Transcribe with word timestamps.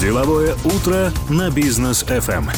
Деловое 0.00 0.54
утро 0.56 1.10
на 1.30 1.50
бизнес 1.50 2.04
FM. 2.04 2.50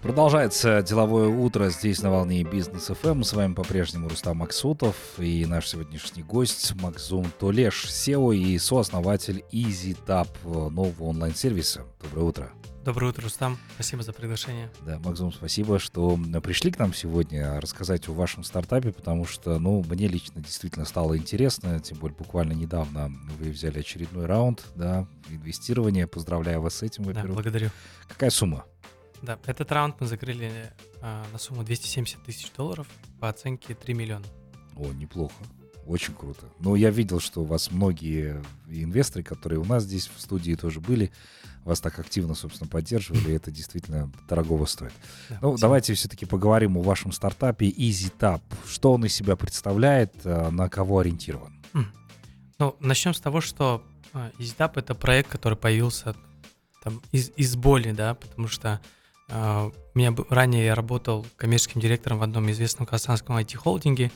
Продолжается 0.00 0.80
деловое 0.80 1.26
утро 1.26 1.70
здесь 1.70 2.00
на 2.02 2.10
волне 2.12 2.44
бизнес 2.44 2.88
FM. 2.88 3.24
С 3.24 3.32
вами 3.32 3.52
по-прежнему 3.52 4.08
Рустам 4.08 4.36
Максутов 4.36 4.94
и 5.18 5.44
наш 5.44 5.66
сегодняшний 5.66 6.22
гость 6.22 6.72
Макзум 6.80 7.26
Толеш, 7.36 7.86
SEO 7.86 8.32
и 8.34 8.56
сооснователь 8.58 9.44
EasyTap, 9.50 10.28
нового 10.70 11.08
онлайн-сервиса. 11.08 11.82
Доброе 12.00 12.24
утро. 12.24 12.52
Доброе 12.88 13.08
утро, 13.08 13.24
Рустам. 13.24 13.58
Спасибо 13.74 14.02
за 14.02 14.14
приглашение. 14.14 14.70
Да, 14.80 14.98
Максум, 15.00 15.30
спасибо, 15.30 15.78
что 15.78 16.18
пришли 16.42 16.72
к 16.72 16.78
нам 16.78 16.94
сегодня 16.94 17.60
рассказать 17.60 18.08
о 18.08 18.14
вашем 18.14 18.44
стартапе, 18.44 18.92
потому 18.92 19.26
что, 19.26 19.58
ну, 19.58 19.84
мне 19.86 20.08
лично 20.08 20.40
действительно 20.40 20.86
стало 20.86 21.18
интересно, 21.18 21.80
тем 21.80 21.98
более 21.98 22.16
буквально 22.16 22.54
недавно 22.54 23.12
вы 23.38 23.50
взяли 23.50 23.80
очередной 23.80 24.24
раунд, 24.24 24.64
да, 24.74 25.06
инвестирования. 25.28 26.06
Поздравляю 26.06 26.62
вас 26.62 26.76
с 26.76 26.82
этим, 26.82 27.04
во-первых. 27.04 27.28
Да, 27.28 27.34
благодарю. 27.34 27.70
Какая 28.08 28.30
сумма? 28.30 28.64
Да, 29.20 29.38
этот 29.44 29.70
раунд 29.70 30.00
мы 30.00 30.06
закрыли 30.06 30.50
а, 31.02 31.26
на 31.30 31.38
сумму 31.38 31.64
270 31.64 32.22
тысяч 32.22 32.50
долларов 32.56 32.86
по 33.20 33.28
оценке 33.28 33.74
3 33.74 33.92
миллиона. 33.92 34.24
О, 34.76 34.90
неплохо. 34.94 35.34
Очень 35.88 36.14
круто. 36.14 36.46
Но 36.58 36.76
я 36.76 36.90
видел, 36.90 37.18
что 37.18 37.40
у 37.40 37.44
вас 37.44 37.70
многие 37.70 38.42
инвесторы, 38.66 39.24
которые 39.24 39.58
у 39.58 39.64
нас 39.64 39.84
здесь 39.84 40.06
в 40.06 40.20
студии 40.20 40.54
тоже 40.54 40.80
были, 40.80 41.10
вас 41.68 41.80
так 41.80 41.98
активно, 41.98 42.34
собственно, 42.34 42.68
поддерживали. 42.68 43.34
Это 43.34 43.50
действительно 43.50 44.10
дорогого 44.28 44.66
стоит. 44.66 44.92
Да, 45.28 45.38
ну, 45.42 45.56
давайте 45.56 45.94
все-таки 45.94 46.26
поговорим 46.26 46.76
о 46.76 46.82
вашем 46.82 47.12
стартапе 47.12 47.68
EasyTap. 47.68 48.40
Что 48.66 48.92
он 48.92 49.04
из 49.04 49.14
себя 49.14 49.36
представляет, 49.36 50.14
э, 50.24 50.50
на 50.50 50.68
кого 50.68 51.00
ориентирован? 51.00 51.54
Ну, 52.58 52.74
начнем 52.80 53.14
с 53.14 53.20
того, 53.20 53.40
что 53.40 53.84
э, 54.12 54.30
EasyTap— 54.38 54.72
это 54.76 54.94
проект, 54.94 55.30
который 55.30 55.56
появился 55.56 56.16
там, 56.82 57.00
из, 57.12 57.30
из 57.36 57.54
боли, 57.54 57.92
да, 57.92 58.14
потому 58.14 58.48
что 58.48 58.80
Uh, 59.30 59.70
у 59.94 59.98
меня 59.98 60.14
ранее 60.30 60.64
я 60.64 60.74
работал 60.74 61.26
коммерческим 61.36 61.82
директором 61.82 62.18
в 62.18 62.22
одном 62.22 62.50
известном 62.50 62.86
казахстанском 62.86 63.36
IT-холдинге, 63.36 64.06
Э, 64.06 64.12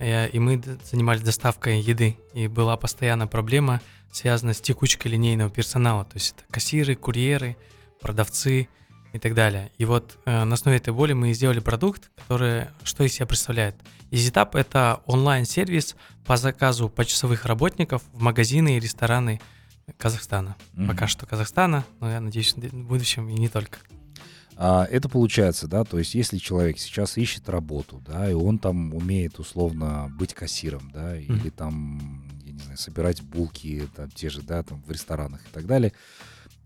и 0.00 0.38
мы 0.38 0.62
занимались 0.90 1.22
доставкой 1.22 1.80
еды, 1.80 2.16
и 2.32 2.48
была 2.48 2.76
постоянная 2.76 3.26
проблема, 3.26 3.80
связанная 4.12 4.54
с 4.54 4.60
текучкой 4.60 5.12
линейного 5.12 5.50
персонала, 5.50 6.04
то 6.04 6.14
есть 6.14 6.34
это 6.36 6.44
кассиры, 6.50 6.94
курьеры, 6.94 7.56
продавцы 8.00 8.68
и 9.12 9.18
так 9.18 9.34
далее. 9.34 9.70
И 9.78 9.84
вот 9.84 10.18
э, 10.24 10.44
на 10.44 10.54
основе 10.54 10.76
этой 10.76 10.92
боли 10.92 11.12
мы 11.12 11.32
сделали 11.32 11.60
продукт, 11.60 12.10
который 12.16 12.66
что 12.82 13.04
из 13.04 13.14
себя 13.14 13.26
представляет. 13.26 13.76
EasyTap— 14.10 14.50
это 14.58 15.00
онлайн-сервис 15.06 15.96
по 16.26 16.36
заказу 16.36 16.88
почасовых 16.88 17.44
работников 17.44 18.02
в 18.12 18.20
магазины 18.20 18.76
и 18.76 18.80
рестораны 18.80 19.40
Казахстана. 19.98 20.56
Mm-hmm. 20.74 20.86
Пока 20.88 21.06
что 21.06 21.26
Казахстана, 21.26 21.84
но 22.00 22.10
я 22.10 22.20
надеюсь, 22.20 22.54
в 22.54 22.84
будущем 22.84 23.28
и 23.28 23.34
не 23.34 23.48
только. 23.48 23.78
А 24.56 24.86
это 24.90 25.08
получается, 25.08 25.66
да, 25.66 25.84
то 25.84 25.98
есть 25.98 26.14
если 26.14 26.38
человек 26.38 26.78
сейчас 26.78 27.16
ищет 27.16 27.48
работу, 27.48 28.02
да, 28.06 28.30
и 28.30 28.34
он 28.34 28.58
там 28.58 28.94
умеет 28.94 29.38
условно 29.38 30.12
быть 30.16 30.32
кассиром, 30.34 30.90
да, 30.92 31.16
mm-hmm. 31.16 31.24
или 31.24 31.50
там, 31.50 32.28
я 32.44 32.52
не 32.52 32.58
знаю, 32.58 32.78
собирать 32.78 33.20
булки, 33.22 33.88
там, 33.96 34.10
те 34.10 34.30
же, 34.30 34.42
да, 34.42 34.62
там 34.62 34.82
в 34.86 34.90
ресторанах 34.90 35.40
и 35.44 35.52
так 35.52 35.66
далее, 35.66 35.92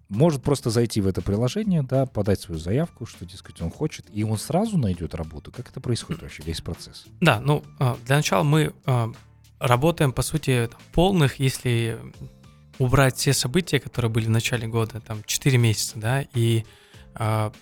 может 0.09 0.43
просто 0.43 0.71
зайти 0.71 1.01
в 1.01 1.07
это 1.07 1.23
приложение, 1.23 1.83
да, 1.83 2.07
подать 2.07 2.41
свою 2.41 2.61
заявку, 2.61 3.07
что, 3.07 3.27
дескать, 3.27 3.61
он 3.61 3.71
хочет, 3.71 4.07
и 4.13 4.25
он 4.25 4.39
сразу 4.39 4.79
найдет 4.79 5.15
работу. 5.15 5.53
Как 5.53 5.69
это 5.69 5.81
происходит 5.81 6.23
вообще, 6.23 6.43
весь 6.43 6.61
процесс? 6.61 7.07
Да, 7.21 7.41
ну, 7.41 7.63
а, 7.79 7.97
для 8.07 8.17
начала 8.17 8.43
мы 8.43 8.73
а, 8.87 9.13
работаем, 9.59 10.13
по 10.13 10.23
сути, 10.23 10.71
полных, 10.93 11.41
если 11.41 11.99
убрать 12.79 13.17
все 13.17 13.33
события, 13.33 13.81
которые 13.81 14.11
были 14.11 14.27
в 14.27 14.31
начале 14.31 14.67
года, 14.67 15.01
там, 15.01 15.23
4 15.25 15.59
месяца, 15.59 15.99
да, 15.99 16.23
и 16.35 16.65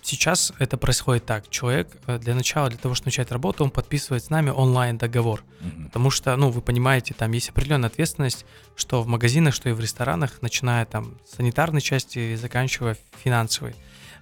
сейчас 0.03 0.53
это 0.59 0.77
происходит 0.77 1.25
так. 1.25 1.49
Человек 1.49 1.89
э, 2.05 2.19
для 2.19 2.35
начала, 2.35 2.69
для 2.69 2.77
того, 2.77 2.93
чтобы 2.93 3.07
начать 3.07 3.31
работу, 3.31 3.63
он 3.63 3.71
подписывает 3.71 4.23
с 4.23 4.29
нами 4.29 4.51
онлайн 4.51 4.97
договор. 4.97 5.43
Mm-hmm. 5.61 5.85
Потому 5.85 6.11
что, 6.11 6.35
ну, 6.35 6.51
вы 6.51 6.61
понимаете, 6.61 7.15
там 7.15 7.31
есть 7.31 7.49
определенная 7.49 7.89
ответственность, 7.89 8.45
что 8.75 9.01
в 9.01 9.07
магазинах, 9.07 9.55
что 9.55 9.69
и 9.69 9.71
в 9.71 9.79
ресторанах, 9.79 10.41
начиная 10.41 10.85
там 10.85 11.17
с 11.25 11.37
санитарной 11.37 11.81
части 11.81 12.19
и 12.19 12.35
заканчивая 12.35 12.97
финансовой. 13.23 13.75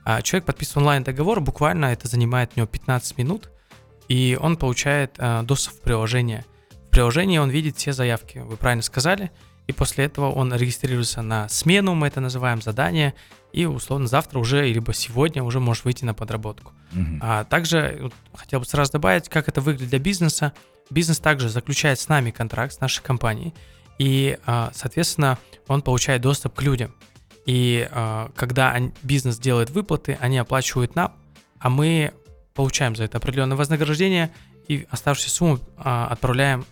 А 0.06 0.22
человек 0.22 0.45
подписывает 0.45 0.78
онлайн 0.78 1.03
договор, 1.03 1.41
буквально 1.41 1.88
это 1.88 2.07
занимает 2.07 2.51
у 2.56 2.59
него 2.59 2.68
15 2.68 3.18
минут, 3.18 3.50
и 4.07 4.38
он 4.40 4.56
получает 4.56 5.16
а, 5.18 5.41
доступ 5.41 5.74
в 5.74 5.81
приложение. 5.81 6.45
В 6.88 6.91
приложении 6.91 7.40
он 7.40 7.50
видит 7.50 7.78
все 7.78 7.91
заявки, 7.91 8.38
вы 8.38 8.56
правильно 8.56 8.84
сказали, 8.84 9.31
и 9.67 9.73
после 9.73 10.05
этого 10.05 10.31
он 10.31 10.53
регистрируется 10.53 11.21
на 11.21 11.49
смену, 11.49 11.95
мы 11.95 12.07
это 12.07 12.21
называем 12.21 12.61
задание, 12.61 13.13
и 13.51 13.65
условно 13.65 14.07
завтра 14.07 14.39
уже, 14.39 14.67
либо 14.67 14.93
сегодня 14.93 15.43
уже 15.43 15.59
можешь 15.59 15.85
выйти 15.85 16.05
на 16.05 16.13
подработку. 16.13 16.73
Uh-huh. 16.93 17.17
А 17.21 17.43
также 17.45 17.99
вот, 18.01 18.13
хотел 18.33 18.59
бы 18.59 18.65
сразу 18.65 18.91
добавить, 18.91 19.29
как 19.29 19.47
это 19.47 19.61
выглядит 19.61 19.89
для 19.89 19.99
бизнеса. 19.99 20.53
Бизнес 20.89 21.19
также 21.19 21.49
заключает 21.49 21.99
с 21.99 22.09
нами 22.09 22.31
контракт, 22.31 22.73
с 22.73 22.79
нашей 22.79 23.01
компанией, 23.01 23.53
и, 23.97 24.37
а, 24.45 24.71
соответственно, 24.73 25.37
он 25.67 25.81
получает 25.81 26.21
доступ 26.21 26.53
к 26.55 26.61
людям. 26.61 26.93
И 27.45 27.87
а, 27.91 28.29
когда 28.35 28.77
бизнес 29.03 29.37
делает 29.39 29.69
выплаты, 29.69 30.17
они 30.19 30.37
оплачивают 30.37 30.95
нам, 30.95 31.13
а 31.59 31.69
мы 31.69 32.13
получаем 32.53 32.95
за 32.95 33.05
это 33.05 33.17
определенное 33.17 33.57
вознаграждение 33.57 34.31
и 34.67 34.87
оставшуюся 34.89 35.29
сумму 35.35 35.59
а, 35.77 36.07
отправляем 36.07 36.65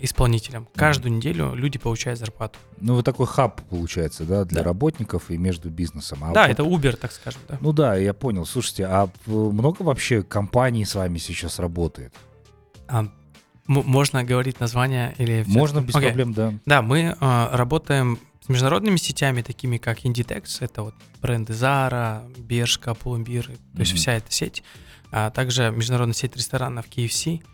исполнителям. 0.00 0.68
Каждую 0.74 1.12
неделю 1.14 1.54
люди 1.54 1.78
получают 1.78 2.18
зарплату. 2.18 2.58
Ну, 2.80 2.94
вот 2.94 3.04
такой 3.04 3.26
хаб 3.26 3.60
получается, 3.62 4.24
да, 4.24 4.44
для 4.44 4.58
да. 4.58 4.64
работников 4.64 5.30
и 5.30 5.36
между 5.36 5.70
бизнесом. 5.70 6.22
А 6.22 6.32
да, 6.32 6.42
вот... 6.42 6.50
это 6.50 6.62
Uber, 6.62 6.96
так 6.96 7.12
скажем, 7.12 7.40
да. 7.48 7.58
Ну 7.60 7.72
да, 7.72 7.96
я 7.96 8.14
понял. 8.14 8.46
Слушайте, 8.46 8.86
а 8.86 9.08
много 9.26 9.82
вообще 9.82 10.22
компаний 10.22 10.84
с 10.84 10.94
вами 10.94 11.18
сейчас 11.18 11.58
работает? 11.58 12.14
А, 12.86 13.08
можно 13.66 14.22
говорить 14.24 14.60
название 14.60 15.14
или... 15.18 15.44
Можно, 15.46 15.80
без 15.80 15.94
okay. 15.94 16.02
проблем, 16.02 16.32
да. 16.32 16.54
Да, 16.66 16.82
мы 16.82 17.16
а, 17.20 17.56
работаем 17.56 18.18
с 18.44 18.48
международными 18.48 18.96
сетями, 18.96 19.42
такими 19.42 19.78
как 19.78 20.04
Inditex, 20.04 20.58
это 20.60 20.82
вот 20.82 20.94
бренды 21.20 21.52
Zara, 21.54 22.22
Бершка, 22.38 22.90
Pull&Bear, 22.90 23.44
то 23.44 23.52
mm-hmm. 23.52 23.80
есть 23.80 23.92
вся 23.94 24.12
эта 24.12 24.30
сеть. 24.30 24.62
А 25.10 25.30
также 25.30 25.70
международная 25.70 26.14
сеть 26.14 26.36
ресторанов 26.36 26.86
KFC– 26.88 27.42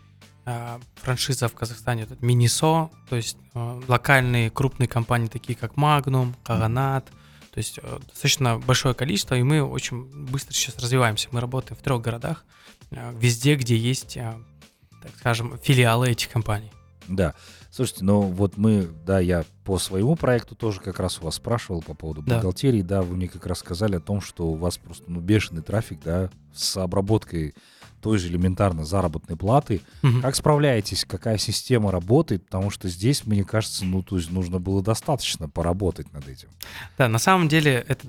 франшиза 0.95 1.47
в 1.47 1.53
Казахстане, 1.53 2.03
это 2.03 2.17
Минисо, 2.21 2.89
то 3.09 3.15
есть 3.15 3.37
э, 3.53 3.81
локальные 3.87 4.49
крупные 4.49 4.87
компании, 4.87 5.27
такие 5.27 5.55
как 5.55 5.73
Magnum, 5.73 6.33
Каганат, 6.43 7.05
то 7.05 7.57
есть 7.57 7.79
э, 7.81 7.99
достаточно 8.07 8.57
большое 8.57 8.93
количество, 8.95 9.35
и 9.35 9.43
мы 9.43 9.63
очень 9.63 10.03
быстро 10.29 10.53
сейчас 10.53 10.77
развиваемся. 10.77 11.29
Мы 11.31 11.41
работаем 11.41 11.77
в 11.77 11.83
трех 11.83 12.01
городах, 12.01 12.45
везде, 12.91 13.55
где 13.55 13.77
есть, 13.77 14.15
так 14.15 15.11
скажем, 15.17 15.57
филиалы 15.59 16.09
этих 16.09 16.29
компаний. 16.29 16.71
Да. 17.07 17.35
Слушайте, 17.71 18.03
ну 18.03 18.21
вот 18.21 18.57
мы, 18.57 18.89
да, 19.05 19.19
я 19.19 19.45
по 19.63 19.79
своему 19.79 20.17
проекту 20.17 20.55
тоже 20.55 20.81
как 20.81 20.99
раз 20.99 21.19
у 21.19 21.25
вас 21.25 21.35
спрашивал 21.35 21.81
по 21.81 21.93
поводу 21.93 22.21
бухгалтерии, 22.21 22.81
да, 22.81 22.97
да 22.97 23.01
вы 23.01 23.15
мне 23.15 23.29
как 23.29 23.45
раз 23.45 23.59
сказали 23.59 23.95
о 23.95 24.01
том, 24.01 24.19
что 24.19 24.47
у 24.47 24.55
вас 24.55 24.77
просто 24.77 25.05
ну, 25.07 25.21
бешеный 25.21 25.61
трафик, 25.61 25.99
да, 26.03 26.29
с 26.53 26.75
обработкой 26.75 27.55
той 28.01 28.17
же 28.17 28.27
элементарно 28.27 28.83
заработной 28.83 29.37
платы. 29.37 29.81
Угу. 30.03 30.21
Как 30.21 30.35
справляетесь, 30.35 31.05
какая 31.05 31.37
система 31.37 31.91
работает? 31.91 32.43
Потому 32.43 32.71
что 32.71 32.89
здесь, 32.89 33.25
мне 33.25 33.45
кажется, 33.45 33.85
ну, 33.85 34.03
то 34.03 34.17
есть 34.17 34.31
нужно 34.31 34.59
было 34.59 34.83
достаточно 34.83 35.47
поработать 35.47 36.11
над 36.11 36.27
этим. 36.27 36.49
Да, 36.97 37.07
на 37.07 37.19
самом 37.19 37.47
деле 37.47 37.85
это 37.87 38.05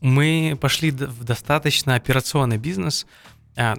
мы 0.00 0.58
пошли 0.60 0.90
в 0.90 1.24
достаточно 1.24 1.94
операционный 1.94 2.58
бизнес, 2.58 3.06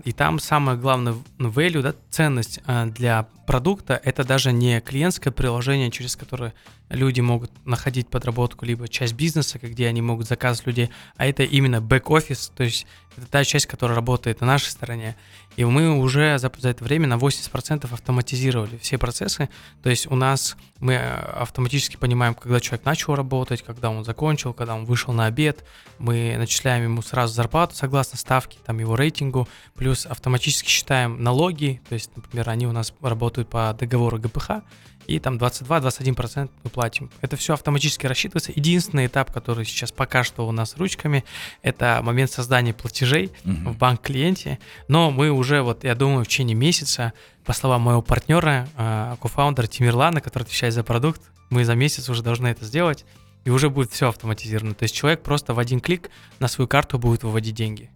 и 0.06 0.12
там 0.14 0.40
самое 0.40 0.78
главное 0.78 1.16
value, 1.38 1.82
да, 1.82 1.94
ценность 2.10 2.62
а, 2.66 2.86
для 2.86 3.28
продукта, 3.46 4.00
это 4.04 4.24
даже 4.24 4.52
не 4.52 4.80
клиентское 4.80 5.34
приложение, 5.34 5.92
через 5.92 6.16
которое 6.16 6.54
люди 6.90 7.22
могут 7.22 7.52
находить 7.66 8.08
подработку, 8.08 8.66
либо 8.66 8.88
часть 8.88 9.14
бизнеса, 9.14 9.60
где 9.62 9.88
они 9.88 10.02
могут 10.02 10.28
заказывать 10.28 10.68
людей, 10.68 10.90
а 11.18 11.26
это 11.26 11.44
именно 11.44 11.82
бэк-офис, 11.82 12.52
то 12.56 12.64
есть 12.64 12.86
это 13.18 13.28
та 13.28 13.44
часть, 13.44 13.66
которая 13.66 13.96
работает 13.96 14.42
на 14.42 14.48
нашей 14.48 14.70
стороне. 14.70 15.16
И 15.56 15.64
мы 15.64 15.98
уже 15.98 16.38
за, 16.38 16.52
за 16.58 16.70
это 16.70 16.84
время 16.84 17.08
на 17.08 17.14
80% 17.14 17.92
автоматизировали 17.92 18.78
все 18.78 18.98
процессы. 18.98 19.50
То 19.84 19.90
есть 19.90 20.12
у 20.12 20.16
нас 20.16 20.58
мы 20.80 20.94
э, 20.94 21.14
автоматически 21.14 21.96
понимаем, 21.96 22.36
когда 22.36 22.60
человек 22.60 22.86
начал 22.86 23.16
работать, 23.16 23.62
когда 23.62 23.90
он 23.90 24.04
закончил, 24.04 24.54
когда 24.54 24.76
он 24.76 24.84
вышел 24.84 25.14
на 25.14 25.28
обед. 25.28 25.64
Мы 25.98 26.36
начисляем 26.38 26.84
ему 26.84 27.02
сразу 27.02 27.34
зарплату 27.34 27.74
согласно 27.74 28.18
ставке, 28.18 28.58
там 28.66 28.80
его 28.80 28.98
рейтингу. 28.98 29.48
Плюс 29.76 30.06
автоматически 30.06 30.68
считаем 30.68 31.24
налоги. 31.24 31.82
То 31.88 31.94
есть, 31.94 32.12
например, 32.18 32.50
они 32.50 32.68
у 32.68 32.74
нас 32.74 32.94
работают 33.02 33.50
по 33.50 33.74
договору 33.80 34.20
ГПХ 34.20 34.62
и 35.08 35.20
там 35.20 35.38
22-21% 35.38 36.50
мы 36.64 36.70
платим. 36.70 37.10
Это 37.22 37.36
все 37.36 37.54
автоматически 37.54 38.06
рассчитывается. 38.08 38.52
Единственный 38.56 39.08
этап, 39.08 39.32
который 39.32 39.66
сейчас 39.66 39.92
пока 39.92 40.24
что 40.24 40.48
у 40.48 40.52
нас 40.52 40.76
ручками, 40.78 41.24
это 41.62 42.00
момент 42.04 42.32
создания 42.32 42.74
платежей 42.74 43.32
uh-huh. 43.44 43.72
в 43.74 43.78
банк-клиенте. 43.78 44.60
Но 44.88 45.12
мы 45.12 45.30
уже, 45.30 45.62
вот 45.62 45.84
я 45.84 45.96
думаю, 45.96 46.26
в 46.26 46.28
течение 46.28 46.56
месяца, 46.56 47.14
по 47.44 47.54
словам 47.54 47.82
моего 47.82 48.02
партнера, 48.02 48.68
а, 48.76 49.18
кофаундера 49.22 49.68
Тимирлана, 49.68 50.22
который 50.22 50.44
отвечает 50.44 50.74
за 50.74 50.84
продукт, 50.84 51.22
мы 51.50 51.64
за 51.64 51.76
месяц 51.76 52.10
уже 52.10 52.24
должны 52.24 52.48
это 52.48 52.66
сделать. 52.66 53.06
и 53.44 53.52
уже 53.52 53.70
будет 53.70 53.92
все 53.92 54.10
автоматизировано. 54.10 54.74
То 54.74 54.84
есть 54.84 54.96
человек 54.96 55.22
просто 55.22 55.54
в 55.54 55.60
один 55.60 55.80
клик 55.80 56.10
на 56.40 56.48
свою 56.48 56.68
карту 56.68 56.98
будет 56.98 57.22
выводить 57.22 57.54
деньги. 57.54 57.92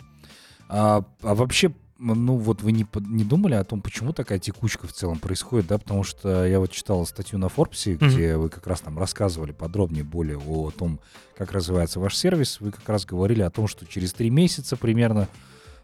А, 0.70 1.04
а 1.24 1.34
вообще, 1.34 1.72
ну 2.00 2.38
вот 2.38 2.62
вы 2.62 2.72
не, 2.72 2.88
не 3.08 3.24
думали 3.24 3.56
о 3.56 3.64
том, 3.64 3.82
почему 3.82 4.14
такая 4.14 4.40
текучка 4.40 4.88
в 4.88 4.94
целом 4.94 5.20
происходит, 5.20 5.68
да? 5.68 5.78
Потому 5.78 6.04
что 6.04 6.46
я 6.46 6.60
вот 6.60 6.72
читал 6.72 7.06
статью 7.06 7.38
на 7.38 7.50
где 7.50 7.58
mm-hmm. 7.58 8.38
вы 8.38 8.50
как 8.50 8.66
раз 8.68 8.82
там 8.82 8.98
рассказывали 8.98 9.52
подробнее 9.52 10.06
более 10.06 10.38
о 10.38 10.72
том, 10.72 11.00
как 11.38 11.52
развивается 11.52 12.00
ваш 12.00 12.16
сервис. 12.16 12.62
Вы 12.62 12.72
как 12.72 12.88
раз 12.88 13.06
говорили 13.06 13.42
о 13.42 13.50
том, 13.50 13.68
что 13.68 13.86
через 13.86 14.14
три 14.14 14.30
месяца 14.30 14.78
примерно 14.78 15.28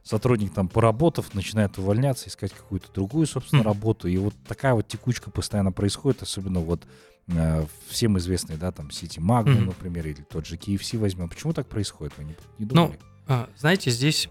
сотрудник 0.04 0.54
там 0.54 0.70
поработав, 0.70 1.34
начинает 1.34 1.78
увольняться, 1.78 2.30
искать 2.30 2.54
какую-то 2.54 2.88
другую, 2.94 3.28
собственно, 3.28 3.62
mm-hmm. 3.62 3.66
работу. 3.66 4.08
И 4.08 4.18
вот 4.18 4.34
такая 4.48 4.74
вот 4.74 4.88
текучка 4.88 5.32
постоянно 5.32 5.74
происходит, 5.74 6.22
особенно 6.22 6.62
вот 6.62 6.84
э, 7.28 7.66
всем 7.90 8.18
известный, 8.20 8.56
да, 8.56 8.72
там, 8.72 8.88
City 8.88 9.20
Magnum, 9.20 9.58
mm-hmm. 9.58 9.66
например, 9.66 10.08
или 10.08 10.22
тот 10.22 10.46
же 10.46 10.56
KFC 10.56 10.98
возьмем. 10.98 11.28
Почему 11.28 11.52
так 11.52 11.68
происходит? 11.68 12.14
Вы 12.18 12.24
не, 12.24 12.36
не 12.60 12.66
ну, 12.66 12.68
думали? 12.68 13.00
Ну, 13.28 13.48
знаете, 13.58 13.90
здесь 13.90 14.30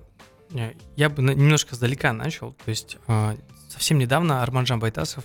я 0.96 1.08
бы 1.08 1.22
немножко 1.22 1.74
сдалека 1.74 2.12
начал. 2.12 2.52
То 2.64 2.70
есть 2.70 2.98
э, 3.06 3.36
совсем 3.68 3.98
недавно 3.98 4.42
Арманжан 4.42 4.78
Байтасов 4.78 5.24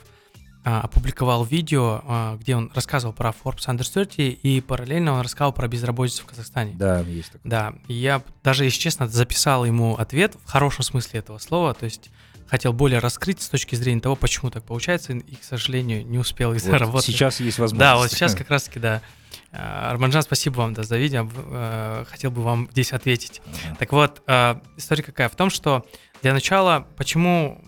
э, 0.66 0.70
опубликовал 0.70 1.44
видео, 1.44 2.38
где 2.40 2.56
он 2.56 2.72
рассказывал 2.74 3.14
про 3.14 3.30
Forbes 3.30 3.68
Under 3.68 3.92
30, 3.92 4.18
и 4.18 4.62
параллельно 4.62 5.14
он 5.14 5.22
рассказал 5.22 5.54
про 5.54 5.68
безработицу 5.68 6.24
в 6.24 6.28
Казахстане. 6.28 6.74
Да, 6.76 7.00
есть 7.02 7.32
такое. 7.32 7.50
Да, 7.50 7.74
и 7.88 7.94
я 7.94 8.22
даже, 8.44 8.66
если 8.66 8.80
честно, 8.80 9.08
записал 9.08 9.66
ему 9.66 9.96
ответ 9.96 10.36
в 10.44 10.50
хорошем 10.50 10.84
смысле 10.84 11.20
этого 11.20 11.38
слова, 11.38 11.74
то 11.74 11.86
есть 11.86 12.10
хотел 12.50 12.74
более 12.74 13.00
раскрыть 13.00 13.42
с 13.42 13.50
точки 13.50 13.76
зрения 13.76 14.02
того, 14.02 14.16
почему 14.16 14.50
так 14.50 14.64
получается, 14.64 15.14
и, 15.14 15.36
к 15.36 15.44
сожалению, 15.44 16.06
не 16.06 16.18
успел 16.18 16.54
из-за 16.54 16.72
вот 16.72 16.82
работы. 16.82 17.06
Сейчас 17.06 17.40
есть 17.40 17.60
возможность. 17.60 17.80
Да, 17.80 17.98
вот 17.98 18.12
сейчас 18.12 18.34
как 18.34 18.50
раз-таки, 18.50 18.80
да. 18.80 19.02
Э, 19.52 19.90
Арманжан, 19.92 20.24
спасибо 20.24 20.58
вам 20.58 20.74
да, 20.74 20.84
за 20.84 20.98
видео. 20.98 21.30
Э, 21.36 22.06
хотел 22.08 22.32
бы 22.32 22.42
вам 22.42 22.68
здесь 22.72 22.92
ответить. 22.92 23.42
Uh-huh. 23.46 23.78
Так 23.78 23.92
вот, 23.92 24.22
э, 24.26 24.56
история 24.78 25.04
какая? 25.04 25.30
В 25.30 25.36
том, 25.36 25.50
что 25.50 25.86
для 26.22 26.34
начала, 26.34 26.88
почему, 26.98 27.64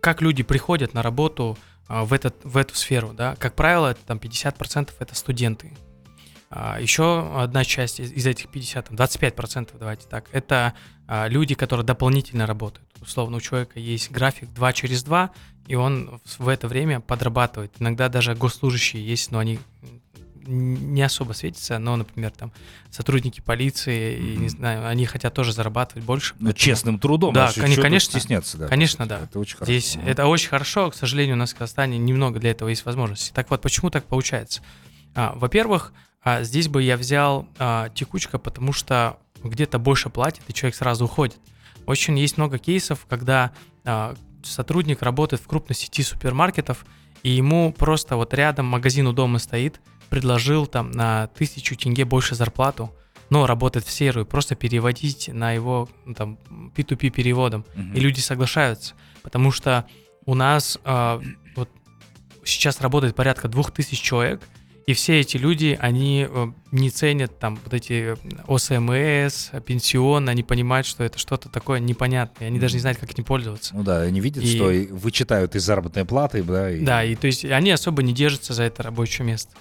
как 0.00 0.22
люди 0.22 0.42
приходят 0.42 0.94
на 0.94 1.02
работу 1.02 1.58
в, 1.88 2.12
этот, 2.12 2.36
в 2.44 2.56
эту 2.56 2.76
сферу, 2.76 3.12
да, 3.12 3.34
как 3.36 3.56
правило, 3.56 3.94
там 3.94 4.18
50% 4.18 4.90
это 4.98 5.14
студенты. 5.16 5.72
Еще 6.78 7.32
одна 7.36 7.64
часть 7.64 8.00
из 8.00 8.26
этих 8.26 8.48
50, 8.48 8.88
там 8.88 8.96
25%, 8.96 9.70
давайте 9.78 10.08
так, 10.08 10.28
это 10.32 10.74
люди, 11.08 11.54
которые 11.54 11.84
дополнительно 11.84 12.46
работают. 12.46 12.89
Условно, 13.00 13.38
у 13.38 13.40
человека 13.40 13.80
есть 13.80 14.10
график 14.10 14.52
2 14.52 14.72
через 14.72 15.02
2, 15.02 15.30
и 15.66 15.74
он 15.74 16.20
в 16.38 16.48
это 16.48 16.68
время 16.68 17.00
подрабатывает. 17.00 17.72
Иногда 17.78 18.08
даже 18.08 18.34
госслужащие 18.34 19.06
есть, 19.06 19.30
но 19.30 19.38
они 19.38 19.58
не 20.46 21.02
особо 21.02 21.32
светится, 21.32 21.78
но, 21.78 21.96
например, 21.96 22.32
там 22.32 22.52
сотрудники 22.90 23.40
полиции, 23.40 24.14
mm-hmm. 24.14 24.34
и, 24.34 24.36
не 24.36 24.48
знаю, 24.48 24.88
они 24.88 25.06
хотят 25.06 25.32
тоже 25.34 25.52
зарабатывать 25.52 26.04
больше. 26.04 26.34
Ну, 26.40 26.52
честным 26.52 26.98
трудом. 26.98 27.32
Да, 27.32 27.48
а 27.48 27.52
конечно. 27.52 28.00
Стесняться, 28.00 28.58
да. 28.58 28.68
Конечно, 28.68 29.06
да. 29.06 29.20
Это 29.20 29.38
очень 29.38 29.56
хорошо. 29.56 29.72
Здесь 29.72 29.98
это 30.04 30.26
очень 30.26 30.48
хорошо, 30.48 30.90
к 30.90 30.94
сожалению, 30.94 31.36
у 31.36 31.38
нас 31.38 31.52
в 31.52 31.54
Казахстане 31.54 31.98
немного 31.98 32.40
для 32.40 32.50
этого 32.50 32.68
есть 32.68 32.84
возможности. 32.84 33.32
Так 33.32 33.50
вот, 33.50 33.60
почему 33.60 33.90
так 33.90 34.06
получается? 34.06 34.62
А, 35.14 35.34
во-первых, 35.36 35.92
а, 36.22 36.42
здесь 36.42 36.68
бы 36.68 36.82
я 36.82 36.96
взял 36.96 37.46
а, 37.58 37.90
текучка, 37.90 38.38
потому 38.38 38.72
что 38.72 39.18
где-то 39.42 39.78
больше 39.78 40.10
платит, 40.10 40.42
и 40.48 40.54
человек 40.54 40.74
сразу 40.74 41.04
уходит. 41.04 41.38
Очень 41.90 42.20
есть 42.20 42.36
много 42.36 42.58
кейсов, 42.58 43.04
когда 43.08 43.50
а, 43.84 44.14
сотрудник 44.44 45.02
работает 45.02 45.42
в 45.42 45.48
крупной 45.48 45.74
сети 45.74 46.04
супермаркетов, 46.04 46.86
и 47.24 47.30
ему 47.30 47.72
просто 47.72 48.14
вот 48.14 48.32
рядом 48.32 48.66
магазин 48.66 49.08
у 49.08 49.12
дома 49.12 49.40
стоит, 49.40 49.80
предложил 50.08 50.68
там 50.68 50.92
на 50.92 51.26
тысячу 51.26 51.74
тенге 51.74 52.04
больше 52.04 52.36
зарплату, 52.36 52.94
но 53.28 53.44
работает 53.44 53.84
в 53.84 53.90
серую, 53.90 54.24
просто 54.24 54.54
переводить 54.54 55.30
на 55.32 55.50
его 55.50 55.88
ну, 56.04 56.14
там 56.14 56.38
P2P 56.76 57.10
переводом. 57.10 57.64
Uh-huh. 57.74 57.96
И 57.96 57.98
люди 57.98 58.20
соглашаются, 58.20 58.94
потому 59.22 59.50
что 59.50 59.84
у 60.26 60.36
нас 60.36 60.78
э, 60.84 61.20
вот 61.56 61.70
сейчас 62.44 62.80
работает 62.80 63.16
порядка 63.16 63.48
двух 63.48 63.72
тысяч 63.72 64.00
человек, 64.00 64.40
и 64.86 64.92
все 64.92 65.20
эти 65.20 65.36
люди, 65.36 65.78
они 65.80 66.26
э, 66.28 66.46
не 66.72 66.90
ценят 66.90 67.38
там 67.38 67.58
вот 67.62 67.74
эти 67.74 68.16
ОСМС, 68.46 69.50
пенсион, 69.64 70.28
они 70.28 70.42
понимают, 70.42 70.86
что 70.86 71.04
это 71.04 71.18
что-то 71.18 71.48
такое 71.48 71.80
непонятное, 71.80 72.48
они 72.48 72.58
даже 72.58 72.74
не 72.74 72.80
знают, 72.80 72.98
как 72.98 73.10
этим 73.10 73.24
пользоваться. 73.24 73.74
Ну 73.74 73.82
да, 73.82 74.00
они 74.02 74.20
видят, 74.20 74.42
и... 74.42 74.56
что 74.56 74.94
вычитают 74.94 75.54
из 75.54 75.64
заработной 75.64 76.04
платы, 76.04 76.42
да. 76.42 76.70
И... 76.70 76.80
Да, 76.80 77.04
и 77.04 77.14
то 77.14 77.26
есть 77.26 77.44
они 77.44 77.70
особо 77.70 78.02
не 78.02 78.12
держатся 78.12 78.54
за 78.54 78.64
это 78.64 78.82
рабочее 78.82 79.26
место. 79.26 79.52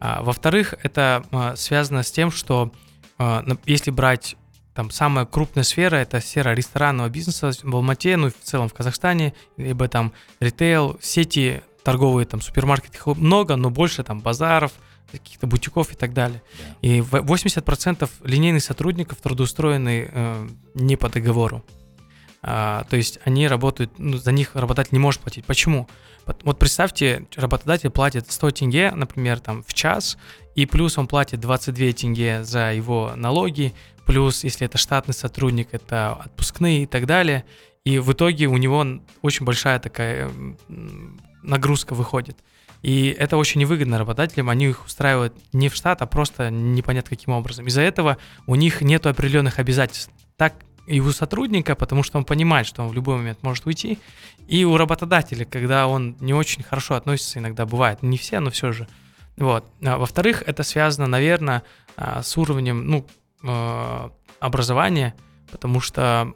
А, 0.00 0.22
во-вторых, 0.22 0.74
это 0.82 1.24
а, 1.32 1.56
связано 1.56 2.02
с 2.02 2.10
тем, 2.10 2.30
что 2.30 2.72
а, 3.18 3.44
если 3.66 3.90
брать 3.90 4.36
там 4.74 4.90
самая 4.90 5.26
крупная 5.26 5.64
сфера, 5.64 5.96
это 5.96 6.20
сфера 6.20 6.54
ресторанного 6.54 7.08
бизнеса 7.08 7.50
в 7.62 7.74
Алмате, 7.74 8.16
ну 8.16 8.30
в 8.30 8.44
целом 8.44 8.68
в 8.68 8.74
Казахстане, 8.74 9.34
либо 9.56 9.88
там 9.88 10.12
ритейл, 10.38 10.98
сети 11.02 11.62
торговые, 11.82 12.26
там 12.26 12.40
супермаркеты 12.40 12.98
много, 13.16 13.56
но 13.56 13.70
больше 13.70 14.02
там 14.02 14.20
базаров, 14.20 14.72
каких-то 15.10 15.46
бутиков 15.46 15.92
и 15.92 15.96
так 15.96 16.12
далее. 16.12 16.42
Yeah. 16.82 16.98
И 16.98 17.00
80% 17.00 18.10
линейных 18.24 18.62
сотрудников 18.62 19.18
трудоустроены 19.20 20.08
э, 20.10 20.48
не 20.74 20.96
по 20.96 21.08
договору. 21.08 21.64
А, 22.42 22.84
то 22.88 22.96
есть 22.96 23.18
они 23.24 23.48
работают, 23.48 23.92
ну, 23.98 24.16
за 24.16 24.32
них 24.32 24.54
работодатель 24.54 24.92
не 24.92 24.98
может 24.98 25.20
платить. 25.20 25.44
Почему? 25.44 25.88
Вот 26.44 26.58
представьте, 26.58 27.26
работодатель 27.36 27.90
платит 27.90 28.30
100 28.30 28.50
тенге, 28.50 28.90
например, 28.94 29.40
там 29.40 29.62
в 29.66 29.72
час, 29.72 30.18
и 30.54 30.66
плюс 30.66 30.98
он 30.98 31.06
платит 31.06 31.40
22 31.40 31.92
тенге 31.92 32.44
за 32.44 32.72
его 32.72 33.12
налоги, 33.16 33.74
плюс, 34.04 34.44
если 34.44 34.66
это 34.66 34.76
штатный 34.76 35.14
сотрудник, 35.14 35.68
это 35.72 36.12
отпускные 36.12 36.82
и 36.82 36.86
так 36.86 37.06
далее. 37.06 37.44
И 37.84 37.98
в 37.98 38.12
итоге 38.12 38.46
у 38.46 38.56
него 38.58 38.84
очень 39.22 39.46
большая 39.46 39.78
такая 39.78 40.30
нагрузка 41.42 41.94
выходит. 41.94 42.38
И 42.82 43.08
это 43.18 43.36
очень 43.36 43.60
невыгодно 43.60 43.98
работодателям, 43.98 44.50
они 44.50 44.66
их 44.66 44.86
устраивают 44.86 45.34
не 45.52 45.68
в 45.68 45.74
штат, 45.74 46.00
а 46.02 46.06
просто 46.06 46.50
непонятно 46.50 47.10
каким 47.10 47.34
образом. 47.34 47.66
Из-за 47.66 47.80
этого 47.80 48.18
у 48.46 48.54
них 48.54 48.82
нет 48.82 49.06
определенных 49.06 49.58
обязательств. 49.58 50.12
Так 50.36 50.54
и 50.86 51.00
у 51.00 51.10
сотрудника, 51.10 51.74
потому 51.74 52.02
что 52.02 52.18
он 52.18 52.24
понимает, 52.24 52.66
что 52.66 52.82
он 52.82 52.88
в 52.88 52.94
любой 52.94 53.16
момент 53.16 53.42
может 53.42 53.66
уйти, 53.66 53.98
и 54.46 54.64
у 54.64 54.76
работодателя, 54.76 55.44
когда 55.44 55.86
он 55.86 56.16
не 56.20 56.32
очень 56.32 56.62
хорошо 56.62 56.94
относится, 56.94 57.38
иногда 57.38 57.66
бывает, 57.66 58.02
не 58.02 58.16
все, 58.16 58.40
но 58.40 58.50
все 58.50 58.72
же. 58.72 58.88
Вот. 59.36 59.66
А, 59.84 59.98
во-вторых, 59.98 60.42
это 60.46 60.62
связано, 60.62 61.06
наверное, 61.06 61.62
а, 61.96 62.22
с 62.22 62.36
уровнем 62.38 62.86
ну, 62.86 63.06
а, 63.44 64.10
образования, 64.40 65.14
потому 65.50 65.80
что 65.80 66.32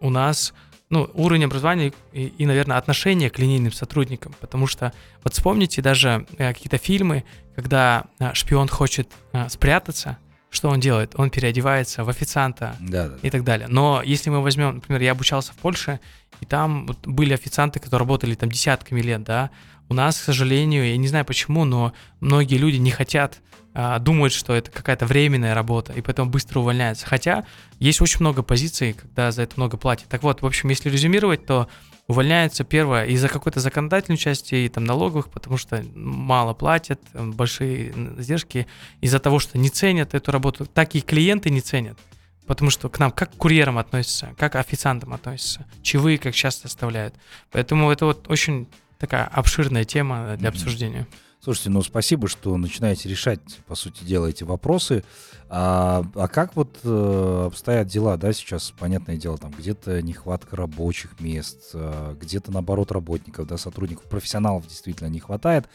у 0.00 0.10
нас 0.10 0.52
ну, 0.92 1.10
уровень 1.14 1.44
образования 1.44 1.92
и, 2.12 2.26
и, 2.26 2.46
наверное, 2.46 2.76
отношение 2.76 3.30
к 3.30 3.38
линейным 3.38 3.72
сотрудникам. 3.72 4.34
Потому 4.40 4.66
что 4.66 4.92
вот 5.24 5.32
вспомните 5.32 5.82
даже 5.82 6.26
э, 6.36 6.52
какие-то 6.52 6.78
фильмы, 6.78 7.24
когда 7.56 8.04
шпион 8.34 8.68
хочет 8.68 9.10
спрятаться, 9.48 10.18
что 10.50 10.68
он 10.68 10.80
делает? 10.80 11.14
Он 11.16 11.30
переодевается 11.30 12.04
в 12.04 12.10
официанта 12.10 12.76
да, 12.78 13.08
да, 13.08 13.16
и 13.22 13.30
так 13.30 13.42
далее. 13.42 13.68
Но 13.68 14.02
если 14.04 14.28
мы 14.28 14.42
возьмем, 14.42 14.76
например, 14.76 15.00
я 15.00 15.12
обучался 15.12 15.52
в 15.52 15.56
Польше, 15.56 15.98
и 16.40 16.46
там 16.46 16.86
вот 16.86 17.06
были 17.06 17.32
официанты, 17.32 17.80
которые 17.80 18.00
работали 18.00 18.34
там 18.34 18.50
десятками 18.50 19.00
лет, 19.00 19.22
да. 19.22 19.50
У 19.88 19.94
нас, 19.94 20.18
к 20.18 20.22
сожалению, 20.22 20.86
я 20.86 20.96
не 20.98 21.08
знаю 21.08 21.24
почему, 21.24 21.64
но 21.64 21.94
многие 22.20 22.56
люди 22.56 22.76
не 22.76 22.90
хотят, 22.90 23.40
думают, 23.74 24.32
что 24.32 24.54
это 24.54 24.70
какая-то 24.70 25.06
временная 25.06 25.54
работа, 25.54 25.92
и 25.92 26.02
поэтому 26.02 26.30
быстро 26.30 26.60
увольняются. 26.60 27.06
Хотя 27.06 27.44
есть 27.78 28.00
очень 28.00 28.20
много 28.20 28.42
позиций, 28.42 28.92
когда 28.92 29.30
за 29.32 29.42
это 29.42 29.54
много 29.56 29.76
платят. 29.76 30.08
Так 30.08 30.22
вот, 30.22 30.42
в 30.42 30.46
общем, 30.46 30.68
если 30.68 30.90
резюмировать, 30.90 31.46
то 31.46 31.68
увольняется 32.08 32.64
первое 32.64 33.06
из-за 33.06 33.28
какой-то 33.28 33.60
законодательной 33.60 34.18
части 34.18 34.54
и 34.54 34.68
там 34.68 34.84
налоговых, 34.84 35.30
потому 35.30 35.56
что 35.56 35.84
мало 35.94 36.52
платят, 36.52 37.00
большие 37.14 37.92
издержки, 38.18 38.66
из-за 39.00 39.20
того, 39.20 39.38
что 39.38 39.56
не 39.56 39.70
ценят 39.70 40.12
эту 40.14 40.32
работу, 40.32 40.66
так 40.66 40.94
и 40.94 41.00
клиенты 41.00 41.48
не 41.48 41.60
ценят. 41.60 41.98
Потому 42.46 42.70
что 42.70 42.88
к 42.88 42.98
нам 42.98 43.12
как 43.12 43.32
к 43.32 43.36
курьерам 43.36 43.78
относятся, 43.78 44.34
как 44.36 44.52
к 44.52 44.56
официантам 44.56 45.14
относятся, 45.14 45.64
чаевые 45.82 46.18
как 46.18 46.34
часто 46.34 46.66
оставляют. 46.66 47.14
Поэтому 47.52 47.90
это 47.90 48.04
вот 48.04 48.28
очень 48.28 48.68
такая 48.98 49.24
обширная 49.24 49.84
тема 49.84 50.36
для 50.36 50.48
обсуждения. 50.48 51.06
Слушайте, 51.44 51.70
ну 51.70 51.82
спасибо, 51.82 52.28
что 52.28 52.56
начинаете 52.56 53.08
решать, 53.08 53.40
по 53.66 53.74
сути 53.74 54.04
дела, 54.04 54.26
эти 54.26 54.44
вопросы. 54.44 55.02
А, 55.48 56.04
а 56.14 56.28
как 56.28 56.54
вот 56.54 56.78
э, 56.84 57.44
обстоят 57.48 57.88
дела, 57.88 58.16
да, 58.16 58.32
сейчас, 58.32 58.70
понятное 58.70 59.16
дело, 59.16 59.36
там 59.36 59.50
где-то 59.50 60.02
нехватка 60.02 60.54
рабочих 60.54 61.18
мест, 61.18 61.70
э, 61.74 62.14
где-то, 62.20 62.52
наоборот, 62.52 62.92
работников, 62.92 63.48
да, 63.48 63.56
сотрудников, 63.58 64.04
профессионалов 64.04 64.68
действительно 64.68 65.08
не 65.08 65.18
хватает. 65.18 65.68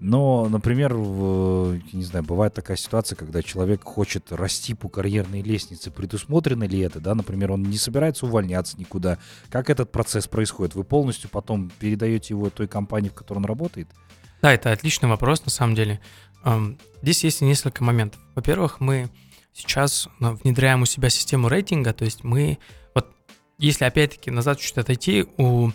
Но, 0.00 0.48
например, 0.48 0.94
в, 0.94 1.78
не 1.92 2.02
знаю, 2.02 2.24
бывает 2.24 2.52
такая 2.54 2.76
ситуация, 2.76 3.14
когда 3.14 3.40
человек 3.40 3.84
хочет 3.84 4.32
расти 4.32 4.74
по 4.74 4.88
карьерной 4.88 5.42
лестнице. 5.42 5.92
Предусмотрено 5.92 6.64
ли 6.64 6.80
это, 6.80 6.98
да? 6.98 7.14
Например, 7.14 7.52
он 7.52 7.62
не 7.62 7.78
собирается 7.78 8.26
увольняться 8.26 8.76
никуда. 8.80 9.18
Как 9.48 9.70
этот 9.70 9.92
процесс 9.92 10.26
происходит? 10.26 10.74
Вы 10.74 10.82
полностью 10.82 11.30
потом 11.30 11.70
передаете 11.78 12.34
его 12.34 12.50
той 12.50 12.66
компании, 12.66 13.10
в 13.10 13.14
которой 13.14 13.38
он 13.38 13.44
работает? 13.44 13.86
Да, 14.44 14.52
это 14.52 14.72
отличный 14.72 15.08
вопрос, 15.08 15.42
на 15.46 15.50
самом 15.50 15.74
деле. 15.74 16.02
эм, 16.44 16.78
здесь 17.00 17.24
есть 17.24 17.40
несколько 17.40 17.82
моментов. 17.82 18.20
Во-первых, 18.34 18.78
мы 18.78 19.08
сейчас 19.54 20.06
ну, 20.18 20.34
внедряем 20.34 20.82
у 20.82 20.84
себя 20.84 21.08
систему 21.08 21.48
рейтинга, 21.48 21.94
то 21.94 22.04
есть 22.04 22.24
мы, 22.24 22.58
вот 22.94 23.10
если 23.56 23.86
опять-таки 23.86 24.30
назад 24.30 24.60
чуть 24.60 24.76
отойти, 24.76 25.24
у, 25.38 25.70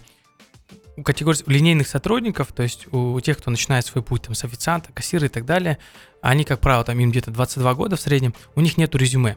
у 0.98 1.02
категории 1.02 1.42
линейных 1.48 1.88
сотрудников, 1.88 2.54
то 2.54 2.62
есть 2.62 2.86
у 2.94 3.20
тех, 3.22 3.40
кто 3.40 3.50
начинает 3.50 3.88
свой 3.88 4.04
путь 4.04 4.22
там, 4.22 4.36
с 4.36 4.44
официанта, 4.44 4.94
кассира 4.94 5.26
и 5.26 5.30
так 5.30 5.46
далее, 5.46 5.80
они, 6.22 6.44
как 6.44 6.60
правило, 6.60 6.84
там 6.84 7.00
им 7.00 7.10
где-то 7.10 7.32
22 7.32 7.74
года 7.74 7.96
в 7.96 8.02
среднем, 8.02 8.36
у 8.54 8.62
них 8.62 8.78
нету 8.78 9.00
резюме. 9.00 9.36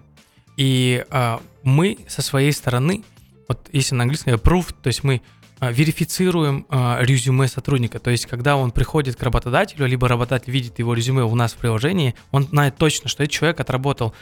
И 0.58 1.06
э, 1.08 1.38
мы 1.62 1.96
со 2.06 2.20
своей 2.20 2.52
стороны, 2.52 3.02
вот 3.48 3.70
если 3.72 3.94
на 3.94 4.02
английском 4.02 4.34
proof, 4.34 4.74
то 4.82 4.88
есть 4.88 5.02
мы 5.04 5.22
верифицируем 5.70 6.66
э, 6.68 7.04
резюме 7.04 7.46
сотрудника. 7.46 8.00
То 8.00 8.10
есть, 8.10 8.26
когда 8.26 8.56
он 8.56 8.72
приходит 8.72 9.14
к 9.14 9.22
работодателю, 9.22 9.86
либо 9.86 10.08
работодатель 10.08 10.50
видит 10.50 10.80
его 10.80 10.92
резюме 10.92 11.22
у 11.22 11.34
нас 11.36 11.52
в 11.52 11.56
приложении, 11.56 12.14
он 12.32 12.44
знает 12.44 12.76
точно, 12.76 13.08
что 13.08 13.22
этот 13.22 13.32
человек 13.32 13.60
отработал 13.60 14.12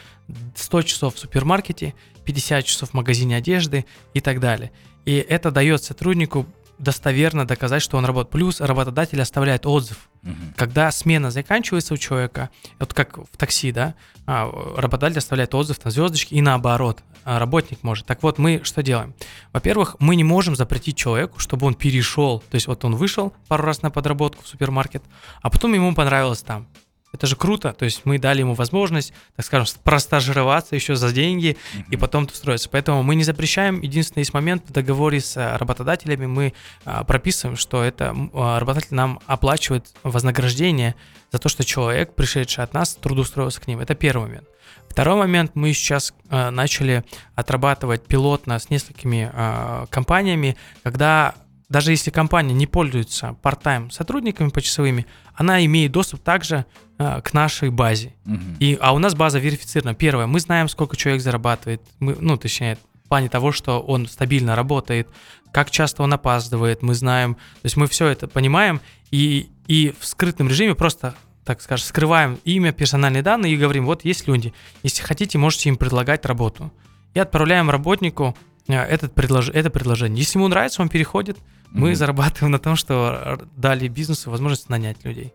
100 0.54 0.82
часов 0.82 1.14
в 1.14 1.18
супермаркете, 1.18 1.94
50 2.24 2.64
часов 2.64 2.90
в 2.90 2.94
магазине 2.94 3.36
одежды 3.36 3.86
и 4.12 4.20
так 4.20 4.38
далее. 4.38 4.70
И 5.06 5.14
это 5.14 5.50
дает 5.50 5.82
сотруднику 5.82 6.46
достоверно 6.78 7.46
доказать, 7.46 7.82
что 7.82 7.96
он 7.96 8.04
работает. 8.04 8.32
Плюс 8.32 8.60
работодатель 8.60 9.20
оставляет 9.22 9.64
отзыв. 9.64 10.09
Угу. 10.22 10.34
Когда 10.56 10.90
смена 10.90 11.30
заканчивается 11.30 11.94
у 11.94 11.96
человека, 11.96 12.50
вот 12.78 12.92
как 12.92 13.18
в 13.18 13.36
такси, 13.36 13.72
да, 13.72 13.94
а, 14.26 14.50
работодатель 14.76 15.18
оставляет 15.18 15.54
отзыв 15.54 15.84
на 15.84 15.90
звездочки 15.90 16.34
и 16.34 16.40
наоборот, 16.40 17.02
а, 17.24 17.38
работник 17.38 17.82
может. 17.82 18.06
Так 18.06 18.22
вот, 18.22 18.38
мы 18.38 18.60
что 18.64 18.82
делаем? 18.82 19.14
Во-первых, 19.52 19.96
мы 19.98 20.16
не 20.16 20.24
можем 20.24 20.56
запретить 20.56 20.96
человеку, 20.96 21.38
чтобы 21.38 21.66
он 21.66 21.74
перешел. 21.74 22.40
То 22.50 22.54
есть 22.54 22.66
вот 22.66 22.84
он 22.84 22.96
вышел 22.96 23.32
пару 23.48 23.64
раз 23.64 23.82
на 23.82 23.90
подработку 23.90 24.42
в 24.42 24.48
супермаркет, 24.48 25.02
а 25.42 25.50
потом 25.50 25.72
ему 25.74 25.94
понравилось 25.94 26.42
там. 26.42 26.66
Это 27.12 27.26
же 27.26 27.36
круто, 27.36 27.72
то 27.72 27.84
есть 27.84 28.02
мы 28.04 28.18
дали 28.18 28.40
ему 28.40 28.54
возможность, 28.54 29.12
так 29.36 29.44
скажем, 29.44 29.66
простажироваться 29.82 30.76
еще 30.76 30.94
за 30.94 31.12
деньги 31.12 31.56
mm-hmm. 31.56 31.84
и 31.90 31.96
потом 31.96 32.24
устроиться. 32.24 32.68
Поэтому 32.68 33.02
мы 33.02 33.14
не 33.16 33.24
запрещаем. 33.24 33.80
Единственный 33.80 34.20
есть 34.20 34.32
момент 34.32 34.62
в 34.68 34.72
договоре 34.72 35.20
с 35.20 35.36
э, 35.36 35.56
работодателями 35.56 36.26
мы 36.26 36.54
а, 36.84 37.02
прописываем, 37.04 37.56
что 37.56 37.82
это 37.82 38.14
а, 38.32 38.60
работодатель 38.60 38.94
нам 38.94 39.20
оплачивает 39.26 39.86
вознаграждение 40.02 40.94
за 41.32 41.38
то, 41.38 41.48
что 41.48 41.64
человек, 41.64 42.14
пришедший 42.14 42.62
от 42.62 42.74
нас, 42.74 42.94
трудоустроился 42.94 43.60
к 43.60 43.66
ним. 43.66 43.80
Это 43.80 43.94
первый 43.94 44.28
момент. 44.28 44.46
Второй 44.88 45.16
момент, 45.16 45.52
мы 45.54 45.72
сейчас 45.72 46.12
а, 46.28 46.50
начали 46.50 47.04
отрабатывать 47.34 48.06
пилотно 48.06 48.58
с 48.58 48.70
несколькими 48.70 49.30
а, 49.32 49.86
компаниями, 49.86 50.56
когда 50.82 51.34
даже 51.70 51.92
если 51.92 52.10
компания 52.10 52.52
не 52.52 52.66
пользуется 52.66 53.36
part-time 53.42 53.90
сотрудниками 53.90 54.48
почасовыми, 54.48 55.06
она 55.34 55.64
имеет 55.64 55.92
доступ 55.92 56.20
также 56.20 56.56
э, 56.56 56.64
к 57.00 57.32
нашей 57.32 57.70
базе. 57.70 58.14
Угу. 58.26 58.58
И, 58.58 58.78
а 58.80 58.92
у 58.92 58.98
нас 58.98 59.14
база 59.14 59.38
верифицирована. 59.38 59.94
Первое, 59.94 60.26
мы 60.26 60.38
знаем, 60.40 60.68
сколько 60.68 60.96
человек 60.96 61.22
зарабатывает, 61.22 61.80
мы, 61.98 62.16
ну, 62.20 62.36
точнее, 62.36 62.76
в 63.04 63.08
плане 63.08 63.28
того, 63.28 63.52
что 63.52 63.80
он 63.80 64.06
стабильно 64.06 64.54
работает, 64.54 65.08
как 65.50 65.70
часто 65.70 66.02
он 66.02 66.12
опаздывает, 66.12 66.82
мы 66.82 66.94
знаем, 66.94 67.34
то 67.34 67.64
есть 67.64 67.76
мы 67.76 67.86
все 67.86 68.06
это 68.06 68.28
понимаем, 68.28 68.80
и, 69.10 69.48
и 69.66 69.94
в 69.98 70.06
скрытом 70.06 70.48
режиме 70.48 70.74
просто 70.74 71.14
так 71.44 71.62
скажем, 71.62 71.86
скрываем 71.86 72.38
имя, 72.44 72.70
персональные 72.70 73.22
данные 73.22 73.54
и 73.54 73.56
говорим, 73.56 73.86
вот 73.86 74.04
есть 74.04 74.28
люди, 74.28 74.52
если 74.82 75.02
хотите, 75.02 75.38
можете 75.38 75.68
им 75.68 75.76
предлагать 75.76 76.24
работу. 76.26 76.70
И 77.14 77.18
отправляем 77.18 77.70
работнику 77.70 78.36
э, 78.68 78.74
этот 78.74 79.14
предлож... 79.14 79.48
это 79.48 79.70
предложение. 79.70 80.18
Если 80.18 80.38
ему 80.38 80.46
нравится, 80.46 80.82
он 80.82 80.90
переходит, 80.90 81.38
мы 81.70 81.90
mm-hmm. 81.90 81.94
зарабатываем 81.94 82.52
на 82.52 82.58
том, 82.60 82.76
что 82.76 83.40
дали 83.56 83.88
бизнесу 83.88 84.30
возможность 84.30 84.68
нанять 84.68 85.04
людей. 85.04 85.32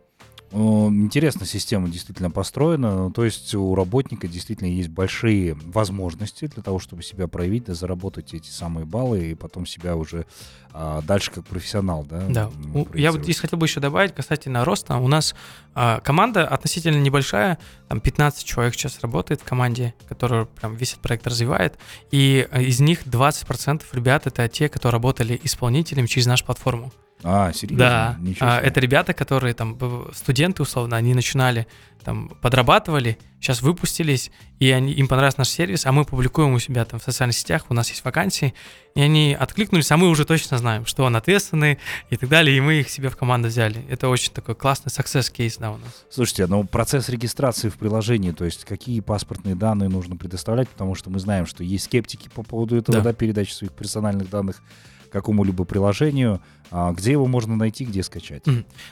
Интересно, 0.52 1.46
система 1.46 1.90
действительно 1.90 2.32
построена. 2.32 3.12
То 3.12 3.26
есть 3.26 3.54
у 3.56 3.76
работника 3.76 4.28
действительно 4.28 4.68
есть 4.68 4.90
большие 4.90 5.54
возможности 5.54 6.48
для 6.48 6.64
того, 6.64 6.80
чтобы 6.80 7.04
себя 7.04 7.28
проявить, 7.28 7.66
да, 7.66 7.74
заработать 7.74 8.34
эти 8.34 8.50
самые 8.50 8.86
баллы 8.86 9.32
и 9.32 9.36
потом 9.36 9.66
себя 9.66 9.96
уже 9.96 10.26
а, 10.72 11.02
дальше 11.02 11.32
как 11.32 11.46
профессионал, 11.46 12.06
да? 12.06 12.26
Да. 12.30 12.52
Я 12.94 13.12
вот 13.12 13.24
здесь 13.24 13.40
хотел 13.40 13.58
бы 13.58 13.66
еще 13.66 13.80
добавить 13.80 14.14
касательно 14.14 14.64
роста. 14.66 14.98
У 14.98 15.08
нас 15.08 15.36
а, 15.74 16.00
команда 16.02 16.48
относительно 16.48 17.02
небольшая, 17.02 17.58
там 17.88 18.00
15 18.00 18.46
человек 18.46 18.76
сейчас 18.76 19.00
работает 19.02 19.42
в 19.42 19.46
команде, 19.46 19.94
которая 20.08 20.46
прям 20.46 20.76
весь 20.76 20.92
этот 20.92 21.02
проект 21.02 21.26
развивает, 21.28 21.78
и 22.12 22.48
из 22.54 22.80
них 22.80 23.06
20% 23.06 23.84
ребят 23.94 24.28
это 24.28 24.48
те, 24.48 24.70
кто 24.70 24.92
работали 24.92 25.40
исполнителем 25.44 26.08
через 26.08 26.28
нашу 26.28 26.46
платформу. 26.46 26.92
А, 27.28 27.52
серьезно? 27.54 28.20
Да. 28.20 28.20
А, 28.40 28.60
это 28.60 28.80
ребята, 28.80 29.14
которые 29.14 29.56
там, 29.56 29.78
студенты, 30.14 30.62
условно, 30.62 30.96
они 30.96 31.16
начинали, 31.16 31.66
там, 32.04 32.30
подрабатывали, 32.40 33.18
сейчас 33.42 33.64
выпустились, 33.64 34.32
и 34.60 34.70
они, 34.70 34.94
им 34.94 35.08
понравился 35.08 35.40
наш 35.40 35.50
сервис, 35.50 35.88
а 35.88 35.92
мы 35.92 36.06
публикуем 36.06 36.54
у 36.54 36.60
себя 36.60 36.86
там 36.86 37.00
в 37.00 37.04
социальных 37.04 37.36
сетях, 37.36 37.66
у 37.70 37.74
нас 37.74 37.90
есть 37.90 38.06
вакансии, 38.06 38.54
и 38.94 39.02
они 39.02 39.36
откликнулись, 39.38 39.92
а 39.92 39.98
мы 39.98 40.10
уже 40.10 40.24
точно 40.24 40.60
знаем, 40.60 40.86
что 40.86 41.04
он 41.04 41.16
ответственный 41.16 41.80
и 42.12 42.16
так 42.16 42.30
далее, 42.30 42.56
и 42.56 42.62
мы 42.62 42.76
их 42.76 42.90
себе 42.90 43.10
в 43.10 43.18
команду 43.18 43.48
взяли. 43.48 43.84
Это 43.90 44.08
очень 44.08 44.32
такой 44.32 44.54
классный 44.54 44.92
success 44.92 45.32
кейс, 45.32 45.58
да, 45.58 45.72
у 45.72 45.78
нас. 45.78 46.06
Слушайте, 46.12 46.46
ну 46.46 46.64
процесс 46.64 47.10
регистрации 47.10 47.70
в 47.70 47.78
приложении, 47.78 48.34
то 48.34 48.46
есть 48.46 48.66
какие 48.66 49.00
паспортные 49.00 49.56
данные 49.56 49.90
нужно 49.90 50.16
предоставлять, 50.16 50.70
потому 50.70 50.94
что 50.94 51.10
мы 51.10 51.20
знаем, 51.20 51.48
что 51.48 51.64
есть 51.64 51.86
скептики 51.86 52.30
по 52.30 52.44
поводу 52.44 52.78
этого, 52.78 53.00
да, 53.00 53.04
да 53.04 53.14
передачи 53.14 53.52
своих 53.52 53.72
персональных 53.72 54.30
данных 54.30 54.62
какому-либо 55.16 55.64
приложению. 55.64 56.42
А, 56.72 56.92
где 56.92 57.14
его 57.14 57.26
можно 57.26 57.56
найти, 57.56 57.86
где 57.86 58.04
скачать? 58.04 58.44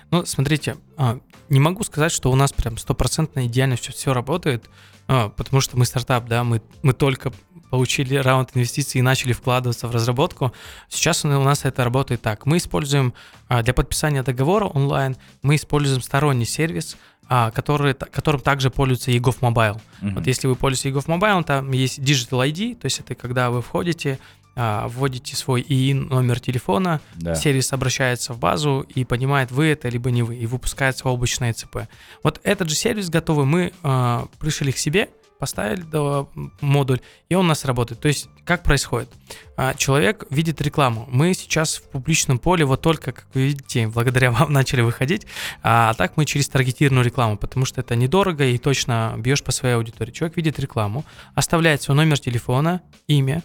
Ну, 0.10 0.25
смотрите, 0.25 0.77
а, 0.96 1.20
не 1.50 1.60
могу 1.60 1.84
сказать, 1.84 2.13
что 2.13 2.32
у 2.32 2.36
нас 2.36 2.53
прям 2.53 2.77
стопроцентно 2.77 3.46
идеально 3.46 3.75
все, 3.75 3.92
все 3.92 4.13
работает, 4.13 4.70
а, 5.08 5.30
потому 5.30 5.60
что 5.60 5.77
мы 5.77 5.86
стартап, 5.86 6.27
да, 6.27 6.46
мы, 6.46 6.62
мы 6.82 6.94
только 6.94 7.34
получили 7.70 8.15
раунд 8.15 8.51
инвестиций 8.53 9.00
и 9.00 9.01
начали 9.01 9.34
вкладываться 9.34 9.89
в 9.89 9.92
разработку. 9.92 10.53
Сейчас 10.88 11.25
у 11.25 11.27
нас 11.27 11.65
это 11.65 11.84
работает 11.84 12.22
так. 12.22 12.46
Мы 12.46 12.58
используем 12.58 13.13
для 13.50 13.74
подписания 13.74 14.24
договора 14.24 14.65
онлайн, 14.65 15.18
мы 15.42 15.56
используем 15.56 16.01
сторонний 16.01 16.46
сервис, 16.46 16.96
который, 17.27 17.96
которым 17.96 18.42
также 18.42 18.70
пользуется 18.70 19.10
EGOV 19.10 19.39
Mobile. 19.39 19.82
Uh-huh. 20.01 20.13
Вот 20.13 20.27
если 20.27 20.46
вы 20.46 20.56
пользуетесь 20.56 20.96
EGOV 20.96 21.20
Mobile, 21.20 21.44
там 21.44 21.72
есть 21.72 21.98
Digital 21.98 22.48
ID, 22.48 22.75
то 22.75 22.86
есть 22.86 23.00
это 23.00 23.15
когда 23.15 23.50
вы 23.50 23.63
входите, 23.63 24.20
вводите 24.55 25.36
свой 25.36 25.62
ИИН 25.67 26.07
номер 26.07 26.39
телефона, 26.39 27.01
да. 27.15 27.36
сервис 27.36 27.74
обращается 27.74 28.33
в 28.33 28.39
базу 28.39 28.86
и 28.93 29.03
понимает, 29.03 29.51
вы 29.51 29.65
это 29.65 29.89
либо 29.89 30.12
не 30.12 30.24
вы, 30.24 30.36
и 30.36 30.45
выпускается 30.45 31.07
облачное 31.07 31.53
ЦП. 31.53 31.88
Вот 32.24 32.39
этот 32.43 32.69
же 32.69 32.75
сервис 32.75 33.10
готовый 33.10 33.45
мы 33.45 33.74
э, 33.83 34.25
пришли 34.39 34.72
к 34.72 34.77
себе, 34.77 35.10
поставили 35.43 35.81
да, 35.81 36.25
модуль, 36.62 37.01
и 37.27 37.36
он 37.36 37.43
у 37.43 37.48
нас 37.50 37.65
работает. 37.65 38.00
То 38.00 38.07
есть, 38.07 38.29
как 38.45 38.63
происходит? 38.63 39.10
А, 39.57 39.74
человек 39.74 40.24
видит 40.29 40.62
рекламу. 40.62 41.05
Мы 41.12 41.33
сейчас 41.33 41.75
в 41.75 41.89
публичном 41.89 42.39
поле, 42.39 42.63
вот 42.63 42.81
только, 42.81 43.12
как 43.12 43.27
вы 43.33 43.48
видите, 43.48 43.88
благодаря 43.93 44.31
вам 44.31 44.53
начали 44.53 44.79
выходить, 44.79 45.27
а 45.62 45.93
так 45.95 46.15
мы 46.15 46.24
через 46.24 46.48
таргетированную 46.48 47.03
рекламу, 47.03 47.38
потому 47.38 47.65
что 47.65 47.81
это 47.81 47.98
недорого 47.98 48.45
и 48.45 48.57
точно 48.57 49.15
бьешь 49.17 49.43
по 49.43 49.51
своей 49.51 49.75
аудитории. 49.75 50.12
Человек 50.12 50.38
видит 50.38 50.60
рекламу, 50.60 51.03
оставляет 51.36 51.81
свой 51.81 51.98
номер 51.98 52.19
телефона, 52.19 52.81
имя, 53.07 53.43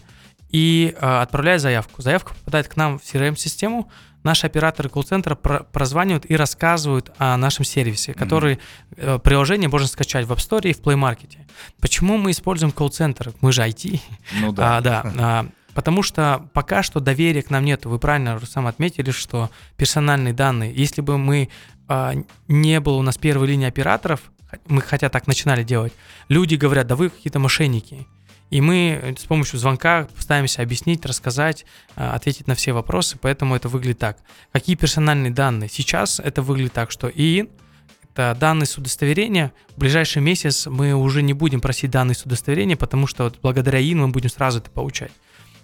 и 0.49 0.95
э, 0.99 1.05
отправляет 1.21 1.61
заявку. 1.61 2.01
Заявка 2.01 2.33
попадает 2.33 2.67
к 2.67 2.75
нам 2.75 2.99
в 2.99 3.03
CRM-систему, 3.03 3.89
наши 4.23 4.47
операторы 4.47 4.89
колл-центра 4.89 5.35
про- 5.35 5.63
прозванивают 5.63 6.25
и 6.29 6.35
рассказывают 6.35 7.11
о 7.17 7.37
нашем 7.37 7.65
сервисе, 7.65 8.13
который 8.13 8.59
э, 8.95 9.19
приложение 9.19 9.69
можно 9.69 9.87
скачать 9.87 10.25
в 10.25 10.31
App 10.31 10.37
Store 10.37 10.67
и 10.69 10.73
в 10.73 10.81
Play 10.81 10.95
Market. 10.95 11.37
Почему 11.79 12.17
мы 12.17 12.31
используем 12.31 12.71
колл-центр? 12.71 13.33
Мы 13.41 13.51
же 13.51 13.61
IT. 13.61 14.01
Ну 14.41 14.51
да. 14.53 14.77
А, 14.77 14.81
да. 14.81 15.03
А, 15.17 15.45
потому 15.73 16.03
что 16.03 16.49
пока 16.53 16.83
что 16.83 16.99
доверия 16.99 17.41
к 17.41 17.49
нам 17.49 17.63
нет. 17.63 17.85
Вы 17.85 17.99
правильно 17.99 18.39
сам 18.45 18.67
отметили, 18.67 19.11
что 19.11 19.49
персональные 19.77 20.33
данные, 20.33 20.73
если 20.73 21.01
бы 21.01 21.17
мы 21.17 21.49
а, 21.87 22.13
не 22.47 22.79
было 22.79 22.97
у 22.97 23.01
нас 23.01 23.17
первой 23.17 23.47
линии 23.47 23.67
операторов, 23.67 24.21
мы 24.67 24.81
хотя 24.81 25.09
так 25.09 25.27
начинали 25.27 25.63
делать, 25.63 25.93
люди 26.27 26.55
говорят, 26.55 26.87
да 26.87 26.95
вы 26.95 27.09
какие-то 27.09 27.39
мошенники. 27.39 28.07
И 28.49 28.61
мы 28.61 29.15
с 29.17 29.25
помощью 29.25 29.59
звонка 29.59 30.07
пытаемся 30.17 30.61
объяснить, 30.61 31.05
рассказать, 31.05 31.65
а, 31.95 32.15
ответить 32.15 32.47
на 32.47 32.55
все 32.55 32.73
вопросы, 32.73 33.17
поэтому 33.19 33.55
это 33.55 33.69
выглядит 33.69 33.99
так. 33.99 34.17
Какие 34.51 34.75
персональные 34.75 35.31
данные? 35.31 35.69
Сейчас 35.69 36.19
это 36.19 36.41
выглядит 36.41 36.73
так, 36.73 36.91
что 36.91 37.09
ИИН– 37.09 37.49
это 38.13 38.35
данные 38.39 38.65
с 38.65 38.77
удостоверения. 38.77 39.53
В 39.75 39.79
ближайший 39.79 40.21
месяц 40.21 40.65
мы 40.65 40.93
уже 40.93 41.21
не 41.21 41.33
будем 41.33 41.61
просить 41.61 41.91
данные 41.91 42.15
с 42.15 42.23
удостоверения, 42.23 42.75
потому 42.75 43.05
что 43.07 43.25
вот 43.25 43.39
благодаря 43.41 43.79
ИИН 43.79 43.99
мы 44.01 44.07
будем 44.07 44.29
сразу 44.29 44.59
это 44.59 44.71
получать. 44.71 45.11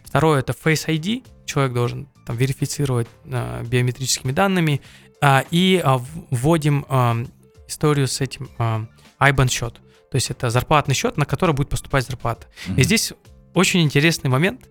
Второе– 0.04 0.40
это 0.42 0.54
Face 0.54 0.88
ID. 0.88 1.24
Человек 1.46 1.74
должен 1.74 2.08
там, 2.26 2.38
верифицировать 2.38 3.08
э, 3.26 3.64
биометрическими 3.66 4.32
данными. 4.32 4.82
А, 5.22 5.44
и 5.50 5.82
а, 5.84 6.00
вводим 6.30 6.86
э, 6.88 7.26
историю 7.68 8.08
с 8.08 8.22
этим 8.22 8.50
э, 8.60 8.86
IBAN-счет. 9.20 9.82
То 10.16 10.18
есть 10.18 10.32
это 10.32 10.50
зарплатный 10.50 10.96
счет, 10.96 11.18
на 11.18 11.26
который 11.26 11.54
будет 11.54 11.68
поступать 11.68 12.06
зарплата. 12.06 12.48
Mm-hmm. 12.48 12.80
И 12.80 12.84
здесь 12.84 13.12
очень 13.54 13.82
интересный 13.82 14.30
момент. 14.30 14.62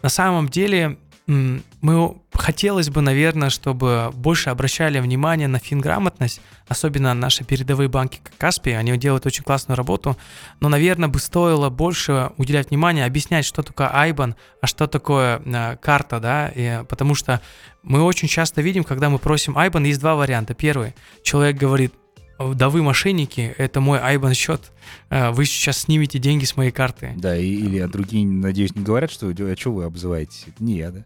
На 0.00 0.08
самом 0.08 0.48
деле 0.48 0.96
мы 1.26 2.20
хотелось 2.32 2.88
бы, 2.88 3.00
наверное, 3.00 3.50
чтобы 3.50 4.12
больше 4.14 4.50
обращали 4.50 5.00
внимание 5.00 5.48
на 5.48 5.58
финграмотность, 5.58 6.40
особенно 6.68 7.14
наши 7.14 7.42
передовые 7.42 7.88
банки, 7.88 8.20
как 8.22 8.36
Каспи, 8.36 8.70
они 8.70 8.96
делают 8.96 9.26
очень 9.26 9.42
классную 9.42 9.76
работу, 9.76 10.16
но, 10.60 10.68
наверное, 10.68 11.08
бы 11.08 11.18
стоило 11.18 11.68
больше 11.68 12.30
уделять 12.36 12.70
внимание, 12.70 13.04
объяснять, 13.04 13.44
что 13.44 13.64
такое 13.64 13.90
Айбан, 13.92 14.36
а 14.60 14.68
что 14.68 14.86
такое 14.86 15.42
э, 15.44 15.76
карта, 15.78 16.20
да, 16.20 16.52
и, 16.54 16.84
потому 16.88 17.16
что 17.16 17.40
мы 17.82 18.02
очень 18.02 18.28
часто 18.28 18.62
видим, 18.62 18.84
когда 18.84 19.10
мы 19.10 19.18
просим 19.18 19.58
Айбан, 19.58 19.82
есть 19.82 19.98
два 19.98 20.14
варианта. 20.14 20.54
Первый, 20.54 20.94
человек 21.24 21.56
говорит, 21.56 21.92
да 22.54 22.68
вы 22.68 22.82
мошенники, 22.82 23.54
это 23.58 23.80
мой 23.80 23.98
Айбан 23.98 24.34
счет, 24.34 24.72
э, 25.10 25.30
вы 25.30 25.44
сейчас 25.44 25.78
снимете 25.78 26.18
деньги 26.18 26.44
с 26.44 26.56
моей 26.56 26.70
карты. 26.70 27.12
Да, 27.16 27.36
и, 27.36 27.46
или 27.46 27.78
а 27.78 27.88
другие, 27.88 28.26
надеюсь, 28.26 28.74
не 28.74 28.82
говорят, 28.82 29.10
что 29.10 29.28
а 29.28 29.56
что 29.56 29.72
вы 29.72 29.84
обзываетесь? 29.84 30.44
Это 30.48 30.62
не 30.62 30.78
я, 30.78 30.90
да? 30.90 31.04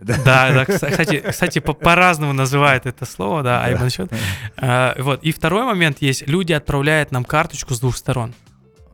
Да, 0.00 0.52
да, 0.52 0.64
кстати, 0.64 1.22
кстати 1.30 1.60
по-разному 1.60 2.32
называют 2.32 2.86
это 2.86 3.04
слово, 3.04 3.42
да, 3.42 3.64
Айбан 3.64 3.90
счет. 3.90 4.10
А, 4.56 4.94
вот, 4.98 5.22
и 5.22 5.32
второй 5.32 5.64
момент 5.64 5.98
есть, 6.00 6.26
люди 6.26 6.52
отправляют 6.52 7.12
нам 7.12 7.24
карточку 7.24 7.74
с 7.74 7.80
двух 7.80 7.96
сторон. 7.96 8.34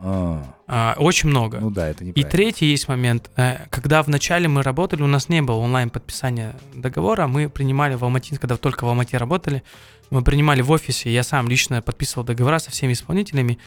А. 0.00 0.54
А, 0.66 0.94
очень 0.99 1.28
много. 1.28 1.58
Ну 1.61 1.70
да, 1.70 1.88
это 1.88 2.04
не 2.04 2.12
И 2.12 2.23
третий 2.23 2.66
есть 2.66 2.88
момент. 2.88 3.30
Э, 3.37 3.66
когда 3.70 4.02
вначале 4.02 4.47
мы 4.47 4.62
работали, 4.62 5.02
у 5.02 5.06
нас 5.06 5.28
не 5.28 5.42
было 5.42 5.56
онлайн 5.56 5.90
подписания 5.90 6.54
договора, 6.75 7.26
мы 7.26 7.49
принимали 7.49 7.94
в 7.94 8.04
Алмате, 8.04 8.38
когда 8.38 8.56
только 8.56 8.85
в 8.85 8.88
Алмате 8.88 9.16
работали, 9.16 9.62
мы 10.11 10.23
принимали 10.23 10.62
в 10.62 10.71
офисе, 10.71 11.12
я 11.12 11.23
сам 11.23 11.49
лично 11.49 11.83
подписывал 11.83 12.25
договора 12.25 12.59
со 12.59 12.71
всеми 12.71 12.93
исполнителями. 12.93 13.59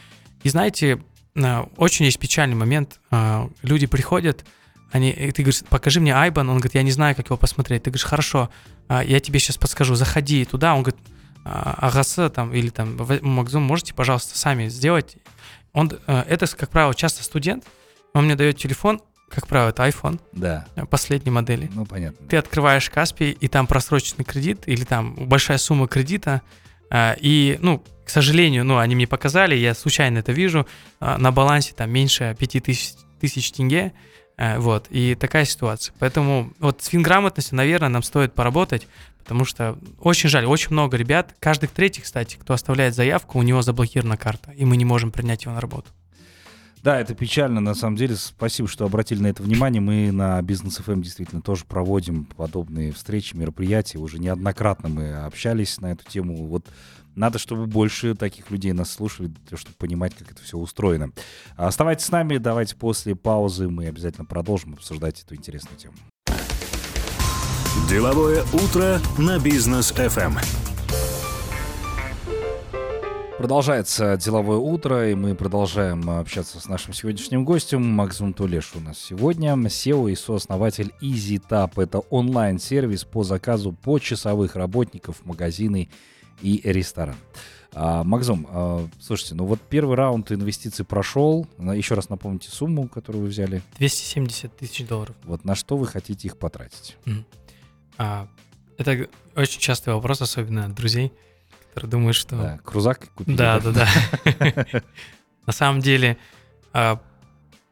И 0.44 0.50
знаете, 0.50 1.02
э, 1.36 1.64
очень 1.78 2.06
есть 2.06 2.20
печальный 2.20 2.56
момент. 2.56 3.00
Э, 3.12 3.48
люди 3.62 3.88
приходят, 3.88 4.46
они, 4.92 5.14
ты 5.14 5.44
говоришь, 5.44 5.64
покажи 5.70 6.02
мне 6.02 6.14
Айбан, 6.14 6.50
он 6.50 6.58
говорит, 6.58 6.76
я 6.76 6.84
не 6.84 6.92
знаю, 6.92 7.16
как 7.16 7.28
его 7.28 7.38
посмотреть. 7.38 7.84
Ты 7.84 7.92
говоришь, 7.92 8.06
хорошо, 8.06 8.50
я 8.90 9.22
тебе 9.22 9.40
сейчас 9.40 9.58
подскажу, 9.58 9.96
заходи 9.96 10.44
туда. 10.44 10.76
Он 10.76 10.84
говорит, 10.84 11.00
Агаса 11.44 12.30
там 12.30 12.54
или 12.54 12.70
там 12.70 12.98
Макзум, 13.22 13.64
можете, 13.64 13.94
пожалуйста, 13.94 14.38
сами 14.38 14.68
сделать. 14.68 15.18
Он, 15.74 15.92
э, 16.08 16.24
это, 16.28 16.48
как 16.48 16.70
правило, 16.70 16.94
часто 16.94 17.24
студент, 17.24 17.66
он 18.14 18.26
мне 18.26 18.36
дает 18.36 18.58
телефон, 18.58 19.02
как 19.34 19.48
правило, 19.48 19.70
это 19.70 19.88
iPhone. 19.88 20.20
Да. 20.32 20.66
Э, 20.76 20.86
последней 20.86 21.32
модели. 21.32 21.70
Ну, 21.74 21.86
понятно. 21.86 22.28
Ты 22.28 22.38
открываешь 22.38 22.90
Каспий, 22.90 23.32
и 23.32 23.48
там 23.48 23.68
просроченный 23.68 24.26
кредит, 24.26 24.64
или 24.66 24.84
там 24.84 25.16
большая 25.28 25.58
сумма 25.58 25.88
кредита, 25.88 26.42
э, 26.90 27.16
и, 27.20 27.58
ну, 27.62 27.84
к 28.06 28.10
сожалению, 28.10 28.66
ну, 28.66 28.78
они 28.78 28.96
мне 28.96 29.08
показали, 29.08 29.56
я 29.56 29.74
случайно 29.74 30.18
это 30.18 30.32
вижу, 30.34 30.68
на 31.00 31.32
балансе 31.32 31.74
там 31.74 31.90
меньше 31.90 32.36
5000 32.38 32.96
тысяч 33.22 33.52
тенге, 33.52 33.94
вот, 34.38 34.88
и 34.90 35.16
такая 35.16 35.46
ситуация. 35.46 35.94
Поэтому 36.00 36.52
вот 36.60 36.82
с 36.82 36.88
финграмотностью, 36.88 37.56
наверное, 37.56 37.90
нам 37.90 38.04
стоит 38.04 38.34
поработать, 38.34 38.88
Потому 39.24 39.46
что 39.46 39.78
очень 40.00 40.30
жаль, 40.30 40.46
очень 40.46 40.72
много 40.72 40.98
ребят, 40.98 41.36
каждый 41.40 41.68
третий, 41.68 42.02
кстати, 42.02 42.36
кто 42.36 42.54
оставляет 42.54 42.96
заявку, 42.96 43.40
у 43.40 43.44
него 43.44 43.62
заблокирована 43.62 44.18
карта, 44.18 44.52
и 44.52 44.66
мы 44.66 44.78
не 44.78 44.86
можем 44.86 45.12
принять 45.12 45.44
его 45.44 45.54
на 45.54 45.62
работу. 45.62 45.90
Да, 46.84 47.00
это 47.00 47.14
печально, 47.14 47.62
на 47.62 47.76
самом 47.76 47.96
деле. 47.96 48.16
Спасибо, 48.16 48.68
что 48.68 48.86
обратили 48.86 49.22
на 49.22 49.28
это 49.28 49.44
внимание. 49.44 49.82
Мы 49.82 50.12
на 50.12 50.42
Бизнес 50.42 50.78
ФМ 50.78 50.94
эм 50.94 51.02
действительно 51.04 51.42
тоже 51.42 51.64
проводим 51.66 52.26
подобные 52.26 52.92
встречи, 52.92 53.36
мероприятия. 53.36 54.00
Уже 54.00 54.18
неоднократно 54.18 54.90
мы 54.90 55.14
общались 55.14 55.80
на 55.80 55.92
эту 55.92 56.10
тему. 56.10 56.48
Вот 56.48 56.66
надо, 57.16 57.38
чтобы 57.38 57.68
больше 57.68 58.16
таких 58.16 58.50
людей 58.50 58.74
нас 58.74 58.92
слушали, 58.92 59.32
чтобы 59.54 59.76
понимать, 59.78 60.16
как 60.16 60.32
это 60.32 60.42
все 60.42 60.58
устроено. 60.58 61.12
Оставайтесь 61.56 62.06
с 62.06 62.12
нами, 62.12 62.38
давайте 62.38 62.76
после 62.76 63.16
паузы 63.16 63.68
мы 63.68 63.86
обязательно 63.86 64.26
продолжим 64.26 64.74
обсуждать 64.74 65.22
эту 65.22 65.36
интересную 65.36 65.78
тему. 65.78 65.94
Деловое 67.90 68.44
утро 68.54 69.00
на 69.20 69.38
бизнес 69.38 69.92
FM. 69.92 70.71
Продолжается 73.42 74.18
деловое 74.18 74.60
утро, 74.60 75.10
и 75.10 75.16
мы 75.16 75.34
продолжаем 75.34 76.08
общаться 76.12 76.60
с 76.60 76.68
нашим 76.68 76.94
сегодняшним 76.94 77.44
гостем. 77.44 77.84
Максим 77.84 78.34
Тулеш 78.34 78.74
у 78.76 78.80
нас 78.80 79.00
сегодня. 79.00 79.54
SEO 79.54 80.12
и 80.12 80.16
сооснователь 80.16 80.94
EasyTap. 81.02 81.82
Это 81.82 82.02
онлайн-сервис 82.12 83.04
по 83.04 83.24
заказу 83.24 83.74
почасовых 83.74 84.56
работников, 84.56 85.26
магазины 85.26 85.90
и 86.44 86.62
ресторан. 86.64 87.16
А, 87.74 88.04
Макзум, 88.04 88.46
а, 88.48 88.88
слушайте, 89.00 89.34
ну 89.34 89.46
вот 89.46 89.60
первый 89.60 89.96
раунд 89.96 90.32
инвестиций 90.32 90.86
прошел. 90.86 91.48
Еще 91.58 91.96
раз 91.96 92.10
напомните 92.10 92.52
сумму, 92.52 92.88
которую 92.90 93.24
вы 93.24 93.30
взяли. 93.30 93.64
270 93.80 94.56
тысяч 94.56 94.86
долларов. 94.86 95.16
Вот 95.24 95.46
на 95.46 95.56
что 95.56 95.78
вы 95.78 95.88
хотите 95.88 96.28
их 96.28 96.38
потратить? 96.38 96.96
Mm-hmm. 97.06 97.24
А, 97.98 98.28
это 98.78 99.10
очень 99.36 99.60
частый 99.60 99.96
вопрос, 99.96 100.22
особенно 100.22 100.66
от 100.66 100.76
друзей, 100.76 101.12
которые 101.74 101.90
думают, 101.92 102.16
что... 102.16 102.36
Да, 102.36 102.60
крузак 102.64 103.10
купили. 103.16 103.38
Да, 103.38 103.60
да, 103.60 103.72
да. 103.72 104.66
На 105.46 105.54
самом 105.54 105.80
деле, 105.80 106.18
а, 106.74 107.02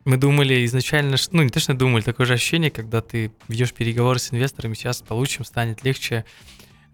мы 0.06 0.18
думали 0.18 0.66
изначально, 0.66 1.18
ну 1.32 1.44
не 1.44 1.50
то, 1.50 1.60
что 1.60 1.74
думали, 1.74 2.02
такое 2.02 2.26
же 2.26 2.34
ощущение, 2.34 2.72
когда 2.72 3.02
ты 3.02 3.32
ведешь 3.48 3.74
переговоры 3.74 4.20
с 4.20 4.34
инвесторами, 4.34 4.74
сейчас 4.74 5.02
получим, 5.02 5.44
станет 5.44 5.84
легче, 5.84 6.26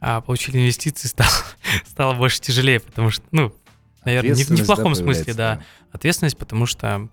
а 0.01 0.21
получили 0.21 0.57
инвестиции, 0.57 1.07
стало, 1.07 1.31
стало 1.87 2.13
больше 2.15 2.41
тяжелее, 2.41 2.79
потому 2.79 3.11
что, 3.11 3.23
ну, 3.31 3.55
наверное, 4.03 4.35
не, 4.35 4.43
не 4.43 4.61
в 4.61 4.65
плохом 4.65 4.93
да, 4.93 4.99
смысле, 4.99 5.33
да, 5.33 5.63
ответственность, 5.91 6.37
потому 6.37 6.65
что 6.65 7.07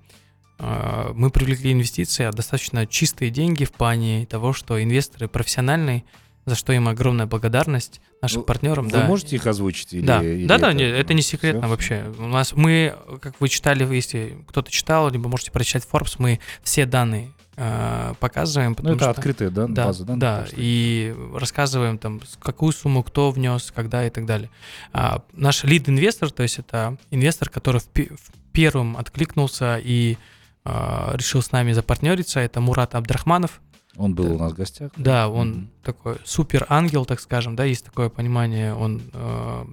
э, 0.59 1.13
мы 1.15 1.31
привлекли 1.31 1.73
инвестиции, 1.73 2.25
а 2.25 2.33
достаточно 2.33 2.87
чистые 2.87 3.31
деньги 3.31 3.65
в 3.65 3.73
плане 3.73 4.27
того, 4.27 4.53
что 4.53 4.83
инвесторы 4.83 5.29
профессиональные, 5.29 6.05
за 6.45 6.55
что 6.55 6.73
им 6.73 6.89
огромная 6.89 7.27
благодарность 7.27 8.01
нашим 8.21 8.41
ну, 8.41 8.45
партнерам. 8.45 8.87
Вы 8.87 8.93
да. 8.93 9.07
можете 9.07 9.37
их 9.37 9.47
озвучить? 9.47 9.93
Или, 9.93 10.07
да, 10.07 10.23
или 10.23 10.47
да, 10.47 10.57
это, 10.57 10.67
да, 10.67 10.73
нет, 10.73 10.95
это 10.95 11.15
не 11.15 11.23
секретно 11.23 11.63
все? 11.63 11.69
вообще. 11.69 12.13
У 12.19 12.27
нас 12.27 12.53
мы, 12.55 12.97
как 13.21 13.41
вы 13.41 13.49
читали, 13.49 13.85
если 13.95 14.39
кто-то 14.49 14.71
читал, 14.71 15.11
либо 15.11 15.29
можете 15.29 15.53
прочитать 15.53 15.87
Forbes, 15.91 16.17
мы 16.19 16.41
все 16.63 16.85
данные 16.85 17.33
э, 17.57 18.15
показываем. 18.19 18.77
Ну, 18.81 18.91
это 18.91 19.05
что, 19.05 19.11
открытая 19.11 19.51
да, 19.51 19.67
да, 19.69 19.87
база 19.87 20.05
данных. 20.05 20.21
Да, 20.21 20.47
и 20.57 21.15
рассказываем 21.35 21.99
там, 21.99 22.21
какую 22.41 22.73
сумму 22.73 23.03
кто 23.03 23.31
внес, 23.31 23.73
когда 23.75 24.05
и 24.07 24.11
так 24.11 24.27
далее. 24.27 24.51
А, 24.93 25.23
наш 25.33 25.63
лид-инвестор, 25.65 26.31
то 26.31 26.43
есть 26.43 26.59
это 26.59 26.97
инвестор, 27.11 27.51
который 27.51 27.81
в, 27.81 27.87
в 27.95 28.53
первым 28.53 28.97
откликнулся 28.97 29.79
и 29.83 30.17
а, 30.65 31.13
решил 31.15 31.43
с 31.43 31.53
нами 31.53 31.73
запартнериться. 31.73 32.41
Это 32.41 32.61
Мурат 32.61 32.95
Абдрахманов. 32.95 33.61
Он 33.97 34.15
был 34.15 34.25
да. 34.25 34.35
у 34.35 34.39
нас 34.39 34.53
в 34.53 34.57
гостях. 34.57 34.93
Да, 34.97 35.29
он 35.29 35.53
mm-hmm. 35.53 35.85
такой 35.85 36.17
супер 36.25 36.67
ангел, 36.69 37.05
так 37.05 37.21
скажем, 37.21 37.57
да, 37.57 37.65
есть 37.65 37.85
такое 37.85 38.09
понимание. 38.09 38.75
Он, 38.75 39.03
э, 39.13 39.65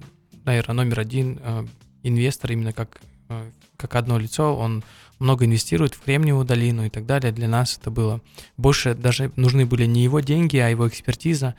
наверное, 0.44 0.74
номер 0.74 1.00
один 1.00 1.40
э, 1.42 1.66
инвестор 2.02 2.52
именно 2.52 2.72
как 2.72 3.00
э, 3.28 3.50
как 3.76 3.94
одно 3.94 4.18
лицо. 4.18 4.54
Он 4.56 4.84
много 5.18 5.44
инвестирует 5.46 5.94
в 5.94 6.00
Кремниевую 6.00 6.44
долину 6.44 6.84
и 6.84 6.90
так 6.90 7.06
далее. 7.06 7.32
Для 7.32 7.48
нас 7.48 7.78
это 7.78 7.90
было 7.90 8.20
больше 8.56 8.94
даже 8.94 9.32
нужны 9.36 9.66
были 9.66 9.86
не 9.86 10.04
его 10.04 10.20
деньги, 10.20 10.58
а 10.58 10.68
его 10.68 10.86
экспертиза, 10.86 11.54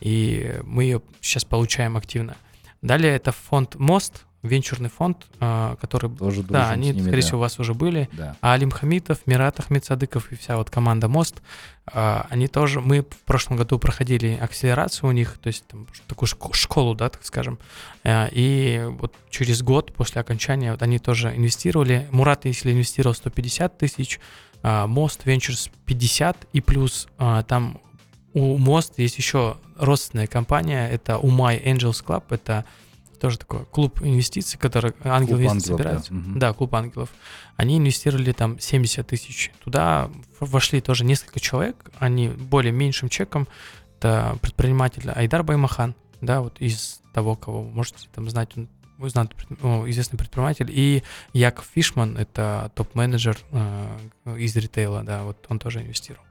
и 0.00 0.60
мы 0.64 0.84
ее 0.84 1.02
сейчас 1.20 1.44
получаем 1.44 1.96
активно. 1.96 2.36
Далее 2.82 3.14
это 3.14 3.32
фонд 3.32 3.76
Мост, 3.76 4.24
венчурный 4.42 4.88
фонд, 4.88 5.26
а, 5.40 5.76
который... 5.80 6.10
Тоже 6.10 6.42
да, 6.42 6.70
они, 6.70 6.90
ними, 6.90 7.02
скорее 7.02 7.20
да. 7.20 7.26
всего, 7.26 7.38
у 7.38 7.40
вас 7.40 7.58
уже 7.58 7.74
были. 7.74 8.08
Да. 8.12 8.36
А 8.40 8.54
Алим 8.54 8.70
Хамитов, 8.70 9.18
Мират 9.26 9.60
Ахмедсадыков 9.60 10.32
и 10.32 10.36
вся 10.36 10.56
вот 10.56 10.68
команда 10.68 11.08
Мост, 11.08 11.42
а, 11.86 12.26
они 12.28 12.48
тоже... 12.48 12.80
Мы 12.80 13.02
в 13.02 13.24
прошлом 13.24 13.56
году 13.56 13.78
проходили 13.78 14.36
акселерацию 14.40 15.08
у 15.08 15.12
них, 15.12 15.38
то 15.38 15.46
есть 15.46 15.64
там, 15.66 15.86
такую 16.08 16.28
школу, 16.52 16.94
да, 16.94 17.08
так 17.08 17.24
скажем. 17.24 17.58
А, 18.02 18.28
и 18.32 18.84
вот 18.98 19.14
через 19.30 19.62
год 19.62 19.94
после 19.94 20.20
окончания 20.20 20.72
вот 20.72 20.82
они 20.82 20.98
тоже 20.98 21.34
инвестировали. 21.36 22.08
Мурат, 22.10 22.44
если 22.44 22.72
инвестировал 22.72 23.14
150 23.14 23.78
тысяч, 23.78 24.20
Мост 24.62 25.26
Ventures 25.26 25.72
50, 25.86 26.46
и 26.52 26.60
плюс 26.60 27.08
там 27.18 27.80
у 28.32 28.56
Мост 28.58 28.98
есть 28.98 29.18
еще 29.18 29.56
родственная 29.76 30.28
компания, 30.28 30.88
это 30.88 31.18
Умай 31.18 31.60
Angels 31.64 32.04
Club, 32.04 32.24
это 32.30 32.64
тоже 33.22 33.38
такой 33.38 33.64
клуб 33.66 34.02
инвестиций, 34.02 34.58
который 34.58 34.94
ангел 35.04 35.36
инвестиции 35.36 35.68
собирает. 35.68 36.08
Да. 36.10 36.16
Угу. 36.16 36.38
да, 36.40 36.52
клуб 36.52 36.74
ангелов. 36.74 37.08
Они 37.54 37.78
инвестировали 37.78 38.32
там 38.32 38.58
70 38.58 39.06
тысяч. 39.06 39.52
Туда 39.62 40.10
вошли 40.40 40.80
тоже 40.80 41.04
несколько 41.04 41.38
человек, 41.38 41.88
они 42.00 42.26
более 42.26 42.72
меньшим 42.72 43.08
чеком. 43.08 43.46
Это 43.98 44.36
предприниматель 44.42 45.08
Айдар 45.08 45.44
Баймахан, 45.44 45.94
да, 46.20 46.40
вот 46.40 46.60
из 46.60 47.00
того, 47.14 47.36
кого 47.36 47.62
можете 47.62 48.08
там 48.12 48.28
знать, 48.28 48.50
он 48.56 48.68
известный 48.98 50.16
предприниматель, 50.16 50.66
и 50.68 51.04
Яков 51.32 51.68
Фишман, 51.72 52.16
это 52.16 52.72
топ-менеджер 52.74 53.38
э, 53.52 53.98
из 54.36 54.56
ритейла, 54.56 55.04
да, 55.04 55.22
вот 55.22 55.46
он 55.48 55.60
тоже 55.60 55.82
инвестировал. 55.82 56.24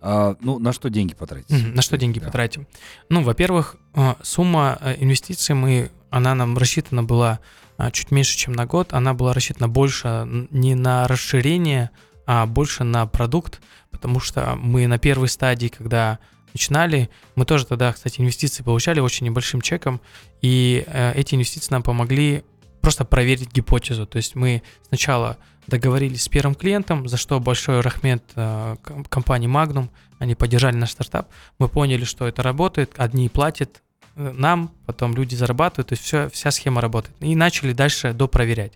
А, 0.00 0.36
ну, 0.40 0.58
на 0.58 0.72
что 0.72 0.90
деньги 0.90 1.14
потратить? 1.14 1.50
Mm-hmm. 1.50 1.74
На 1.74 1.82
что 1.82 1.96
деньги 1.96 2.18
да. 2.18 2.26
потратим? 2.26 2.66
Ну, 3.08 3.22
во-первых, 3.22 3.76
э, 3.94 4.14
сумма 4.22 4.78
э, 4.80 4.96
инвестиций 4.98 5.54
мы, 5.54 5.90
она 6.10 6.34
нам 6.34 6.56
рассчитана 6.56 7.02
была 7.02 7.40
э, 7.78 7.90
чуть 7.92 8.10
меньше, 8.10 8.36
чем 8.36 8.52
на 8.52 8.66
год. 8.66 8.92
Она 8.92 9.14
была 9.14 9.32
рассчитана 9.32 9.68
больше 9.68 10.26
не 10.50 10.74
на 10.74 11.08
расширение, 11.08 11.90
а 12.26 12.46
больше 12.46 12.84
на 12.84 13.06
продукт, 13.06 13.60
потому 13.90 14.20
что 14.20 14.56
мы 14.56 14.86
на 14.86 14.98
первой 14.98 15.28
стадии, 15.28 15.68
когда 15.68 16.18
начинали, 16.52 17.10
мы 17.34 17.44
тоже 17.44 17.66
тогда, 17.66 17.92
кстати, 17.92 18.20
инвестиции 18.20 18.62
получали 18.62 19.00
очень 19.00 19.26
небольшим 19.26 19.60
чеком, 19.60 20.00
и 20.40 20.84
э, 20.86 21.12
эти 21.14 21.34
инвестиции 21.34 21.72
нам 21.72 21.82
помогли 21.82 22.44
просто 22.86 23.04
проверить 23.04 23.52
гипотезу. 23.52 24.06
То 24.06 24.18
есть 24.18 24.36
мы 24.36 24.62
сначала 24.86 25.38
договорились 25.66 26.22
с 26.22 26.28
первым 26.28 26.54
клиентом, 26.54 27.08
за 27.08 27.16
что 27.16 27.40
большой 27.40 27.80
рахмет 27.80 28.22
э, 28.36 28.76
компании 29.08 29.48
Magnum, 29.48 29.88
они 30.20 30.36
поддержали 30.36 30.76
наш 30.76 30.92
стартап. 30.92 31.28
Мы 31.58 31.68
поняли, 31.68 32.04
что 32.04 32.28
это 32.28 32.44
работает, 32.44 32.92
одни 32.96 33.28
платят 33.28 33.82
э, 34.14 34.30
нам, 34.32 34.70
потом 34.86 35.16
люди 35.16 35.34
зарабатывают, 35.34 35.88
то 35.88 35.94
есть 35.94 36.04
все, 36.04 36.28
вся 36.28 36.52
схема 36.52 36.80
работает. 36.80 37.16
И 37.18 37.34
начали 37.34 37.72
дальше 37.72 38.12
допроверять. 38.12 38.74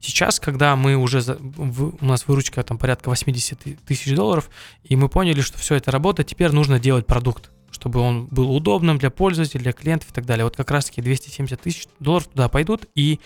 Сейчас, 0.00 0.40
когда 0.40 0.74
мы 0.74 0.96
уже, 0.96 1.20
у 1.20 2.04
нас 2.04 2.26
выручка 2.26 2.64
там 2.64 2.78
порядка 2.78 3.10
80 3.10 3.84
тысяч 3.86 4.12
долларов, 4.12 4.50
и 4.82 4.96
мы 4.96 5.08
поняли, 5.08 5.40
что 5.40 5.56
все 5.56 5.76
это 5.76 5.92
работает, 5.92 6.28
теперь 6.28 6.50
нужно 6.50 6.80
делать 6.80 7.06
продукт 7.06 7.52
чтобы 7.72 8.00
он 8.00 8.26
был 8.26 8.54
удобным 8.54 8.98
для 8.98 9.10
пользователей, 9.10 9.62
для 9.62 9.72
клиентов 9.72 10.10
и 10.10 10.12
так 10.12 10.24
далее. 10.26 10.44
Вот 10.44 10.56
как 10.56 10.70
раз-таки 10.70 11.02
270 11.02 11.60
тысяч 11.60 11.86
долларов 11.98 12.28
туда 12.28 12.48
пойдут, 12.48 12.86
и 12.94 13.18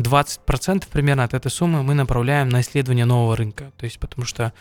20% 0.00 0.84
примерно 0.90 1.24
от 1.24 1.34
этой 1.34 1.50
суммы 1.50 1.82
мы 1.82 1.94
направляем 1.94 2.48
на 2.48 2.60
исследование 2.62 3.04
нового 3.04 3.36
рынка. 3.36 3.72
То 3.76 3.84
есть 3.84 3.98
потому 3.98 4.26
что 4.26 4.52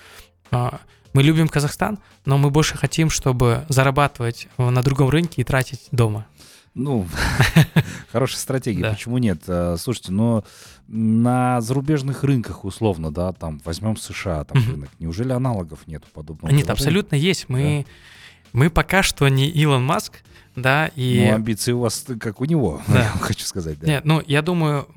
а, 0.52 0.80
мы 1.14 1.24
любим 1.24 1.48
Казахстан, 1.48 2.00
но 2.26 2.38
мы 2.38 2.50
больше 2.50 2.78
хотим, 2.78 3.10
чтобы 3.10 3.66
зарабатывать 3.70 4.48
на 4.58 4.84
другом 4.84 5.10
рынке 5.10 5.42
и 5.42 5.44
тратить 5.44 5.88
дома. 5.92 6.28
Ну, 6.76 7.08
хорошая 8.12 8.40
стратегия, 8.40 8.92
почему 8.92 9.18
нет? 9.18 9.42
А, 9.48 9.76
слушайте, 9.78 10.12
но 10.12 10.44
на 10.88 11.62
зарубежных 11.62 12.24
рынках, 12.24 12.66
условно, 12.66 13.12
да, 13.12 13.32
там, 13.34 13.62
возьмем 13.66 13.98
США, 13.98 14.44
там 14.44 14.64
рынок, 14.66 14.90
неужели 15.00 15.32
аналогов 15.32 15.80
нет 15.88 16.04
подобного? 16.14 16.54
Нет, 16.54 16.70
абсолютно 16.70 17.16
есть. 17.16 17.50
Мы, 17.50 17.86
мы 18.54 18.70
пока 18.70 19.04
что 19.04 19.28
не 19.30 19.48
Илон 19.48 19.84
Маск, 19.84 20.22
да, 20.62 20.92
и... 20.96 21.26
Ну, 21.28 21.36
амбиции 21.36 21.72
у 21.72 21.80
вас 21.80 22.06
как 22.20 22.42
у 22.42 22.46
него, 22.46 22.82
да. 22.88 23.06
хочу 23.22 23.46
сказать, 23.46 23.80
да. 23.80 23.88
Нет, 23.88 24.06
ну, 24.06 24.22
я 24.26 24.42
думаю, 24.42 24.88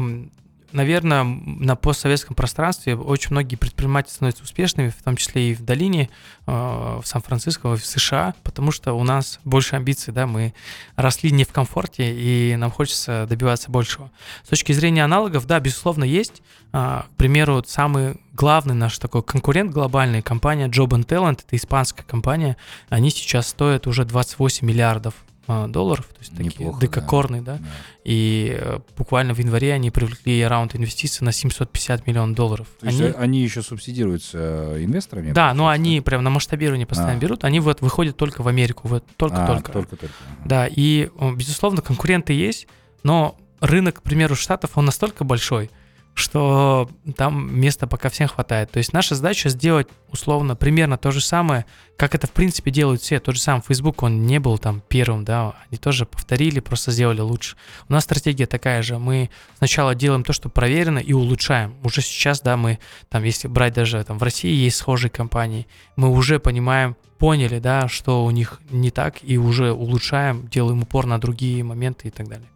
наверное, 0.72 1.24
на 1.24 1.76
постсоветском 1.76 2.34
пространстве 2.34 2.96
очень 2.96 3.30
многие 3.30 3.56
предприниматели 3.56 4.12
становятся 4.12 4.42
успешными, 4.42 4.88
в 4.88 5.02
том 5.02 5.16
числе 5.16 5.50
и 5.50 5.54
в 5.54 5.62
долине, 5.62 6.10
э, 6.46 6.50
в 6.52 7.02
Сан-Франциско, 7.04 7.76
в 7.76 7.84
США, 7.84 8.34
потому 8.42 8.72
что 8.72 8.94
у 8.94 9.04
нас 9.04 9.40
больше 9.44 9.76
амбиций, 9.76 10.12
да, 10.12 10.26
мы 10.26 10.54
росли 10.96 11.30
не 11.30 11.44
в 11.44 11.52
комфорте, 11.52 12.12
и 12.12 12.56
нам 12.56 12.70
хочется 12.70 13.26
добиваться 13.28 13.70
большего. 13.70 14.10
С 14.44 14.48
точки 14.48 14.72
зрения 14.72 15.04
аналогов, 15.04 15.46
да, 15.46 15.60
безусловно, 15.60 16.04
есть. 16.04 16.42
К 16.72 17.06
примеру, 17.18 17.62
самый 17.66 18.16
главный 18.32 18.74
наш 18.74 18.98
такой 18.98 19.22
конкурент 19.22 19.72
глобальный, 19.72 20.22
компания 20.22 20.68
Job 20.68 20.88
and 20.88 21.06
Talent, 21.06 21.40
это 21.46 21.56
испанская 21.56 22.04
компания, 22.06 22.56
они 22.88 23.10
сейчас 23.10 23.48
стоят 23.48 23.86
уже 23.86 24.06
28 24.06 24.66
миллиардов 24.66 25.14
а, 25.14 25.31
долларов, 25.46 26.06
то 26.06 26.20
есть 26.20 26.32
Неплохо, 26.32 26.78
такие 26.78 26.80
декакорные, 26.80 27.42
да. 27.42 27.56
да. 27.56 27.64
И 28.04 28.56
э, 28.58 28.78
буквально 28.96 29.34
в 29.34 29.38
январе 29.38 29.72
они 29.72 29.90
привлекли 29.90 30.44
раунд 30.44 30.76
инвестиций 30.76 31.24
на 31.24 31.32
750 31.32 32.06
миллионов 32.06 32.36
долларов. 32.36 32.68
То 32.80 32.86
они, 32.86 32.98
есть 32.98 33.16
они 33.18 33.42
еще 33.42 33.62
субсидируются 33.62 34.38
э, 34.38 34.84
инвесторами? 34.84 35.32
Да, 35.32 35.52
но 35.54 35.68
они 35.68 36.00
прям 36.00 36.22
на 36.22 36.30
масштабирование 36.30 36.86
постоянно 36.86 37.18
а. 37.18 37.20
берут. 37.20 37.44
Они 37.44 37.60
вот 37.60 37.80
выходят 37.80 38.16
только 38.16 38.42
в 38.42 38.48
Америку, 38.48 38.88
вот 38.88 39.04
только-только. 39.16 39.70
А, 39.70 39.72
только-только. 39.72 40.14
Да, 40.44 40.68
и, 40.70 41.10
безусловно, 41.36 41.82
конкуренты 41.82 42.32
есть, 42.32 42.68
но 43.02 43.36
рынок, 43.60 44.00
к 44.00 44.02
примеру, 44.02 44.34
Штатов, 44.36 44.72
он 44.74 44.84
настолько 44.84 45.24
большой, 45.24 45.70
что 46.14 46.90
там 47.16 47.58
места 47.58 47.86
пока 47.86 48.08
всем 48.08 48.28
хватает. 48.28 48.70
То 48.70 48.78
есть 48.78 48.92
наша 48.92 49.14
задача 49.14 49.48
сделать 49.48 49.88
условно 50.10 50.54
примерно 50.54 50.98
то 50.98 51.10
же 51.10 51.22
самое, 51.22 51.64
как 51.96 52.14
это 52.14 52.26
в 52.26 52.32
принципе 52.32 52.70
делают 52.70 53.00
все. 53.00 53.18
Тот 53.18 53.36
же 53.36 53.40
самый 53.40 53.62
Facebook, 53.62 54.02
он 54.02 54.26
не 54.26 54.38
был 54.38 54.58
там 54.58 54.82
первым, 54.88 55.24
да, 55.24 55.54
они 55.70 55.78
тоже 55.78 56.04
повторили, 56.04 56.60
просто 56.60 56.90
сделали 56.90 57.20
лучше. 57.20 57.56
У 57.88 57.92
нас 57.92 58.04
стратегия 58.04 58.46
такая 58.46 58.82
же. 58.82 58.98
Мы 58.98 59.30
сначала 59.58 59.94
делаем 59.94 60.22
то, 60.22 60.32
что 60.32 60.48
проверено, 60.48 60.98
и 60.98 61.12
улучшаем. 61.12 61.74
Уже 61.82 62.02
сейчас, 62.02 62.40
да, 62.40 62.56
мы 62.56 62.78
там, 63.08 63.24
если 63.24 63.48
брать 63.48 63.72
даже 63.74 64.02
там 64.04 64.18
в 64.18 64.22
России 64.22 64.52
есть 64.52 64.76
схожие 64.76 65.10
компании, 65.10 65.66
мы 65.96 66.10
уже 66.10 66.38
понимаем, 66.38 66.96
поняли, 67.18 67.58
да, 67.58 67.88
что 67.88 68.24
у 68.24 68.30
них 68.30 68.60
не 68.70 68.90
так, 68.90 69.16
и 69.22 69.38
уже 69.38 69.72
улучшаем, 69.72 70.48
делаем 70.48 70.82
упор 70.82 71.06
на 71.06 71.18
другие 71.18 71.62
моменты 71.64 72.08
и 72.08 72.10
так 72.10 72.28
далее. 72.28 72.51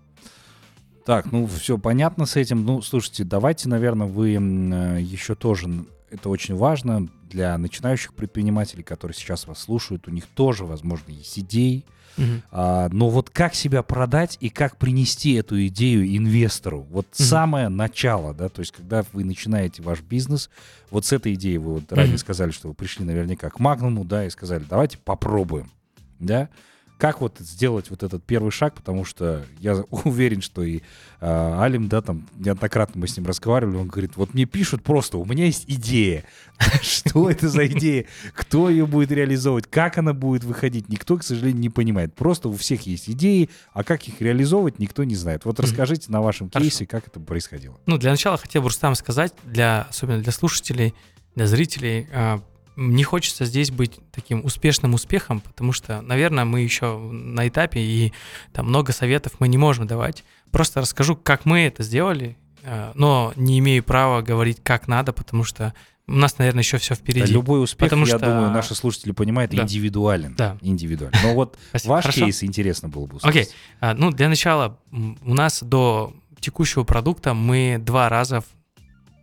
Так, 1.07 1.31
ну 1.31 1.47
все 1.47 1.79
понятно 1.79 2.27
с 2.27 2.35
этим. 2.35 2.65
Ну, 2.65 2.83
слушайте, 2.83 3.23
давайте, 3.23 3.69
наверное, 3.69 4.09
вы 4.09 4.35
э, 4.35 5.01
еще 5.01 5.37
тоже, 5.37 5.69
это 6.11 6.29
очень 6.29 6.57
важно 6.57 7.09
для 7.31 7.57
начинающих 7.57 8.13
предпринимателей, 8.13 8.83
которые 8.83 9.15
сейчас 9.15 9.47
вас 9.47 9.61
слушают, 9.61 10.09
у 10.09 10.11
них 10.11 10.27
тоже, 10.27 10.65
возможно, 10.65 11.13
есть 11.13 11.39
идеи. 11.39 11.85
Uh-huh. 12.17 12.41
А, 12.51 12.89
но 12.91 13.09
вот 13.09 13.31
как 13.31 13.55
себя 13.55 13.83
продать 13.83 14.37
и 14.41 14.49
как 14.49 14.79
принести 14.79 15.35
эту 15.35 15.65
идею 15.67 16.05
инвестору? 16.17 16.87
Вот 16.91 17.07
uh-huh. 17.13 17.23
самое 17.23 17.69
начало, 17.69 18.35
да, 18.35 18.49
то 18.49 18.61
есть 18.61 18.73
когда 18.73 19.05
вы 19.13 19.23
начинаете 19.23 19.83
ваш 19.83 20.01
бизнес, 20.01 20.51
вот 20.91 21.05
с 21.05 21.13
этой 21.13 21.35
идеей 21.35 21.59
вы 21.59 21.75
вот 21.75 21.85
uh-huh. 21.85 21.95
ранее 21.95 22.19
сказали, 22.19 22.51
что 22.51 22.69
вы 22.69 22.75
пришли 22.75 23.05
наверняка 23.05 23.51
к 23.51 23.61
Магнуму, 23.61 24.05
да, 24.05 24.25
и 24.25 24.31
сказали, 24.31 24.65
давайте 24.69 24.99
попробуем, 24.99 25.71
да. 26.19 26.49
Как 26.99 27.21
вот 27.21 27.37
сделать 27.41 27.91
вот 27.91 28.03
этот 28.03 28.25
первый 28.25 28.51
шаг, 28.51 28.75
потому 28.75 29.05
что 29.05 29.45
я 29.61 29.75
уверен, 29.91 30.41
что 30.41 30.63
и 30.63 30.81
э, 31.21 31.61
Алим, 31.61 31.89
да, 31.89 32.01
там 32.01 32.27
неоднократно 32.37 33.01
мы 33.01 33.09
с 33.09 33.17
ним 33.17 33.27
разговаривали, 33.27 33.77
он 33.77 33.89
говорит, 33.89 34.17
вот 34.17 34.33
мне 34.33 34.47
пишут 34.47 34.83
просто, 34.83 35.19
у 35.19 35.25
меня 35.25 35.45
есть 35.47 35.65
идея. 35.67 36.25
Что 36.83 37.29
это 37.31 37.49
за 37.49 37.67
идея? 37.67 38.07
Кто 38.35 38.71
ее 38.71 38.87
будет 38.87 39.13
реализовывать? 39.13 39.67
Как 39.69 39.99
она 39.99 40.15
будет 40.15 40.45
выходить? 40.45 40.89
Никто, 40.89 41.19
к 41.19 41.23
сожалению, 41.23 41.61
не 41.61 41.71
понимает. 41.71 42.15
Просто 42.15 42.49
у 42.49 42.55
всех 42.55 42.83
есть 42.87 43.11
идеи, 43.11 43.51
а 43.73 43.85
как 43.85 44.09
их 44.09 44.21
реализовывать, 44.21 44.79
никто 44.79 45.05
не 45.05 45.15
знает. 45.15 45.45
Вот 45.45 45.61
расскажите 45.61 46.11
на 46.11 46.23
вашем 46.23 46.49
кейсе, 46.49 46.87
как 46.87 47.09
это 47.09 47.21
происходило. 47.21 47.77
Ну, 47.87 47.99
для 47.99 48.11
начала 48.11 48.39
хотел 48.39 48.63
бы 48.63 48.69
Рустам 48.69 48.95
сказать, 48.95 49.35
для, 49.45 49.83
особенно 49.91 50.23
для 50.23 50.33
слушателей, 50.33 50.95
для 51.35 51.47
зрителей, 51.47 52.09
а, 52.13 52.41
не 52.77 53.05
хочется 53.05 53.45
здесь 53.47 53.71
быть 53.71 53.99
таким 54.13 54.45
успешным 54.45 54.95
успехом, 54.95 55.41
потому 55.41 55.73
что, 55.73 56.03
наверное, 56.03 56.45
мы 56.45 56.61
еще 56.61 56.99
на 56.99 57.49
этапе, 57.49 57.81
и 57.81 58.13
там 58.53 58.67
много 58.67 58.93
советов 58.93 59.33
мы 59.39 59.49
не 59.49 59.59
можем 59.59 59.87
давать. 59.87 60.25
Просто 60.51 60.81
расскажу, 60.81 61.17
как 61.17 61.47
мы 61.47 61.61
это 61.61 61.83
сделали, 61.83 62.37
э, 62.63 62.93
но 62.95 63.33
не 63.37 63.59
имею 63.59 63.83
права 63.83 64.23
говорить, 64.23 64.59
как 64.63 64.89
надо, 64.89 65.13
потому 65.13 65.45
что 65.45 65.75
у 66.07 66.13
нас, 66.13 66.39
наверное, 66.39 66.63
еще 66.63 66.79
все 66.79 66.95
впереди. 66.95 67.27
Да, 67.27 67.33
любой 67.33 67.63
успех, 67.65 67.89
потому 67.89 68.07
я 68.07 68.17
что... 68.17 68.27
думаю, 68.27 68.51
наши 68.51 68.75
слушатели 68.75 69.11
понимают, 69.11 69.51
да. 69.51 69.63
индивидуален. 69.63 70.35
Да. 70.37 70.57
Индивидуален. 70.61 71.15
Но 71.23 71.35
вот 71.35 71.59
ваш 71.85 72.05
Хорошо. 72.05 72.27
кейс 72.27 72.45
интересно 72.45 72.89
было 72.89 73.07
бы 73.07 73.17
услышать. 73.17 73.49
Окей. 73.49 73.55
Okay. 73.81 73.95
Ну, 73.95 74.13
для 74.13 74.29
начала, 74.29 74.79
у 74.93 75.35
нас 75.35 75.63
до 75.63 76.15
текущего 76.39 76.85
продукта 76.85 77.35
мы 77.35 77.79
два 77.81 78.09
раза 78.09 78.45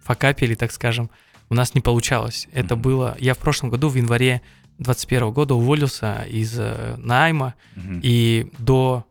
факапили, 0.02 0.56
так 0.56 0.74
скажем, 0.74 1.10
у 1.50 1.56
нас 1.56 1.76
не 1.76 1.82
получалось. 1.82 2.48
Это 2.52 2.76
mm-hmm. 2.76 2.80
было... 2.80 3.18
Я 3.20 3.34
в 3.34 3.38
прошлом 3.38 3.70
году, 3.70 3.90
в 3.90 3.96
январе 3.96 4.42
2021 4.80 5.32
года 5.32 5.54
уволился 5.56 6.26
из 6.30 6.58
э, 6.58 6.96
найма, 6.98 7.56
mm-hmm. 7.76 8.00
и 8.02 8.52
до, 8.58 9.06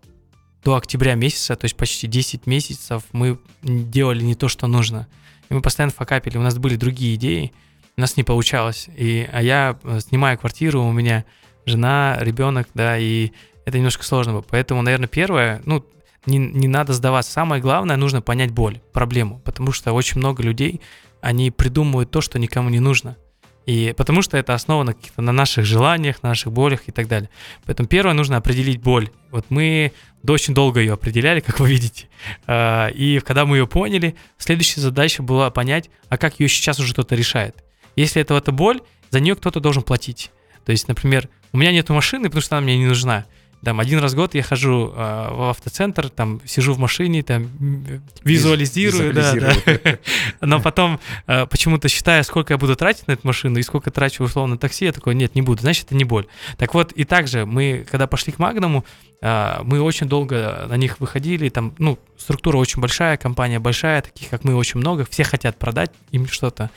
до 0.64 0.76
октября 0.76 1.14
месяца, 1.14 1.56
то 1.56 1.64
есть 1.64 1.76
почти 1.76 2.06
10 2.06 2.46
месяцев, 2.46 3.04
мы 3.12 3.38
делали 3.62 4.22
не 4.22 4.34
то, 4.34 4.48
что 4.48 4.66
нужно. 4.66 5.08
И 5.48 5.54
мы 5.54 5.62
постоянно 5.62 5.92
факапили, 5.92 6.38
у 6.38 6.42
нас 6.42 6.58
были 6.58 6.76
другие 6.76 7.14
идеи, 7.14 7.52
у 7.96 8.00
нас 8.00 8.16
не 8.16 8.24
получалось. 8.24 8.88
И, 8.96 9.28
а 9.32 9.42
я 9.42 9.78
э, 9.82 10.00
снимаю 10.00 10.38
квартиру, 10.38 10.82
у 10.82 10.92
меня 10.92 11.24
жена, 11.66 12.16
ребенок, 12.20 12.68
да, 12.74 12.98
и 12.98 13.32
это 13.64 13.78
немножко 13.78 14.04
сложно 14.04 14.32
было. 14.32 14.42
Поэтому, 14.42 14.82
наверное, 14.82 15.08
первое, 15.08 15.62
ну, 15.64 15.84
не, 16.26 16.38
не 16.38 16.68
надо 16.68 16.92
сдаваться. 16.92 17.32
Самое 17.32 17.60
главное, 17.60 17.96
нужно 17.96 18.22
понять 18.22 18.50
боль, 18.50 18.80
проблему, 18.92 19.40
потому 19.44 19.72
что 19.72 19.92
очень 19.92 20.18
много 20.18 20.42
людей 20.42 20.80
они 21.22 21.50
придумывают 21.50 22.10
то, 22.10 22.20
что 22.20 22.38
никому 22.38 22.68
не 22.68 22.80
нужно. 22.80 23.16
И 23.64 23.94
потому 23.96 24.22
что 24.22 24.36
это 24.36 24.54
основано 24.54 24.96
на 25.16 25.32
наших 25.32 25.64
желаниях, 25.64 26.22
на 26.22 26.30
наших 26.30 26.52
болях 26.52 26.88
и 26.88 26.92
так 26.92 27.06
далее. 27.06 27.30
Поэтому 27.64 27.88
первое 27.88 28.12
нужно 28.12 28.36
определить 28.36 28.82
боль. 28.82 29.10
Вот 29.30 29.46
мы 29.48 29.92
очень 30.26 30.52
долго 30.52 30.80
ее 30.80 30.94
определяли, 30.94 31.38
как 31.40 31.60
вы 31.60 31.70
видите. 31.70 32.08
А, 32.46 32.88
и 32.88 33.20
когда 33.20 33.46
мы 33.46 33.58
ее 33.58 33.68
поняли, 33.68 34.16
следующая 34.36 34.80
задача 34.80 35.22
была 35.22 35.50
понять, 35.50 35.90
а 36.08 36.18
как 36.18 36.40
ее 36.40 36.48
сейчас 36.48 36.80
уже 36.80 36.92
кто-то 36.92 37.14
решает. 37.14 37.62
Если 37.94 38.20
это, 38.20 38.34
это 38.34 38.50
боль, 38.50 38.80
за 39.10 39.20
нее 39.20 39.36
кто-то 39.36 39.60
должен 39.60 39.84
платить. 39.84 40.32
То 40.64 40.72
есть, 40.72 40.88
например, 40.88 41.28
у 41.52 41.58
меня 41.58 41.70
нет 41.70 41.88
машины, 41.88 42.24
потому 42.24 42.42
что 42.42 42.56
она 42.56 42.64
мне 42.64 42.78
не 42.78 42.86
нужна. 42.86 43.26
Там 43.64 43.78
один 43.78 44.00
раз 44.00 44.12
в 44.12 44.16
год 44.16 44.34
я 44.34 44.42
хожу 44.42 44.92
э, 44.94 45.28
в 45.30 45.50
автоцентр, 45.50 46.08
там 46.08 46.40
сижу 46.44 46.74
в 46.74 46.78
машине, 46.78 47.22
там 47.22 47.48
визуализирую, 48.24 49.14
да, 49.14 49.34
да. 49.34 49.98
Но 50.40 50.60
потом 50.60 50.98
э, 51.28 51.46
почему-то 51.46 51.88
считаю, 51.88 52.24
сколько 52.24 52.54
я 52.54 52.58
буду 52.58 52.74
тратить 52.74 53.06
на 53.06 53.12
эту 53.12 53.24
машину 53.24 53.58
и 53.58 53.62
сколько 53.62 53.92
трачу 53.92 54.24
условно 54.24 54.54
на 54.54 54.58
такси, 54.58 54.86
я 54.86 54.92
такой, 54.92 55.14
нет, 55.14 55.36
не 55.36 55.42
буду, 55.42 55.62
значит, 55.62 55.86
это 55.86 55.94
не 55.94 56.04
боль. 56.04 56.26
Так 56.56 56.74
вот, 56.74 56.90
и 56.92 57.04
также 57.04 57.46
мы, 57.46 57.86
когда 57.88 58.08
пошли 58.08 58.32
к 58.32 58.40
Магнуму, 58.40 58.84
э, 59.20 59.58
мы 59.62 59.80
очень 59.80 60.08
долго 60.08 60.66
на 60.68 60.76
них 60.76 60.98
выходили, 60.98 61.48
там, 61.48 61.72
ну, 61.78 62.00
структура 62.18 62.56
очень 62.56 62.80
большая, 62.80 63.16
компания 63.16 63.60
большая, 63.60 64.02
таких 64.02 64.28
как 64.28 64.42
мы 64.42 64.56
очень 64.56 64.80
много, 64.80 65.06
все 65.08 65.22
хотят 65.22 65.56
продать 65.56 65.92
им 66.10 66.26
что-то. 66.26 66.70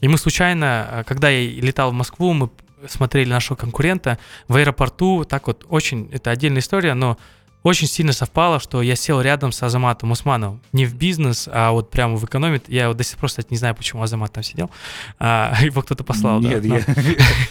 И 0.00 0.08
мы 0.08 0.18
случайно, 0.18 1.04
когда 1.06 1.28
я 1.28 1.48
летал 1.60 1.90
в 1.90 1.94
Москву, 1.94 2.32
мы 2.32 2.50
смотрели 2.88 3.28
нашего 3.28 3.56
конкурента. 3.56 4.18
В 4.48 4.56
аэропорту, 4.56 5.24
так 5.24 5.46
вот 5.46 5.64
очень, 5.68 6.08
это 6.12 6.30
отдельная 6.30 6.60
история, 6.60 6.94
но 6.94 7.18
очень 7.62 7.86
сильно 7.86 8.12
совпало, 8.12 8.58
что 8.60 8.82
я 8.82 8.96
сел 8.96 9.20
рядом 9.20 9.52
с 9.52 9.62
Азаматом 9.62 10.10
Усмановым. 10.10 10.60
Не 10.72 10.84
в 10.86 10.94
бизнес, 10.94 11.48
а 11.52 11.70
вот 11.70 11.90
прямо 11.90 12.16
в 12.16 12.24
экономит. 12.24 12.68
Я 12.68 12.88
вот 12.88 12.96
до 12.96 13.04
сих 13.04 13.18
пор, 13.18 13.28
кстати, 13.28 13.46
не 13.50 13.56
знаю, 13.56 13.74
почему 13.74 14.02
Азамат 14.02 14.32
там 14.32 14.42
сидел. 14.42 14.70
А, 15.18 15.54
его 15.62 15.82
кто-то 15.82 16.02
послал. 16.02 16.40
Нет, 16.40 16.66
да, 16.66 16.76
я, 16.78 16.84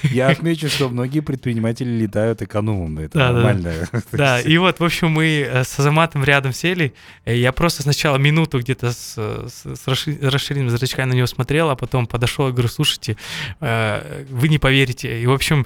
я 0.12 0.28
отмечу, 0.30 0.69
что 0.69 0.89
многие 0.89 1.21
предприниматели 1.21 1.89
летают 1.89 2.41
экономом. 2.41 3.00
Это 3.00 3.17
Да, 3.17 3.28
да, 3.28 3.34
да. 3.34 3.34
нормально. 3.41 3.74
Да, 4.12 4.41
и 4.41 4.58
вот, 4.58 4.80
в 4.80 4.84
общем, 4.84 5.12
мы 5.12 5.47
э, 5.50 5.63
с 5.63 5.80
Азаматом 5.80 6.24
рядом 6.24 6.52
сели. 6.54 6.93
и 7.26 7.38
Я 7.38 7.52
просто 7.54 7.82
сначала 7.84 8.17
минуту 8.17 8.60
где-то 8.60 8.91
с, 8.91 9.13
с, 9.15 9.65
с 9.65 9.88
расши- 9.88 10.19
расширенными 10.21 10.69
зрачками 10.69 11.10
на 11.12 11.13
него 11.13 11.28
смотрел, 11.28 11.69
а 11.69 11.76
потом 11.76 12.06
подошел 12.08 12.50
и 12.50 12.52
говорю, 12.52 12.67
слушайте, 12.67 13.15
э, 13.62 14.26
вы 14.30 14.50
не 14.50 14.58
поверите. 14.58 15.21
И, 15.21 15.26
в 15.26 15.32
общем, 15.32 15.65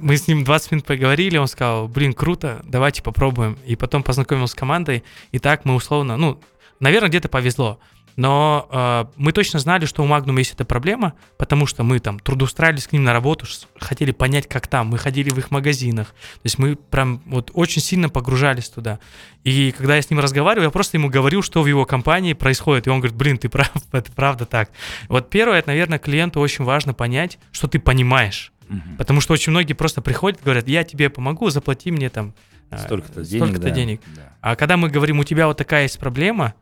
мы 0.00 0.16
с 0.16 0.26
ним 0.26 0.42
20 0.44 0.72
минут 0.72 0.86
поговорили, 0.86 1.36
он 1.38 1.46
сказал, 1.46 1.86
блин, 1.88 2.12
круто, 2.12 2.62
давайте 2.64 3.02
попробуем. 3.02 3.56
И 3.64 3.75
потом 3.76 4.02
познакомился 4.02 4.52
с 4.52 4.54
командой, 4.54 5.04
и 5.32 5.38
так 5.38 5.64
мы 5.64 5.74
условно, 5.74 6.16
ну, 6.16 6.40
наверное, 6.80 7.08
где-то 7.08 7.28
повезло. 7.28 7.78
Но 8.16 8.66
э, 8.70 9.04
мы 9.16 9.32
точно 9.32 9.58
знали, 9.58 9.84
что 9.84 10.02
у 10.02 10.06
Magnum 10.06 10.38
есть 10.38 10.54
эта 10.54 10.64
проблема, 10.64 11.12
потому 11.36 11.66
что 11.66 11.84
мы 11.84 11.98
там 11.98 12.18
трудоустраивались 12.18 12.86
к 12.86 12.92
ним 12.92 13.04
на 13.04 13.12
работу, 13.12 13.46
хотели 13.78 14.10
понять, 14.10 14.48
как 14.48 14.66
там. 14.68 14.88
Мы 14.88 14.96
ходили 14.96 15.28
в 15.28 15.38
их 15.38 15.50
магазинах. 15.50 16.08
То 16.08 16.40
есть 16.44 16.58
мы 16.58 16.76
прям 16.76 17.20
вот 17.26 17.50
очень 17.52 17.82
сильно 17.82 18.08
погружались 18.08 18.70
туда. 18.70 19.00
И 19.44 19.70
когда 19.72 19.96
я 19.96 20.02
с 20.02 20.08
ним 20.08 20.20
разговаривал, 20.20 20.64
я 20.64 20.70
просто 20.70 20.96
ему 20.96 21.10
говорил, 21.10 21.42
что 21.42 21.62
в 21.62 21.66
его 21.66 21.84
компании 21.84 22.32
происходит. 22.32 22.86
И 22.86 22.90
он 22.90 23.00
говорит, 23.00 23.16
блин, 23.16 23.36
ты 23.36 23.50
прав, 23.50 23.70
это 23.92 24.10
правда 24.12 24.46
так. 24.46 24.70
Вот 25.08 25.28
первое, 25.28 25.58
это, 25.58 25.68
наверное, 25.68 25.98
клиенту 25.98 26.40
очень 26.40 26.64
важно 26.64 26.94
понять, 26.94 27.38
что 27.52 27.68
ты 27.68 27.78
понимаешь. 27.78 28.50
Мгм. 28.68 28.96
Потому 28.96 29.20
что 29.20 29.34
очень 29.34 29.50
многие 29.50 29.74
просто 29.74 30.00
приходят 30.00 30.42
говорят, 30.42 30.66
я 30.68 30.84
тебе 30.84 31.10
помогу, 31.10 31.50
заплати 31.50 31.90
мне 31.90 32.08
там 32.08 32.34
Столько-то 32.76 33.22
денег. 33.22 33.44
столько-то 33.44 33.68
да. 33.68 33.74
денег. 33.74 34.00
Да. 34.16 34.32
А 34.40 34.56
когда 34.56 34.76
мы 34.76 34.88
говорим, 34.88 35.20
у 35.20 35.24
тебя 35.24 35.46
вот 35.46 35.56
такая 35.56 35.84
есть 35.84 35.98
проблема, 35.98 36.54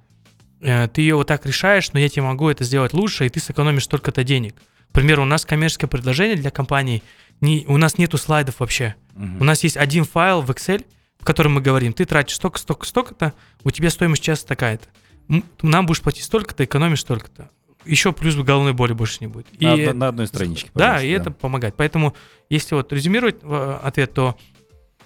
э, 0.61 0.89
ты 0.89 1.01
ее 1.01 1.17
вот 1.17 1.27
так 1.27 1.47
решаешь, 1.47 1.93
но 1.93 1.99
я 1.99 2.09
тебе 2.09 2.23
могу 2.23 2.49
это 2.49 2.65
сделать 2.65 2.93
лучше, 2.93 3.27
и 3.27 3.29
ты 3.29 3.41
сэкономишь 3.41 3.85
столько-то 3.85 4.25
денег. 4.25 4.55
К 4.91 4.93
примеру, 4.93 5.23
у 5.23 5.27
нас 5.27 5.45
коммерческое 5.45 5.89
предложение 5.89 6.37
для 6.37 6.51
компании, 6.51 7.03
не, 7.41 7.65
у 7.67 7.77
нас 7.79 7.99
нету 7.99 8.17
слайдов 8.19 8.61
вообще. 8.61 8.95
Мгм. 9.15 9.41
У 9.41 9.45
нас 9.45 9.65
есть 9.65 9.77
один 9.77 10.05
файл 10.05 10.41
в 10.41 10.51
Excel, 10.51 10.85
в 11.19 11.25
котором 11.25 11.55
мы 11.55 11.61
говорим, 11.61 11.93
ты 11.93 12.05
тратишь 12.05 12.37
столько, 12.37 12.59
столько, 12.59 12.87
столько-то, 12.87 13.33
у 13.65 13.71
тебя 13.71 13.91
стоимость 13.91 14.23
часа 14.23 14.47
такая-то. 14.47 14.87
Нам 15.63 15.87
будешь 15.87 16.03
платить 16.03 16.25
столько-то, 16.25 16.65
экономишь 16.65 17.01
столько-то. 17.01 17.51
Еще 17.87 18.13
плюс 18.13 18.35
головной 18.37 18.73
боли 18.73 18.93
больше 18.93 19.19
не 19.21 19.27
будет. 19.27 19.47
На, 19.61 19.75
И- 19.75 19.87
на- 19.87 19.93
на 19.95 20.09
одной 20.09 20.27
страничке. 20.27 20.71
да, 20.75 21.03
и 21.03 21.09
это 21.11 21.31
помогает. 21.31 21.75
Поэтому, 21.77 22.15
если 22.49 22.75
вот 22.75 22.93
резюмировать 22.93 23.37
э, 23.43 23.79
ответ, 23.83 24.15
то 24.15 24.37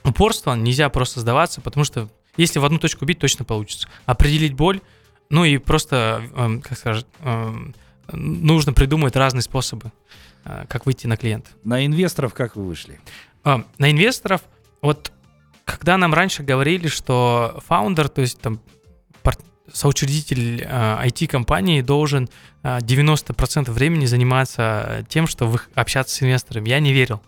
упорство 0.04 0.54
нельзя 0.54 0.88
просто 0.88 1.20
сдаваться, 1.20 1.60
потому 1.60 1.84
что 1.84 2.08
если 2.36 2.58
в 2.58 2.64
одну 2.64 2.78
точку 2.78 3.04
бить, 3.04 3.18
точно 3.18 3.44
получится. 3.44 3.88
Определить 4.06 4.54
боль, 4.54 4.80
ну 5.30 5.44
и 5.44 5.58
просто, 5.58 6.22
эм, 6.36 6.60
как 6.60 6.78
скажет, 6.78 7.06
эм, 7.22 7.74
нужно 8.12 8.72
придумать 8.72 9.16
разные 9.16 9.42
способы, 9.42 9.92
э, 10.44 10.64
как 10.68 10.86
выйти 10.86 11.06
на 11.06 11.16
клиента. 11.16 11.50
На 11.64 11.84
инвесторов 11.84 12.34
как 12.34 12.56
вы 12.56 12.64
вышли? 12.64 13.00
А, 13.44 13.64
на 13.78 13.90
инвесторов, 13.90 14.42
вот 14.80 15.12
когда 15.64 15.98
нам 15.98 16.14
раньше 16.14 16.42
говорили, 16.42 16.88
что 16.88 17.60
фаундер, 17.66 18.08
то 18.08 18.20
есть 18.22 18.40
там 18.40 18.60
соучредитель 19.72 20.62
э, 20.62 21.06
IT-компании 21.06 21.82
должен 21.82 22.28
э, 22.62 22.78
90% 22.78 23.70
времени 23.70 24.06
заниматься 24.06 25.04
тем, 25.08 25.26
что 25.26 25.46
вы- 25.46 25.60
общаться 25.74 26.14
с 26.14 26.22
инвесторами, 26.22 26.68
я 26.68 26.80
не 26.80 26.92
верил. 26.92 27.20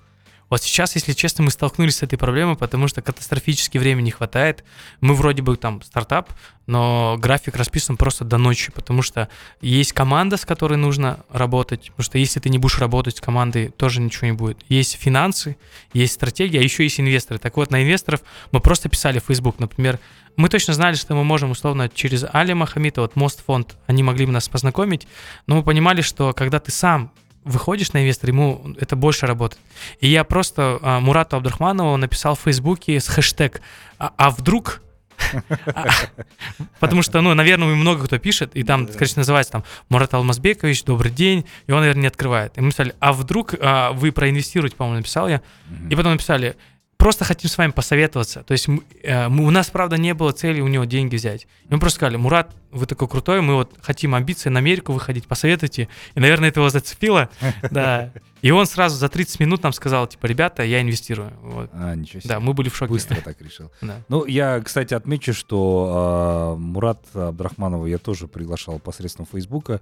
Вот 0.51 0.63
сейчас, 0.63 0.97
если 0.97 1.13
честно, 1.13 1.45
мы 1.45 1.51
столкнулись 1.51 1.99
с 1.99 2.03
этой 2.03 2.19
проблемой, 2.19 2.57
потому 2.57 2.89
что 2.89 3.01
катастрофически 3.01 3.79
времени 3.79 4.07
не 4.07 4.11
хватает. 4.11 4.65
Мы 5.01 5.15
вроде 5.15 5.43
бы 5.43 5.57
там 5.57 5.81
стартап, 5.81 6.33
но 6.67 7.17
график 7.19 7.55
расписан 7.57 7.97
просто 7.97 8.25
до 8.25 8.37
ночи, 8.37 8.73
потому 8.73 9.01
что 9.03 9.29
есть 9.61 9.93
команда, 9.93 10.37
с 10.37 10.45
которой 10.45 10.77
нужно 10.77 11.21
работать, 11.31 11.91
потому 11.91 12.05
что 12.05 12.19
если 12.19 12.41
ты 12.41 12.49
не 12.51 12.59
будешь 12.59 12.79
работать 12.79 13.17
с 13.17 13.21
командой, 13.21 13.69
тоже 13.69 14.01
ничего 14.01 14.27
не 14.27 14.33
будет. 14.33 14.59
Есть 14.69 14.97
финансы, 14.97 15.57
есть 15.93 16.15
стратегия, 16.15 16.59
а 16.59 16.63
еще 16.63 16.83
есть 16.83 16.99
инвесторы. 16.99 17.39
Так 17.39 17.57
вот, 17.57 17.71
на 17.71 17.83
инвесторов 17.83 18.21
мы 18.51 18.61
просто 18.61 18.89
писали 18.89 19.21
в 19.21 19.25
Facebook, 19.25 19.61
например, 19.61 20.01
мы 20.37 20.49
точно 20.49 20.75
знали, 20.75 20.97
что 20.97 21.15
мы 21.15 21.23
можем 21.23 21.53
условно 21.53 21.89
через 21.89 22.25
Али 22.33 22.55
Махамита, 22.55 23.03
вот 23.03 23.15
Мост 23.15 23.45
фонд, 23.45 23.77
они 23.87 24.03
могли 24.03 24.27
бы 24.27 24.33
нас 24.33 24.49
познакомить, 24.49 25.07
но 25.47 25.57
мы 25.57 25.63
понимали, 25.63 26.03
что 26.03 26.33
когда 26.33 26.59
ты 26.59 26.73
сам 26.73 27.13
выходишь 27.45 27.93
на 27.93 28.03
инвестора, 28.03 28.33
ему 28.33 28.75
это 28.79 28.97
больше 28.97 29.27
работает. 29.27 29.63
И 30.01 30.09
я 30.09 30.25
просто 30.25 30.79
а, 30.83 31.01
Мурату 31.01 31.37
Абдрахманову 31.37 31.97
написал 31.97 32.35
в 32.35 32.41
Фейсбуке 32.41 33.01
с 33.01 33.09
хэштег 33.09 33.61
«А, 33.99 34.13
а 34.17 34.31
вдруг...» 34.31 34.83
Потому 36.81 37.03
что, 37.03 37.21
ну, 37.21 37.35
наверное, 37.35 37.69
много 37.69 38.07
кто 38.07 38.19
пишет, 38.19 38.53
и 38.55 38.63
там, 38.63 38.87
конечно, 38.87 39.21
называется 39.21 39.53
там 39.53 39.65
Мурат 39.91 40.15
Алмазбекович, 40.15 40.85
добрый 40.85 41.13
день, 41.13 41.45
и 41.67 41.73
он, 41.73 41.81
наверное, 41.81 42.03
не 42.03 42.07
открывает. 42.07 42.57
И 42.57 42.61
мы 42.61 42.67
написали, 42.67 42.95
а 43.01 43.13
вдруг 43.13 43.55
а, 43.61 43.93
вы 43.93 44.13
проинвестируете, 44.13 44.77
по-моему, 44.77 44.99
написал 44.99 45.29
я, 45.29 45.43
и 45.91 45.95
потом 45.95 46.13
написали, 46.13 46.57
просто 47.01 47.25
хотим 47.25 47.51
с 47.51 47.59
вами 47.59 47.73
посоветоваться. 47.73 48.45
То 48.45 48.53
есть 48.53 48.69
э, 49.03 49.29
мы- 49.29 49.45
у 49.47 49.51
нас, 49.51 49.69
правда, 49.71 49.97
не 49.97 50.15
было 50.15 50.31
цели 50.33 50.61
у 50.61 50.69
него 50.69 50.85
деньги 50.85 51.17
взять. 51.17 51.49
И 51.69 51.75
мы 51.75 51.81
просто 51.81 51.97
сказали, 51.97 52.17
Мурат, 52.17 52.55
вы 52.71 52.87
такой 52.87 53.09
крутой, 53.09 53.41
мы 53.41 53.55
вот 53.57 53.75
хотим 53.83 54.15
амбиции 54.15 54.49
на 54.51 54.61
Америку 54.61 54.93
выходить, 54.93 55.27
посоветуйте. 55.27 55.89
И, 56.15 56.21
наверное, 56.21 56.51
это 56.51 56.61
его 56.61 56.71
зацепило. 56.71 57.29
Да. 57.71 58.13
И 58.43 58.51
он 58.53 58.67
сразу 58.67 58.97
за 58.97 59.09
30 59.09 59.41
минут 59.41 59.63
нам 59.63 59.73
сказал, 59.73 60.07
типа, 60.07 60.27
ребята, 60.27 60.63
я 60.63 60.81
инвестирую. 60.81 61.33
Вот. 61.43 61.71
А, 61.73 61.95
ничего 61.95 62.21
себе. 62.21 62.29
Да, 62.29 62.41
мы 62.41 62.55
были 62.55 62.69
в 62.69 62.77
шоке. 62.77 62.93
Быстро 62.93 63.21
так 63.25 63.41
решил. 63.43 63.71
Да. 63.83 64.03
Ну, 64.09 64.25
я, 64.27 64.61
кстати, 64.61 64.95
отмечу, 64.95 65.35
что 65.35 66.55
э, 66.57 66.61
Мурат 66.61 67.05
Абдрахманова 67.15 67.87
я 67.87 67.99
тоже 67.99 68.29
приглашал 68.29 68.79
посредством 68.79 69.27
Фейсбука 69.27 69.81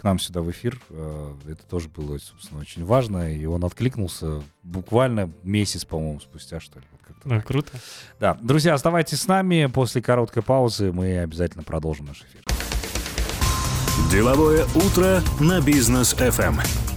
к 0.00 0.04
нам 0.04 0.18
сюда 0.18 0.40
в 0.40 0.50
эфир. 0.50 0.80
Э, 0.88 1.34
это 1.46 1.62
тоже 1.64 1.88
было, 1.88 2.16
собственно, 2.18 2.60
очень 2.60 2.84
важно. 2.86 3.34
И 3.34 3.44
он 3.44 3.62
откликнулся 3.64 4.42
буквально 4.62 5.30
месяц, 5.42 5.84
по-моему, 5.84 6.20
спустя, 6.20 6.58
что 6.58 6.78
ли. 6.78 6.86
Вот 6.92 7.00
как-то 7.06 7.28
Ну, 7.28 7.34
так. 7.36 7.46
круто. 7.46 7.70
Да, 8.18 8.38
друзья, 8.40 8.72
оставайтесь 8.74 9.20
с 9.20 9.26
нами. 9.26 9.66
После 9.66 10.00
короткой 10.00 10.42
паузы 10.42 10.90
мы 10.92 11.18
обязательно 11.18 11.64
продолжим 11.64 12.06
наш 12.06 12.22
эфир. 12.22 12.42
Деловое 14.10 14.64
утро 14.74 15.20
на 15.38 15.60
бизнес 15.60 16.14
FM. 16.14 16.89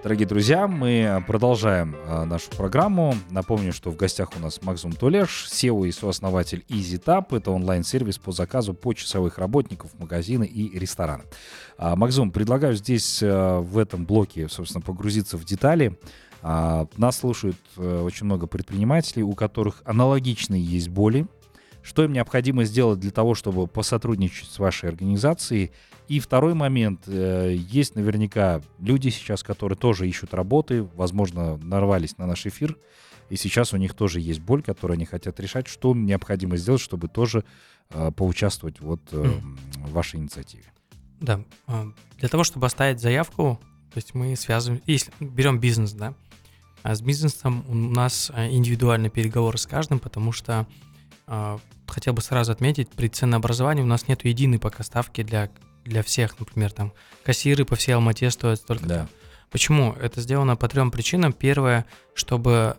Дорогие 0.00 0.28
друзья, 0.28 0.68
мы 0.68 1.24
продолжаем 1.26 1.96
э, 1.96 2.24
нашу 2.24 2.50
программу. 2.50 3.16
Напомню, 3.30 3.72
что 3.72 3.90
в 3.90 3.96
гостях 3.96 4.30
у 4.36 4.40
нас 4.40 4.62
Максум 4.62 4.92
Тулеш, 4.92 5.48
SEO 5.50 5.88
и 5.88 5.90
сооснователь 5.90 6.64
EasyTap. 6.68 7.36
Это 7.36 7.50
онлайн-сервис 7.50 8.18
по 8.18 8.30
заказу 8.30 8.74
почасовых 8.74 9.38
работников, 9.38 9.90
магазины 9.98 10.44
и 10.44 10.78
рестораны. 10.78 11.24
А, 11.78 11.96
Максум, 11.96 12.30
предлагаю 12.30 12.76
здесь 12.76 13.20
э, 13.24 13.58
в 13.58 13.76
этом 13.76 14.06
блоке, 14.06 14.48
собственно, 14.48 14.82
погрузиться 14.82 15.36
в 15.36 15.44
детали. 15.44 15.98
А, 16.42 16.86
Нас 16.96 17.18
слушают 17.18 17.58
э, 17.76 18.00
очень 18.00 18.26
много 18.26 18.46
предпринимателей, 18.46 19.24
у 19.24 19.34
которых 19.34 19.82
аналогичные 19.84 20.62
есть 20.62 20.90
боли. 20.90 21.26
Что 21.88 22.04
им 22.04 22.12
необходимо 22.12 22.64
сделать 22.64 23.00
для 23.00 23.10
того, 23.10 23.34
чтобы 23.34 23.66
посотрудничать 23.66 24.50
с 24.50 24.58
вашей 24.58 24.90
организацией? 24.90 25.72
И 26.06 26.20
второй 26.20 26.52
момент. 26.52 27.04
э, 27.06 27.54
Есть 27.56 27.94
наверняка 27.94 28.60
люди 28.78 29.08
сейчас, 29.08 29.42
которые 29.42 29.78
тоже 29.78 30.06
ищут 30.06 30.34
работы, 30.34 30.82
возможно, 30.82 31.56
нарвались 31.56 32.18
на 32.18 32.26
наш 32.26 32.44
эфир, 32.44 32.76
и 33.30 33.36
сейчас 33.36 33.72
у 33.72 33.78
них 33.78 33.94
тоже 33.94 34.20
есть 34.20 34.40
боль, 34.40 34.62
которую 34.62 34.96
они 34.96 35.06
хотят 35.06 35.40
решать. 35.40 35.66
Что 35.66 35.92
им 35.92 36.04
необходимо 36.04 36.58
сделать, 36.58 36.82
чтобы 36.82 37.08
тоже 37.08 37.42
э, 37.88 38.12
поучаствовать 38.12 38.80
вот 38.80 39.00
э, 39.12 39.26
в 39.78 39.92
вашей 39.92 40.20
инициативе? 40.20 40.64
Да. 41.20 41.42
а, 41.66 41.90
Для 42.18 42.28
того, 42.28 42.44
чтобы 42.44 42.66
оставить 42.66 43.00
заявку, 43.00 43.58
то 43.94 43.96
есть 43.96 44.12
мы 44.12 44.36
связываем, 44.36 44.82
если 44.84 45.10
берем 45.20 45.58
бизнес, 45.58 45.92
да, 45.94 46.12
а 46.82 46.94
с 46.94 47.00
бизнесом 47.00 47.64
у 47.66 47.74
нас 47.74 48.30
индивидуальные 48.36 49.08
переговоры 49.08 49.56
с 49.56 49.66
каждым, 49.66 49.98
потому 50.00 50.32
что 50.32 50.66
а, 51.26 51.58
хотел 51.92 52.12
бы 52.12 52.22
сразу 52.22 52.52
отметить, 52.52 52.88
при 52.90 53.08
ценообразовании 53.08 53.82
у 53.82 53.86
нас 53.86 54.08
нет 54.08 54.24
единой 54.24 54.58
пока 54.58 54.82
ставки 54.82 55.22
для, 55.22 55.50
для 55.84 56.02
всех, 56.02 56.38
например, 56.38 56.72
там 56.72 56.92
кассиры 57.24 57.64
по 57.64 57.76
всей 57.76 57.92
Алмате 57.92 58.30
стоят 58.30 58.60
столько 58.60 58.86
Да. 58.86 59.08
Почему? 59.50 59.94
Это 59.94 60.20
сделано 60.20 60.56
по 60.56 60.68
трем 60.68 60.90
причинам. 60.90 61.32
Первое, 61.32 61.86
чтобы 62.14 62.76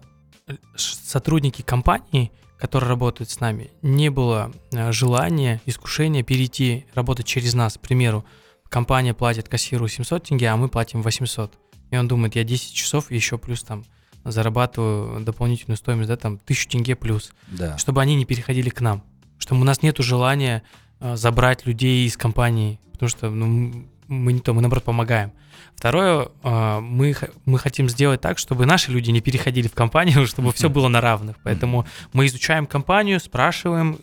э, 0.48 0.54
сотрудники 0.76 1.62
компании, 1.62 2.32
которые 2.58 2.90
работают 2.90 3.30
с 3.30 3.40
нами, 3.40 3.72
не 3.82 4.10
было 4.10 4.52
э, 4.72 4.92
желания, 4.92 5.62
искушения 5.66 6.24
перейти 6.24 6.86
работать 6.94 7.26
через 7.26 7.54
нас. 7.56 7.76
К 7.76 7.80
примеру, 7.82 8.24
компания 8.70 9.14
платит 9.14 9.50
кассиру 9.50 9.88
700 9.88 10.26
тенге, 10.26 10.50
а 10.50 10.58
мы 10.58 10.70
платим 10.70 11.02
800. 11.02 11.54
И 11.92 11.98
он 11.98 12.08
думает, 12.08 12.36
я 12.36 12.44
10 12.44 12.74
часов 12.74 13.10
и 13.10 13.16
еще 13.16 13.40
плюс 13.40 13.64
там 13.64 13.84
зарабатываю 14.24 15.22
дополнительную 15.22 15.78
стоимость, 15.78 16.10
да, 16.10 16.18
там 16.18 16.34
1000 16.34 16.70
тенге 16.70 16.96
плюс 16.96 17.32
Да. 17.48 17.78
чтобы 17.78 18.02
они 18.02 18.16
не 18.16 18.26
переходили 18.26 18.70
к 18.70 18.82
нам. 18.82 19.04
Чтобы 19.38 19.62
у 19.62 19.64
нас 19.64 19.82
нет 19.82 19.98
желания 20.00 20.64
э, 21.00 21.16
забрать 21.16 21.66
людей 21.66 22.06
из 22.06 22.18
компании. 22.18 22.80
Потому 22.92 23.10
что 23.10 23.30
ну, 23.30 23.86
мы 24.10 24.34
не 24.34 24.40
то, 24.40 24.54
мы 24.54 24.62
наоборот 24.62 24.84
помогаем. 24.84 25.32
Второе, 25.76 26.28
а, 26.44 26.82
мы, 26.82 27.16
мы 27.46 27.58
хотим 27.58 27.88
сделать 27.88 28.20
так, 28.20 28.38
чтобы 28.38 28.66
наши 28.66 28.92
люди 28.92 29.12
не 29.12 29.22
переходили 29.22 29.68
в 29.68 29.74
компанию, 29.74 30.28
чтобы 30.28 30.52
все 30.52 30.70
было 30.70 30.90
на 30.90 31.00
равных. 31.00 31.38
Поэтому 31.44 31.86
мы 32.12 32.26
изучаем 32.26 32.66
компанию, 32.66 33.20
спрашиваем, 33.20 34.00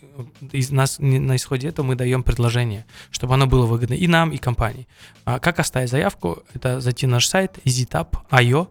из 0.53 0.71
нас, 0.71 0.99
на 0.99 1.37
исходе 1.37 1.69
этого 1.69 1.85
мы 1.85 1.95
даем 1.97 2.23
предложение, 2.23 2.87
чтобы 3.11 3.35
оно 3.35 3.47
было 3.47 3.67
выгодно 3.67 3.95
и 3.95 4.07
нам, 4.07 4.31
и 4.31 4.39
компании. 4.39 4.89
А 5.25 5.39
как 5.39 5.59
оставить 5.59 5.91
заявку? 5.91 6.43
Это 6.55 6.81
зайти 6.81 7.07
на 7.07 7.15
наш 7.15 7.27
сайт 7.27 7.59
easytap.io, 7.65 8.69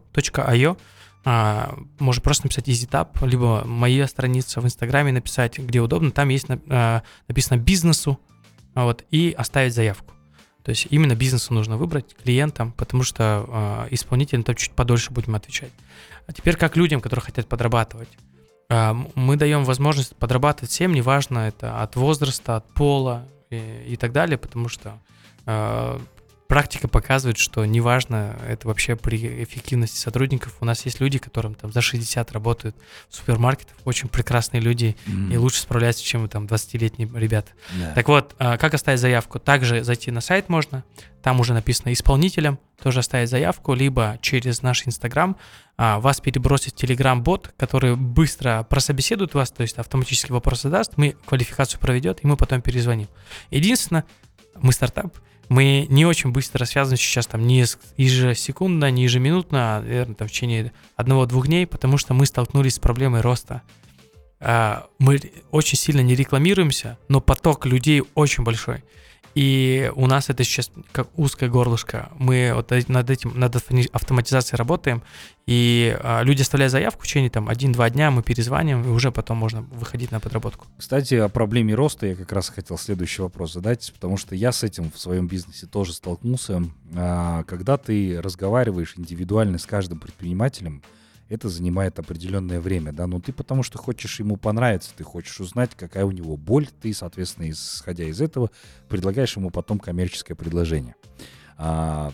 а, 1.25 1.75
просто 2.23 2.45
написать 2.45 2.69
EasyTap, 2.69 3.27
либо 3.27 3.63
моя 3.65 4.07
страница 4.07 4.61
в 4.61 4.65
Инстаграме 4.65 5.11
написать, 5.11 5.57
где 5.57 5.81
удобно. 5.81 6.11
Там 6.11 6.29
есть 6.29 6.45
а, 6.69 7.01
написано 7.27 7.57
бизнесу, 7.57 8.19
вот, 8.75 9.03
и 9.09 9.33
оставить 9.37 9.73
заявку. 9.73 10.13
То 10.65 10.69
есть 10.69 10.87
именно 10.89 11.15
бизнесу 11.15 11.53
нужно 11.53 11.77
выбрать, 11.77 12.15
клиентам, 12.15 12.71
потому 12.71 13.03
что 13.03 13.45
э, 13.47 13.93
исполнителям 13.93 14.41
там 14.41 14.55
чуть 14.55 14.71
подольше 14.71 15.11
будем 15.11 15.35
отвечать. 15.35 15.71
А 16.25 16.33
теперь 16.33 16.55
как 16.57 16.75
людям, 16.75 17.01
которые 17.01 17.23
хотят 17.23 17.47
подрабатывать. 17.47 18.09
Э, 18.69 18.95
мы 19.13 19.35
даем 19.35 19.63
возможность 19.63 20.15
подрабатывать 20.15 20.71
всем, 20.71 20.91
неважно 20.93 21.47
это 21.47 21.83
от 21.83 21.95
возраста, 21.95 22.55
от 22.55 22.73
пола 22.73 23.27
и, 23.51 23.83
и 23.89 23.95
так 23.95 24.11
далее, 24.11 24.39
потому 24.39 24.67
что 24.67 24.99
э, 25.45 25.99
практика 26.47 26.87
показывает, 26.87 27.37
что 27.37 27.65
неважно, 27.65 28.37
это 28.47 28.67
вообще 28.67 28.95
при 28.95 29.43
эффективности 29.43 29.97
сотрудников. 29.97 30.57
У 30.59 30.65
нас 30.65 30.85
есть 30.85 30.99
люди, 30.99 31.17
которым 31.17 31.55
там 31.55 31.71
за 31.71 31.81
60 31.81 32.31
работают 32.31 32.75
в 33.09 33.15
супермаркетах, 33.15 33.75
очень 33.85 34.09
прекрасные 34.09 34.61
люди 34.61 34.95
mm-hmm. 35.05 35.33
и 35.33 35.37
лучше 35.37 35.61
справляются, 35.61 36.03
чем 36.03 36.27
там 36.29 36.45
20-летние 36.45 37.09
ребята. 37.13 37.51
Yeah. 37.75 37.93
Так 37.93 38.07
вот, 38.07 38.35
а, 38.37 38.57
как 38.57 38.73
оставить 38.73 38.99
заявку? 38.99 39.39
Также 39.39 39.83
зайти 39.83 40.11
на 40.11 40.21
сайт 40.21 40.49
можно, 40.49 40.83
там 41.23 41.39
уже 41.39 41.53
написано 41.53 41.91
исполнителям, 41.91 42.59
тоже 42.81 42.99
оставить 42.99 43.29
заявку, 43.29 43.73
либо 43.73 44.19
через 44.21 44.61
наш 44.61 44.85
Инстаграм 44.85 45.37
а, 45.77 45.99
вас 45.99 46.21
перебросит 46.21 46.75
Телеграм-бот, 46.75 47.53
который 47.57 47.95
быстро 47.95 48.65
прособеседует 48.69 49.33
вас, 49.33 49.49
то 49.51 49.63
есть 49.63 49.77
автоматически 49.77 50.31
вопрос 50.31 50.61
задаст, 50.61 50.93
мы 50.97 51.15
квалификацию 51.25 51.79
проведет, 51.79 52.23
и 52.23 52.27
мы 52.27 52.37
потом 52.37 52.61
перезвоним. 52.61 53.07
Единственное, 53.49 54.05
мы 54.61 54.71
стартап, 54.71 55.17
мы 55.49 55.85
не 55.89 56.05
очень 56.05 56.31
быстро 56.31 56.65
связаны 56.65 56.97
сейчас 56.97 57.27
там 57.27 57.45
не 57.45 57.65
ежесекундно, 57.97 58.91
не 58.91 59.03
ежеминутно, 59.03 59.77
а, 59.77 59.81
наверное, 59.81 60.15
там 60.15 60.27
в 60.27 60.31
течение 60.31 60.71
одного-двух 60.95 61.47
дней, 61.47 61.67
потому 61.67 61.97
что 61.97 62.13
мы 62.13 62.25
столкнулись 62.25 62.75
с 62.75 62.79
проблемой 62.79 63.21
роста. 63.21 63.61
А, 64.39 64.87
мы 64.99 65.19
очень 65.51 65.77
сильно 65.77 66.01
не 66.01 66.15
рекламируемся, 66.15 66.97
но 67.07 67.21
поток 67.21 67.65
людей 67.65 68.03
очень 68.15 68.43
большой. 68.43 68.83
И 69.35 69.91
у 69.95 70.07
нас 70.07 70.29
это 70.29 70.45
сейчас 70.45 70.71
как 70.93 71.09
узкое 71.19 71.49
горлышко. 71.49 72.09
Мы 72.17 72.53
вот 72.55 72.71
над 72.87 73.09
этим, 73.09 73.37
над 73.37 73.55
автоматизацией 73.91 74.57
работаем, 74.57 75.03
и 75.45 75.95
а, 76.01 76.23
люди 76.23 76.41
оставляют 76.41 76.71
заявку 76.71 77.03
в 77.03 77.05
течение 77.05 77.29
там 77.29 77.49
один-два 77.49 77.89
дня, 77.89 78.11
мы 78.11 78.23
перезваниваем, 78.23 78.85
и 78.85 78.89
уже 78.89 79.11
потом 79.11 79.37
можно 79.37 79.61
выходить 79.61 80.11
на 80.11 80.21
подработку. 80.21 80.67
Кстати, 80.77 81.15
о 81.15 81.27
проблеме 81.27 81.75
роста 81.75 82.07
я 82.07 82.15
как 82.15 82.31
раз 82.31 82.47
хотел 82.47 82.77
следующий 82.77 83.21
вопрос 83.21 83.53
задать, 83.53 83.91
потому 83.93 84.15
что 84.15 84.35
я 84.35 84.53
с 84.53 84.63
этим 84.63 84.89
в 84.89 84.97
своем 84.97 85.27
бизнесе 85.27 85.67
тоже 85.67 85.91
столкнулся. 85.91 86.63
А, 86.95 87.43
когда 87.43 87.77
ты 87.77 88.21
разговариваешь 88.21 88.93
индивидуально 88.95 89.57
с 89.57 89.65
каждым 89.65 89.99
предпринимателем, 89.99 90.81
это 91.29 91.49
занимает 91.49 91.97
определенное 91.99 92.59
время, 92.59 92.91
да, 92.91 93.07
но 93.07 93.19
ты 93.19 93.33
потому 93.33 93.63
что 93.63 93.77
хочешь 93.77 94.19
ему 94.19 94.37
понравиться, 94.37 94.91
ты 94.95 95.03
хочешь 95.03 95.39
узнать, 95.39 95.71
какая 95.75 96.05
у 96.05 96.11
него 96.11 96.37
боль, 96.37 96.67
ты, 96.81 96.93
соответственно, 96.93 97.49
исходя 97.49 98.05
из 98.05 98.21
этого, 98.21 98.51
предлагаешь 98.89 99.35
ему 99.35 99.49
потом 99.49 99.79
коммерческое 99.79 100.35
предложение. 100.35 100.95
А, 101.57 102.13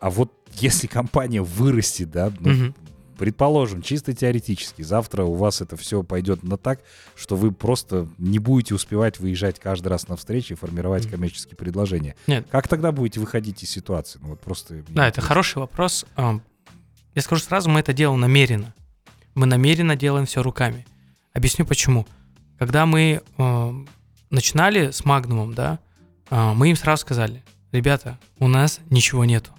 а 0.00 0.10
вот 0.10 0.32
если 0.54 0.86
компания 0.86 1.42
вырастет, 1.42 2.10
да, 2.10 2.32
ну, 2.40 2.50
угу. 2.50 2.74
предположим, 3.16 3.80
чисто 3.80 4.12
теоретически, 4.12 4.82
завтра 4.82 5.24
у 5.24 5.34
вас 5.34 5.62
это 5.62 5.76
все 5.76 6.02
пойдет 6.02 6.42
на 6.42 6.58
так, 6.58 6.80
что 7.14 7.34
вы 7.34 7.50
просто 7.50 8.08
не 8.18 8.38
будете 8.38 8.74
успевать 8.74 9.20
выезжать 9.20 9.58
каждый 9.58 9.88
раз 9.88 10.08
на 10.08 10.16
встречи 10.16 10.52
и 10.52 10.56
формировать 10.56 11.06
угу. 11.06 11.12
коммерческие 11.12 11.56
предложения. 11.56 12.14
Нет. 12.26 12.46
Как 12.50 12.68
тогда 12.68 12.92
будете 12.92 13.20
выходить 13.20 13.62
из 13.62 13.70
ситуации? 13.70 14.18
Ну 14.20 14.30
вот 14.30 14.40
просто. 14.40 14.84
Да, 14.88 15.08
это 15.08 15.22
хороший 15.22 15.58
вопрос. 15.58 16.04
Я 17.14 17.22
скажу 17.22 17.42
сразу, 17.42 17.70
мы 17.70 17.80
это 17.80 17.92
делаем 17.92 18.20
намеренно. 18.20 18.74
Мы 19.34 19.46
намеренно 19.46 19.96
делаем 19.96 20.26
все 20.26 20.42
руками. 20.42 20.86
Объясню 21.32 21.64
почему. 21.64 22.06
Когда 22.58 22.86
мы 22.86 23.22
э, 23.38 23.84
начинали 24.30 24.90
с 24.90 25.04
Магнумом, 25.04 25.54
да, 25.54 25.78
э, 26.30 26.52
мы 26.54 26.70
им 26.70 26.76
сразу 26.76 27.02
сказали, 27.02 27.44
ребята, 27.72 28.18
у 28.38 28.48
нас 28.48 28.80
ничего 28.90 29.24
нету. 29.24 29.52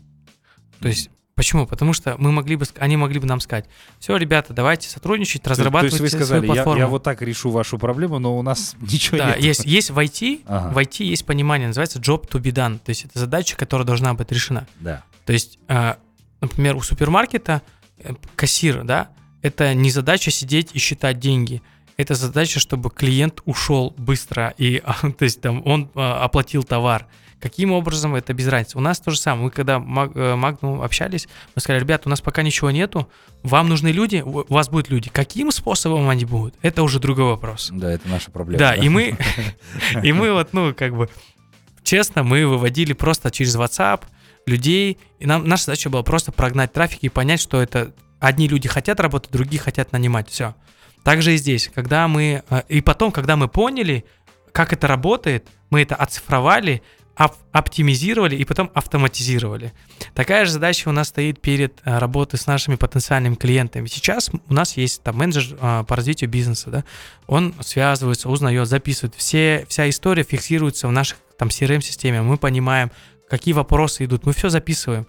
То 0.80 0.88
есть 0.88 1.10
Почему? 1.40 1.66
Потому 1.66 1.94
что 1.94 2.18
мы 2.18 2.34
могли 2.34 2.58
бы, 2.58 2.66
они 2.80 2.98
могли 2.98 3.18
бы 3.18 3.26
нам 3.26 3.40
сказать, 3.40 3.64
все, 3.98 4.18
ребята, 4.18 4.54
давайте 4.54 4.90
сотрудничать, 4.90 5.48
разрабатывать 5.48 5.96
То 5.96 6.04
есть 6.04 6.14
вы 6.14 6.20
сказали, 6.20 6.46
я, 6.48 6.76
я 6.76 6.88
вот 6.88 7.04
так 7.04 7.22
решу 7.22 7.50
вашу 7.50 7.78
проблему, 7.78 8.20
но 8.20 8.38
у 8.38 8.42
нас 8.42 8.76
ничего 8.82 9.20
да, 9.20 9.28
нет. 9.28 9.40
Есть, 9.40 9.64
есть 9.64 9.90
в 9.90 9.98
IT, 9.98 10.42
ага. 10.46 10.74
в 10.74 10.78
IT 10.78 11.02
есть 11.06 11.26
понимание, 11.26 11.70
называется 11.70 11.98
job 12.00 12.30
to 12.30 12.42
be 12.42 12.52
done, 12.52 12.80
то 12.80 12.90
есть 12.90 13.06
это 13.06 13.18
задача, 13.18 13.56
которая 13.56 13.88
должна 13.88 14.14
быть 14.16 14.30
решена. 14.34 14.68
Да. 14.82 15.06
То 15.26 15.32
есть 15.32 15.60
э, 15.70 15.94
например, 16.42 16.76
у 16.76 16.82
супермаркета 16.82 17.62
э, 17.98 18.14
кассир, 18.36 18.84
да, 18.84 19.10
это 19.42 19.74
не 19.74 19.90
задача 19.92 20.32
сидеть 20.32 20.72
и 20.74 20.80
считать 20.80 21.20
деньги. 21.20 21.62
Это 21.98 22.16
задача, 22.16 22.60
чтобы 22.60 22.90
клиент 22.90 23.42
ушел 23.46 23.94
быстро 23.98 24.54
и, 24.58 24.82
то 25.18 25.24
есть 25.24 25.42
там 25.42 25.62
он 25.66 25.90
а, 25.96 26.24
оплатил 26.24 26.64
товар. 26.64 27.08
Каким 27.40 27.72
образом 27.72 28.16
это 28.16 28.34
без 28.34 28.48
разницы? 28.48 28.78
У 28.78 28.82
нас 28.82 29.00
то 29.00 29.12
же 29.12 29.18
самое. 29.18 29.46
Мы 29.46 29.52
когда 29.52 29.80
Магнум 29.80 30.82
э, 30.82 30.86
общались, 30.86 31.30
мы 31.56 31.62
сказали, 31.62 31.82
ребята, 31.82 32.04
у 32.08 32.10
нас 32.10 32.20
пока 32.20 32.42
ничего 32.42 32.70
нету, 32.70 33.10
вам 33.44 33.70
нужны 33.70 33.90
люди, 33.90 34.22
у 34.26 34.54
вас 34.54 34.68
будут 34.68 34.90
люди. 34.90 35.10
Каким 35.10 35.52
способом 35.52 36.10
они 36.10 36.26
будут? 36.26 36.56
Это 36.62 36.84
уже 36.84 37.00
другой 37.00 37.26
вопрос. 37.26 37.70
Да, 37.72 37.92
это 37.94 38.10
наша 38.10 38.30
проблема. 38.30 38.60
Да, 38.60 38.76
да? 38.76 38.84
и 38.84 38.90
мы, 38.90 39.18
и 40.04 40.12
мы 40.12 40.34
вот, 40.34 40.52
ну, 40.52 40.74
как 40.74 40.96
бы, 40.98 41.10
честно, 41.84 42.24
мы 42.24 42.46
выводили 42.46 42.92
просто 42.92 43.32
через 43.32 43.56
WhatsApp, 43.56 44.02
людей. 44.50 44.98
И 45.20 45.26
нам, 45.26 45.48
наша 45.48 45.66
задача 45.66 45.90
была 45.90 46.04
просто 46.04 46.32
прогнать 46.32 46.74
трафик 46.74 47.00
и 47.02 47.10
понять, 47.10 47.40
что 47.40 47.62
это 47.62 47.94
одни 48.20 48.48
люди 48.48 48.68
хотят 48.68 49.00
работать, 49.00 49.32
другие 49.32 49.62
хотят 49.62 49.92
нанимать. 49.92 50.30
Все. 50.30 50.56
Также 51.04 51.36
и 51.36 51.38
здесь, 51.38 51.70
когда 51.74 52.08
мы... 52.08 52.44
Э, 52.50 52.64
и 52.68 52.82
потом, 52.82 53.12
когда 53.12 53.36
мы 53.36 53.48
поняли, 53.48 54.06
как 54.52 54.74
это 54.74 54.88
работает, 54.88 55.48
мы 55.70 55.82
это 55.82 55.96
оцифровали, 55.96 56.82
оптимизировали 57.52 58.36
и 58.36 58.46
потом 58.46 58.72
автоматизировали. 58.74 59.74
Такая 60.14 60.46
же 60.46 60.52
задача 60.52 60.88
у 60.88 60.94
нас 60.94 61.10
стоит 61.10 61.42
перед 61.42 61.82
э, 61.84 61.98
работой 61.98 62.40
с 62.40 62.48
нашими 62.48 62.76
потенциальными 62.76 63.36
клиентами. 63.36 63.88
Сейчас 63.88 64.30
у 64.48 64.54
нас 64.54 64.78
есть 64.78 65.04
там 65.04 65.18
менеджер 65.18 65.58
э, 65.60 65.84
по 65.86 65.96
развитию 65.98 66.30
бизнеса, 66.30 66.70
да, 66.70 66.86
он 67.28 67.54
связывается, 67.60 68.30
узнает, 68.30 68.68
записывает. 68.70 69.16
Все, 69.16 69.66
вся 69.68 69.90
история 69.90 70.24
фиксируется 70.24 70.88
в 70.88 70.94
наших 70.94 71.18
там 71.38 71.50
CRM-системе, 71.50 72.22
мы 72.22 72.38
понимаем, 72.38 72.90
какие 73.30 73.54
вопросы 73.54 74.06
идут, 74.06 74.26
мы 74.26 74.34
все 74.34 74.50
записываем. 74.50 75.08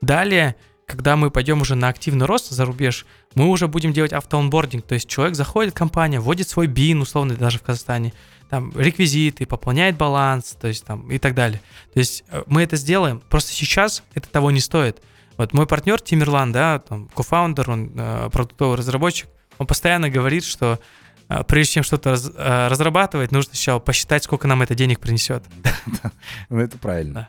Далее, 0.00 0.56
когда 0.86 1.16
мы 1.16 1.30
пойдем 1.30 1.60
уже 1.60 1.74
на 1.74 1.88
активный 1.88 2.26
рост 2.26 2.50
за 2.50 2.64
рубеж, 2.64 3.04
мы 3.34 3.46
уже 3.46 3.68
будем 3.68 3.92
делать 3.92 4.12
автоонбординг, 4.12 4.86
то 4.86 4.94
есть 4.94 5.08
человек 5.08 5.36
заходит 5.36 5.74
в 5.74 5.76
компанию, 5.76 6.22
вводит 6.22 6.48
свой 6.48 6.66
бин, 6.66 7.02
условно, 7.02 7.34
даже 7.34 7.58
в 7.58 7.62
Казахстане, 7.62 8.14
там, 8.48 8.72
реквизиты, 8.74 9.44
пополняет 9.44 9.98
баланс, 9.98 10.56
то 10.58 10.68
есть 10.68 10.84
там, 10.84 11.10
и 11.10 11.18
так 11.18 11.34
далее. 11.34 11.60
То 11.92 11.98
есть 11.98 12.24
э, 12.30 12.42
мы 12.46 12.62
это 12.62 12.76
сделаем, 12.76 13.20
просто 13.28 13.52
сейчас 13.52 14.02
это 14.14 14.28
того 14.30 14.50
не 14.50 14.60
стоит. 14.60 15.02
Вот 15.36 15.52
мой 15.52 15.66
партнер 15.66 16.00
Тимирлан, 16.00 16.52
да, 16.52 16.78
там, 16.78 17.08
кофаундер, 17.14 17.70
он 17.70 17.92
э, 17.94 18.30
продуктовый 18.32 18.78
разработчик, 18.78 19.28
он 19.58 19.66
постоянно 19.66 20.08
говорит, 20.08 20.44
что 20.44 20.80
э, 21.28 21.44
прежде 21.44 21.74
чем 21.74 21.82
что-то 21.82 22.10
раз, 22.10 22.30
э, 22.34 22.68
разрабатывать, 22.68 23.30
нужно 23.30 23.50
сначала 23.54 23.78
посчитать, 23.78 24.24
сколько 24.24 24.48
нам 24.48 24.62
это 24.62 24.74
денег 24.74 25.00
принесет. 25.00 25.44
Ну, 26.48 26.58
это 26.58 26.78
правильно. 26.78 27.28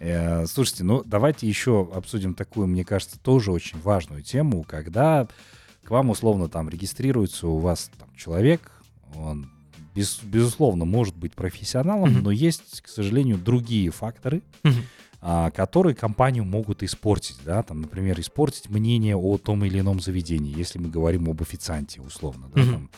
Э, 0.00 0.46
слушайте, 0.46 0.82
ну 0.82 1.02
давайте 1.04 1.46
еще 1.46 1.88
обсудим 1.94 2.34
такую, 2.34 2.66
мне 2.66 2.84
кажется, 2.84 3.20
тоже 3.20 3.52
очень 3.52 3.80
важную 3.80 4.22
тему, 4.22 4.64
когда 4.64 5.28
к 5.84 5.90
вам 5.90 6.10
условно 6.10 6.48
там 6.48 6.68
регистрируется 6.68 7.46
у 7.46 7.58
вас 7.58 7.90
там, 7.98 8.08
человек, 8.16 8.72
он 9.14 9.50
без, 9.94 10.20
безусловно 10.22 10.84
может 10.84 11.16
быть 11.16 11.34
профессионалом, 11.34 12.10
mm-hmm. 12.10 12.22
но 12.22 12.30
есть, 12.30 12.80
к 12.80 12.88
сожалению, 12.88 13.38
другие 13.38 13.90
факторы, 13.90 14.42
mm-hmm 14.64 14.84
которые 15.20 15.94
компанию 15.94 16.44
могут 16.44 16.82
испортить, 16.82 17.36
да, 17.44 17.62
там, 17.62 17.82
например, 17.82 18.18
испортить 18.20 18.70
мнение 18.70 19.16
о 19.16 19.36
том 19.36 19.64
или 19.66 19.80
ином 19.80 20.00
заведении, 20.00 20.56
если 20.56 20.78
мы 20.78 20.88
говорим 20.88 21.28
об 21.28 21.42
официанте, 21.42 22.00
условно, 22.00 22.50
да, 22.54 22.62
mm-hmm. 22.62 22.72
там. 22.72 22.90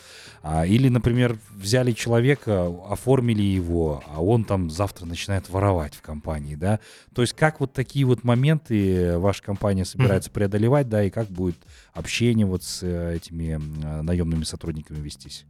А, 0.43 0.67
или, 0.67 0.89
например, 0.89 1.37
взяли 1.51 1.91
человека, 1.93 2.73
оформили 2.89 3.43
его, 3.43 4.05
а 4.07 4.23
он 4.23 4.45
там 4.45 4.71
завтра 4.71 5.05
начинает 5.05 5.49
воровать 5.49 5.95
в 5.95 6.03
компании, 6.03 6.55
да, 6.55 6.79
то 7.13 7.23
есть 7.23 7.35
как 7.35 7.59
вот 7.59 7.73
такие 7.73 8.05
вот 8.05 8.23
моменты 8.23 9.19
ваша 9.19 9.43
компания 9.43 9.85
собирается 9.85 10.31
mm-hmm. 10.31 10.35
преодолевать, 10.35 10.89
да, 10.89 11.03
и 11.03 11.11
как 11.11 11.29
будет 11.29 11.59
общение 11.93 12.47
вот 12.47 12.63
с 12.63 12.85
э, 12.85 13.17
этими 13.17 13.57
наемными 14.03 14.45
сотрудниками 14.45 15.01
вестись? 15.01 15.45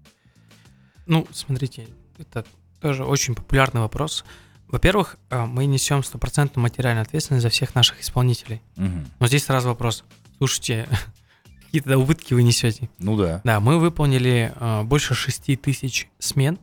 Ну, 1.05 1.27
смотрите, 1.33 1.87
это 2.19 2.47
тоже 2.81 3.05
очень 3.05 3.35
популярный 3.35 3.83
вопрос. 3.83 4.25
Во-первых, 4.69 5.17
э, 5.31 5.45
мы 5.45 5.67
несем 5.67 6.03
стопроцентную 6.03 6.63
материальную 6.63 7.03
ответственность 7.03 7.43
за 7.43 7.51
всех 7.51 7.75
наших 7.75 8.01
исполнителей. 8.01 8.63
Мгм. 8.77 9.07
Но 9.19 9.27
здесь 9.27 9.45
сразу 9.45 9.69
вопрос. 9.69 10.05
Слушайте, 10.39 10.89
какие-то 11.65 11.99
убытки 11.99 12.35
вы 12.35 12.43
несете. 12.43 12.89
Ну 12.99 13.17
да. 13.17 13.41
Да, 13.45 13.61
мы 13.61 13.79
выполнили 13.79 14.53
э, 14.55 14.83
больше 14.83 15.15
6 15.15 15.61
тысяч 15.61 16.09
смен 16.19 16.59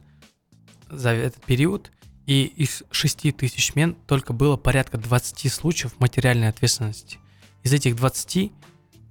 за 0.90 1.10
этот 1.10 1.44
период, 1.44 1.92
и 2.26 2.44
из 2.44 2.84
6 2.92 3.36
тысяч 3.36 3.72
смен 3.72 3.96
только 4.08 4.34
было 4.34 4.58
порядка 4.58 4.98
20 4.98 5.52
случаев 5.52 6.00
материальной 6.00 6.50
ответственности. 6.50 7.18
Из 7.64 7.74
этих 7.74 7.96
20 7.96 8.52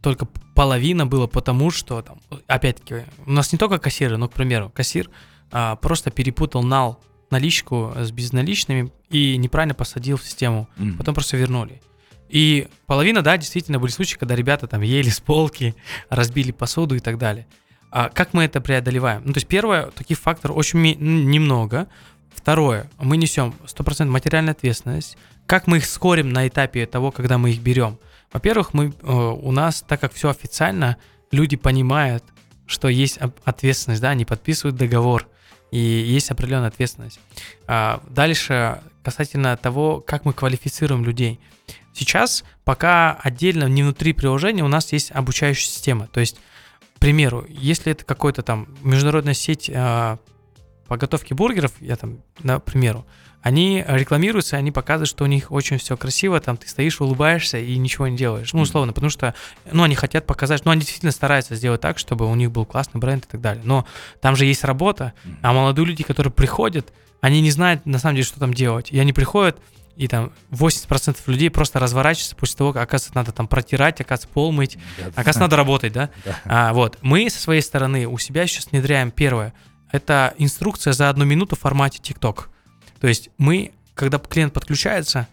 только 0.02 0.26
половина 0.54 1.06
было 1.06 1.26
потому, 1.26 1.70
что, 1.70 2.02
там, 2.02 2.20
опять-таки, 2.46 3.04
у 3.26 3.32
нас 3.32 3.52
не 3.52 3.58
только 3.58 3.78
кассиры, 3.78 4.16
но, 4.16 4.28
к 4.28 4.32
примеру, 4.32 4.70
кассир 4.74 5.10
а, 5.50 5.76
просто 5.76 6.10
перепутал 6.10 6.62
нал 6.62 7.00
наличку 7.30 7.92
с 7.96 8.10
безналичными 8.10 8.90
и 9.10 9.36
неправильно 9.36 9.74
посадил 9.74 10.16
в 10.16 10.24
систему, 10.24 10.68
Мгм. 10.76 10.98
потом 10.98 11.14
просто 11.14 11.36
вернули. 11.36 11.80
И 12.28 12.68
половина, 12.86 13.22
да, 13.22 13.36
действительно 13.36 13.78
были 13.78 13.90
случаи, 13.90 14.16
когда 14.18 14.34
ребята 14.36 14.66
там 14.66 14.82
ели 14.82 15.08
с 15.08 15.20
полки, 15.20 15.74
разбили 16.10 16.52
посуду 16.52 16.94
и 16.94 17.00
так 17.00 17.18
далее. 17.18 17.46
А 17.90 18.10
как 18.10 18.34
мы 18.34 18.44
это 18.44 18.60
преодолеваем? 18.60 19.22
Ну, 19.24 19.32
то 19.32 19.38
есть 19.38 19.46
первое, 19.46 19.86
таких 19.92 20.18
факторов 20.18 20.56
очень 20.56 20.80
немного. 20.80 21.88
Второе, 22.34 22.90
мы 22.98 23.16
несем 23.16 23.54
100% 23.66 24.04
материальную 24.06 24.52
ответственность. 24.52 25.16
Как 25.46 25.66
мы 25.66 25.78
их 25.78 25.86
скорим 25.86 26.28
на 26.30 26.46
этапе 26.46 26.84
того, 26.86 27.10
когда 27.10 27.38
мы 27.38 27.50
их 27.50 27.60
берем? 27.60 27.98
Во-первых, 28.30 28.74
мы, 28.74 28.92
э, 29.02 29.10
у 29.10 29.50
нас, 29.52 29.82
так 29.88 30.00
как 30.00 30.12
все 30.12 30.28
официально, 30.28 30.98
люди 31.32 31.56
понимают, 31.56 32.22
что 32.66 32.88
есть 32.88 33.18
ответственность, 33.44 34.02
да, 34.02 34.10
они 34.10 34.26
подписывают 34.26 34.76
договор, 34.76 35.26
и 35.70 35.78
есть 35.78 36.30
определенная 36.30 36.68
ответственность. 36.68 37.20
А, 37.66 38.02
дальше, 38.08 38.80
касательно 39.02 39.56
того, 39.56 40.00
как 40.00 40.24
мы 40.24 40.32
квалифицируем 40.32 41.04
людей. 41.04 41.40
Сейчас 41.92 42.44
пока 42.64 43.14
отдельно, 43.14 43.64
не 43.64 43.82
внутри 43.82 44.12
приложения, 44.12 44.62
у 44.62 44.68
нас 44.68 44.92
есть 44.92 45.10
обучающая 45.10 45.68
система. 45.68 46.06
То 46.06 46.20
есть, 46.20 46.36
к 46.96 47.00
примеру, 47.00 47.44
если 47.48 47.92
это 47.92 48.04
какой-то 48.04 48.42
там 48.42 48.68
международная 48.82 49.34
сеть 49.34 49.70
а, 49.74 50.18
по 50.86 50.96
готовке 50.96 51.34
бургеров, 51.34 51.72
я 51.80 51.96
там, 51.96 52.18
примеру, 52.64 53.06
они 53.42 53.84
рекламируются, 53.86 54.56
они 54.56 54.72
показывают, 54.72 55.08
что 55.08 55.24
у 55.24 55.26
них 55.26 55.50
очень 55.52 55.78
все 55.78 55.96
красиво, 55.96 56.40
там 56.40 56.56
ты 56.56 56.68
стоишь, 56.68 57.00
улыбаешься 57.00 57.58
и 57.58 57.76
ничего 57.78 58.08
не 58.08 58.16
делаешь. 58.16 58.52
Ну, 58.52 58.60
условно, 58.62 58.92
потому 58.92 59.10
что, 59.10 59.34
ну, 59.70 59.84
они 59.84 59.94
хотят 59.94 60.26
показать, 60.26 60.64
ну, 60.64 60.70
они 60.72 60.80
действительно 60.80 61.12
стараются 61.12 61.54
сделать 61.54 61.80
так, 61.80 61.98
чтобы 61.98 62.26
у 62.30 62.34
них 62.34 62.50
был 62.50 62.66
классный 62.66 63.00
бренд 63.00 63.24
и 63.24 63.28
так 63.28 63.40
далее. 63.40 63.62
Но 63.64 63.86
там 64.20 64.34
же 64.36 64.44
есть 64.44 64.64
работа, 64.64 65.12
а 65.42 65.52
молодые 65.52 65.86
люди, 65.86 66.02
которые 66.02 66.32
приходят, 66.32 66.92
они 67.20 67.40
не 67.40 67.50
знают, 67.50 67.86
на 67.86 67.98
самом 67.98 68.16
деле, 68.16 68.26
что 68.26 68.40
там 68.40 68.52
делать. 68.54 68.90
И 68.90 68.98
они 68.98 69.12
приходят, 69.12 69.58
и 69.96 70.06
там 70.06 70.32
80% 70.50 71.18
людей 71.26 71.50
просто 71.50 71.80
разворачиваются 71.80 72.36
после 72.36 72.56
того, 72.56 72.72
как, 72.72 72.82
оказывается, 72.84 73.16
надо 73.16 73.32
там 73.32 73.48
протирать, 73.48 74.00
оказывается, 74.00 74.28
пол 74.28 74.52
мыть, 74.52 74.78
Да. 74.98 75.06
оказывается, 75.08 75.40
надо 75.40 75.56
работать, 75.56 75.92
да? 75.92 76.10
Да. 76.24 76.38
А, 76.44 76.72
вот. 76.72 76.98
Мы 77.02 77.28
со 77.30 77.40
своей 77.40 77.62
стороны 77.62 78.06
у 78.06 78.18
себя 78.18 78.46
сейчас 78.46 78.66
внедряем 78.70 79.10
первое. 79.10 79.52
Это 79.90 80.34
инструкция 80.38 80.92
за 80.92 81.08
одну 81.08 81.24
минуту 81.24 81.56
в 81.56 81.60
формате 81.60 81.98
TikTok. 82.02 82.44
То 83.00 83.08
есть 83.08 83.30
мы, 83.38 83.72
когда 83.94 84.18
клиент 84.18 84.52
подключается, 84.52 85.28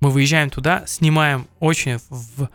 мы 0.00 0.10
выезжаем 0.10 0.50
туда, 0.50 0.84
снимаем 0.86 1.46
очень 1.58 1.98
в... 2.08 2.48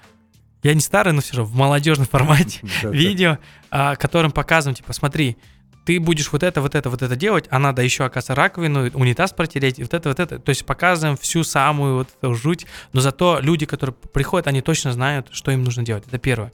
Я 0.64 0.74
не 0.74 0.80
старый, 0.80 1.14
но 1.14 1.22
все 1.22 1.36
же 1.36 1.44
в 1.44 1.56
молодежном 1.56 2.08
формате 2.08 2.60
видео, 2.84 3.38
а, 3.70 3.96
которым 3.96 4.32
показываем, 4.32 4.76
типа, 4.76 4.94
смотри, 4.94 5.38
ты 5.86 6.00
будешь 6.00 6.32
вот 6.32 6.42
это, 6.42 6.62
вот 6.62 6.74
это, 6.74 6.90
вот 6.90 7.04
это 7.04 7.16
делать, 7.16 7.46
а 7.52 7.60
надо 7.60 7.84
еще, 7.84 8.06
оказывается, 8.06 8.34
раковину, 8.34 8.90
унитаз 8.96 9.32
протереть, 9.34 9.78
и 9.78 9.84
вот 9.84 9.94
это, 9.94 10.10
вот 10.10 10.20
это. 10.20 10.40
То 10.40 10.50
есть 10.50 10.66
показываем 10.66 11.16
всю 11.16 11.44
самую 11.44 11.98
вот 11.98 12.10
эту 12.20 12.34
жуть, 12.34 12.66
но 12.92 13.02
зато 13.02 13.40
люди, 13.40 13.68
которые 13.68 13.94
приходят, 13.94 14.48
они 14.48 14.62
точно 14.62 14.92
знают, 14.92 15.28
что 15.32 15.52
им 15.52 15.64
нужно 15.64 15.84
делать. 15.84 16.06
Это 16.08 16.18
первое. 16.18 16.52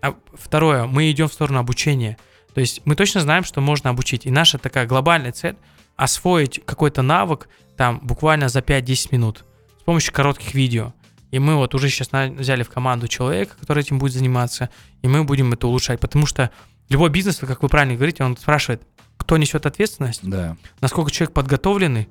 А 0.00 0.14
второе, 0.32 0.86
мы 0.86 1.10
идем 1.10 1.28
в 1.28 1.32
сторону 1.34 1.58
обучения. 1.58 2.16
То 2.54 2.62
есть 2.62 2.80
мы 2.86 2.96
точно 2.96 3.20
знаем, 3.20 3.44
что 3.44 3.60
можно 3.60 3.90
обучить. 3.90 4.24
И 4.24 4.30
наша 4.30 4.56
такая 4.56 4.86
глобальная 4.86 5.32
цель— 5.32 5.56
освоить 6.00 6.60
какой-то 6.64 7.02
навык 7.02 7.48
там 7.76 8.00
буквально 8.02 8.48
за 8.48 8.60
5-10 8.60 9.08
минут 9.12 9.44
с 9.80 9.84
помощью 9.84 10.12
коротких 10.12 10.54
видео. 10.54 10.94
И 11.30 11.38
мы 11.38 11.56
вот 11.56 11.74
уже 11.74 11.88
сейчас 11.88 12.08
взяли 12.12 12.62
в 12.62 12.70
команду 12.70 13.06
человека, 13.06 13.54
который 13.60 13.82
этим 13.82 13.98
будет 13.98 14.12
заниматься, 14.14 14.70
и 15.02 15.08
мы 15.08 15.24
будем 15.24 15.52
это 15.52 15.68
улучшать. 15.68 16.00
Потому 16.00 16.26
что 16.26 16.50
любой 16.88 17.10
бизнес, 17.10 17.36
как 17.36 17.62
вы 17.62 17.68
правильно 17.68 17.94
говорите, 17.94 18.24
он 18.24 18.36
спрашивает, 18.36 18.82
кто 19.16 19.36
несет 19.36 19.66
ответственность, 19.66 20.20
Да. 20.22 20.56
насколько 20.80 21.10
человек 21.10 21.34
подготовленный, 21.34 22.08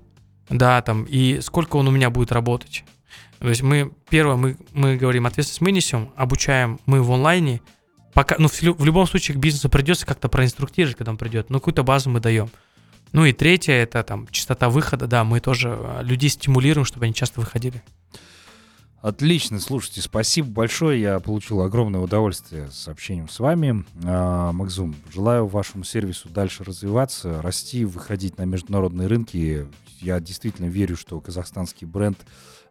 да, 0.50 0.82
там, 0.82 1.04
и 1.04 1.42
сколько 1.42 1.76
он 1.78 1.88
у 1.88 1.92
меня 1.92 2.10
будет 2.10 2.32
работать. 2.32 2.86
То 3.40 3.50
есть 3.50 3.62
мы, 3.64 3.92
первое, 4.10 4.36
мы, 4.36 4.58
мы 4.74 4.98
говорим, 4.98 5.26
ответственность 5.26 5.62
мы 5.62 5.72
несем, 5.72 6.12
обучаем 6.16 6.80
мы 6.86 7.02
в 7.02 7.12
онлайне, 7.12 7.62
пока, 8.14 8.36
ну, 8.38 8.48
в, 8.48 8.62
в 8.62 8.86
любом 8.86 9.08
случае 9.08 9.36
к 9.36 9.40
бизнесу 9.40 9.70
придется 9.70 10.06
как-то 10.06 10.30
проинструктировать, 10.30 10.98
когда 10.98 11.12
он 11.12 11.18
придет, 11.18 11.50
но 11.50 11.60
какую-то 11.60 11.84
базу 11.84 12.10
мы 12.10 12.20
даем. 12.20 12.50
Ну 13.12 13.26
и 13.26 13.34
третье, 13.34 13.74
это 13.74 14.04
там 14.04 14.28
частота 14.28 14.70
выхода, 14.70 15.08
да, 15.08 15.24
мы 15.24 15.40
тоже 15.40 15.76
э, 15.80 16.04
людей 16.04 16.30
стимулируем, 16.30 16.86
чтобы 16.86 17.06
они 17.06 17.14
часто 17.14 17.40
выходили. 17.40 17.82
Отлично, 19.02 19.62
слушайте, 19.62 20.02
спасибо 20.02 20.50
большое. 20.50 21.00
Я 21.00 21.20
получил 21.22 21.62
огромное 21.62 22.02
удовольствие 22.02 22.70
с 22.70 22.88
общением 22.90 23.30
с 23.30 23.40
вами. 23.40 23.86
А, 24.04 24.52
Макзум, 24.52 24.94
желаю 25.14 25.48
вашему 25.48 25.86
сервису 25.86 26.28
дальше 26.28 26.66
развиваться, 26.66 27.42
расти, 27.42 27.86
выходить 27.86 28.38
на 28.38 28.44
международные 28.44 29.08
рынки. 29.08 29.68
Я 30.02 30.20
действительно 30.20 30.66
верю, 30.66 30.98
что 30.98 31.22
казахстанский 31.22 31.88
бренд, 31.88 32.20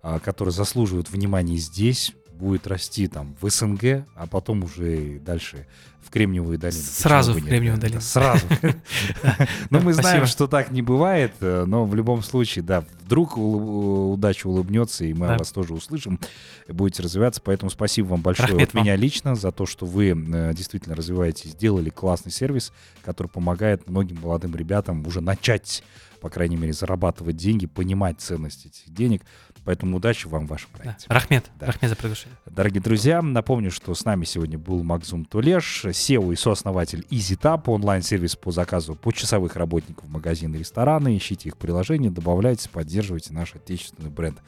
а, 0.02 0.18
который 0.18 0.50
заслуживает 0.50 1.10
внимания 1.10 1.56
здесь, 1.56 2.12
будет 2.38 2.66
расти 2.66 3.08
там 3.08 3.34
в 3.40 3.50
СНГ, 3.50 4.06
а 4.14 4.26
потом 4.28 4.64
уже 4.64 4.96
и 4.96 5.18
дальше 5.18 5.66
в 6.08 6.10
Кремниевую 6.10 6.58
долину. 6.58 6.80
Сразу 6.82 7.34
Почему 7.34 7.46
в? 7.46 7.50
Кремниевую 7.50 7.80
долину. 7.80 8.00
Сразу. 8.00 8.46
Но 9.70 9.80
мы 9.80 9.92
знаем, 9.92 10.24
что 10.24 10.46
так 10.46 10.70
не 10.70 10.80
бывает, 10.80 11.34
э, 11.40 11.64
но 11.66 11.84
в 11.84 11.94
любом 11.94 12.22
случае, 12.22 12.64
да, 12.64 12.82
вдруг 13.04 13.36
удача 13.36 14.46
улыбнется, 14.46 15.04
и 15.04 15.12
мы 15.12 15.26
вас 15.36 15.52
тоже 15.52 15.74
услышим, 15.74 16.18
будете 16.66 17.02
развиваться. 17.02 17.42
Поэтому 17.44 17.70
спасибо 17.70 18.08
вам 18.08 18.22
большое 18.22 18.62
от 18.62 18.72
меня 18.72 18.96
лично 18.96 19.34
за 19.34 19.52
то, 19.52 19.66
что 19.66 19.84
вы 19.84 20.08
э, 20.08 20.54
действительно 20.54 20.96
развиваетесь, 20.96 21.50
сделали 21.50 21.90
классный 21.90 22.32
сервис, 22.32 22.72
который 23.04 23.28
помогает 23.28 23.88
многим 23.88 24.18
молодым 24.22 24.56
ребятам 24.56 25.06
уже 25.06 25.20
начать, 25.20 25.82
по 26.22 26.30
крайней 26.30 26.56
мере, 26.56 26.72
зарабатывать 26.72 27.36
деньги, 27.36 27.66
понимать 27.66 28.20
ценность 28.20 28.64
этих 28.64 28.92
денег. 28.94 29.22
Поэтому 29.68 29.98
удачи 29.98 30.26
вам 30.26 30.46
в 30.46 30.48
вашем 30.48 30.70
Да. 30.72 30.78
проекте. 30.82 31.06
Рахмет, 31.10 31.50
Да. 31.60 31.66
Рахмет 31.66 31.90
за 31.90 31.94
приглашение. 31.96 32.38
Дорогие 32.46 32.80
друзья, 32.80 33.20
напомню, 33.20 33.70
что 33.70 33.94
с 33.94 34.02
нами 34.02 34.24
сегодня 34.24 34.56
был 34.56 34.82
Макзум 34.82 35.26
Тулеш, 35.26 35.84
SEO 35.84 36.32
и 36.32 36.36
сооснователь 36.36 37.06
EasyTap, 37.10 37.64
онлайн-сервис 37.66 38.34
по 38.34 38.50
заказу 38.50 38.94
почасовых 38.94 39.56
работников 39.56 40.08
магазина 40.08 40.56
и 40.56 40.60
ресторана. 40.60 41.14
Ищите 41.14 41.50
их 41.50 41.58
приложение, 41.58 42.10
добавляйте, 42.10 42.70
поддерживайте 42.70 43.34
наш 43.34 43.54
отечественный 43.54 44.08
бренд. 44.08 44.38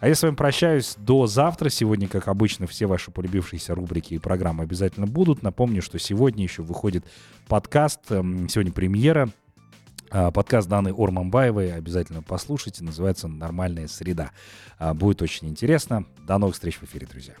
А 0.00 0.08
я 0.08 0.16
с 0.16 0.22
вами 0.24 0.34
прощаюсь 0.34 0.96
до 0.98 1.28
завтра. 1.28 1.68
Сегодня, 1.68 2.08
как 2.08 2.26
обычно, 2.26 2.66
все 2.66 2.86
ваши 2.86 3.12
полюбившиеся 3.12 3.76
рубрики 3.76 4.14
и 4.14 4.18
программы 4.18 4.64
обязательно 4.64 5.06
будут. 5.06 5.44
Напомню, 5.44 5.82
что 5.82 6.00
сегодня 6.00 6.42
еще 6.42 6.62
выходит 6.62 7.04
подкаст, 7.46 8.10
эм, 8.10 8.48
сегодня 8.48 8.72
премьера. 8.72 9.30
А, 10.16 10.30
Подкаст 10.30 10.68
данный 10.68 10.92
Ор 10.92 11.10
Мамбаевой. 11.10 11.72
Обязательно 11.72 12.22
послушайте. 12.22 12.84
Называется 12.84 13.26
«Нормальная 13.26 13.88
среда». 13.88 14.30
А, 14.78 14.94
Будет 14.94 15.20
очень 15.22 15.48
интересно. 15.48 16.04
До 16.24 16.38
новых 16.38 16.54
встреч 16.54 16.76
в 16.76 16.84
эфире, 16.84 17.08
друзья. 17.08 17.34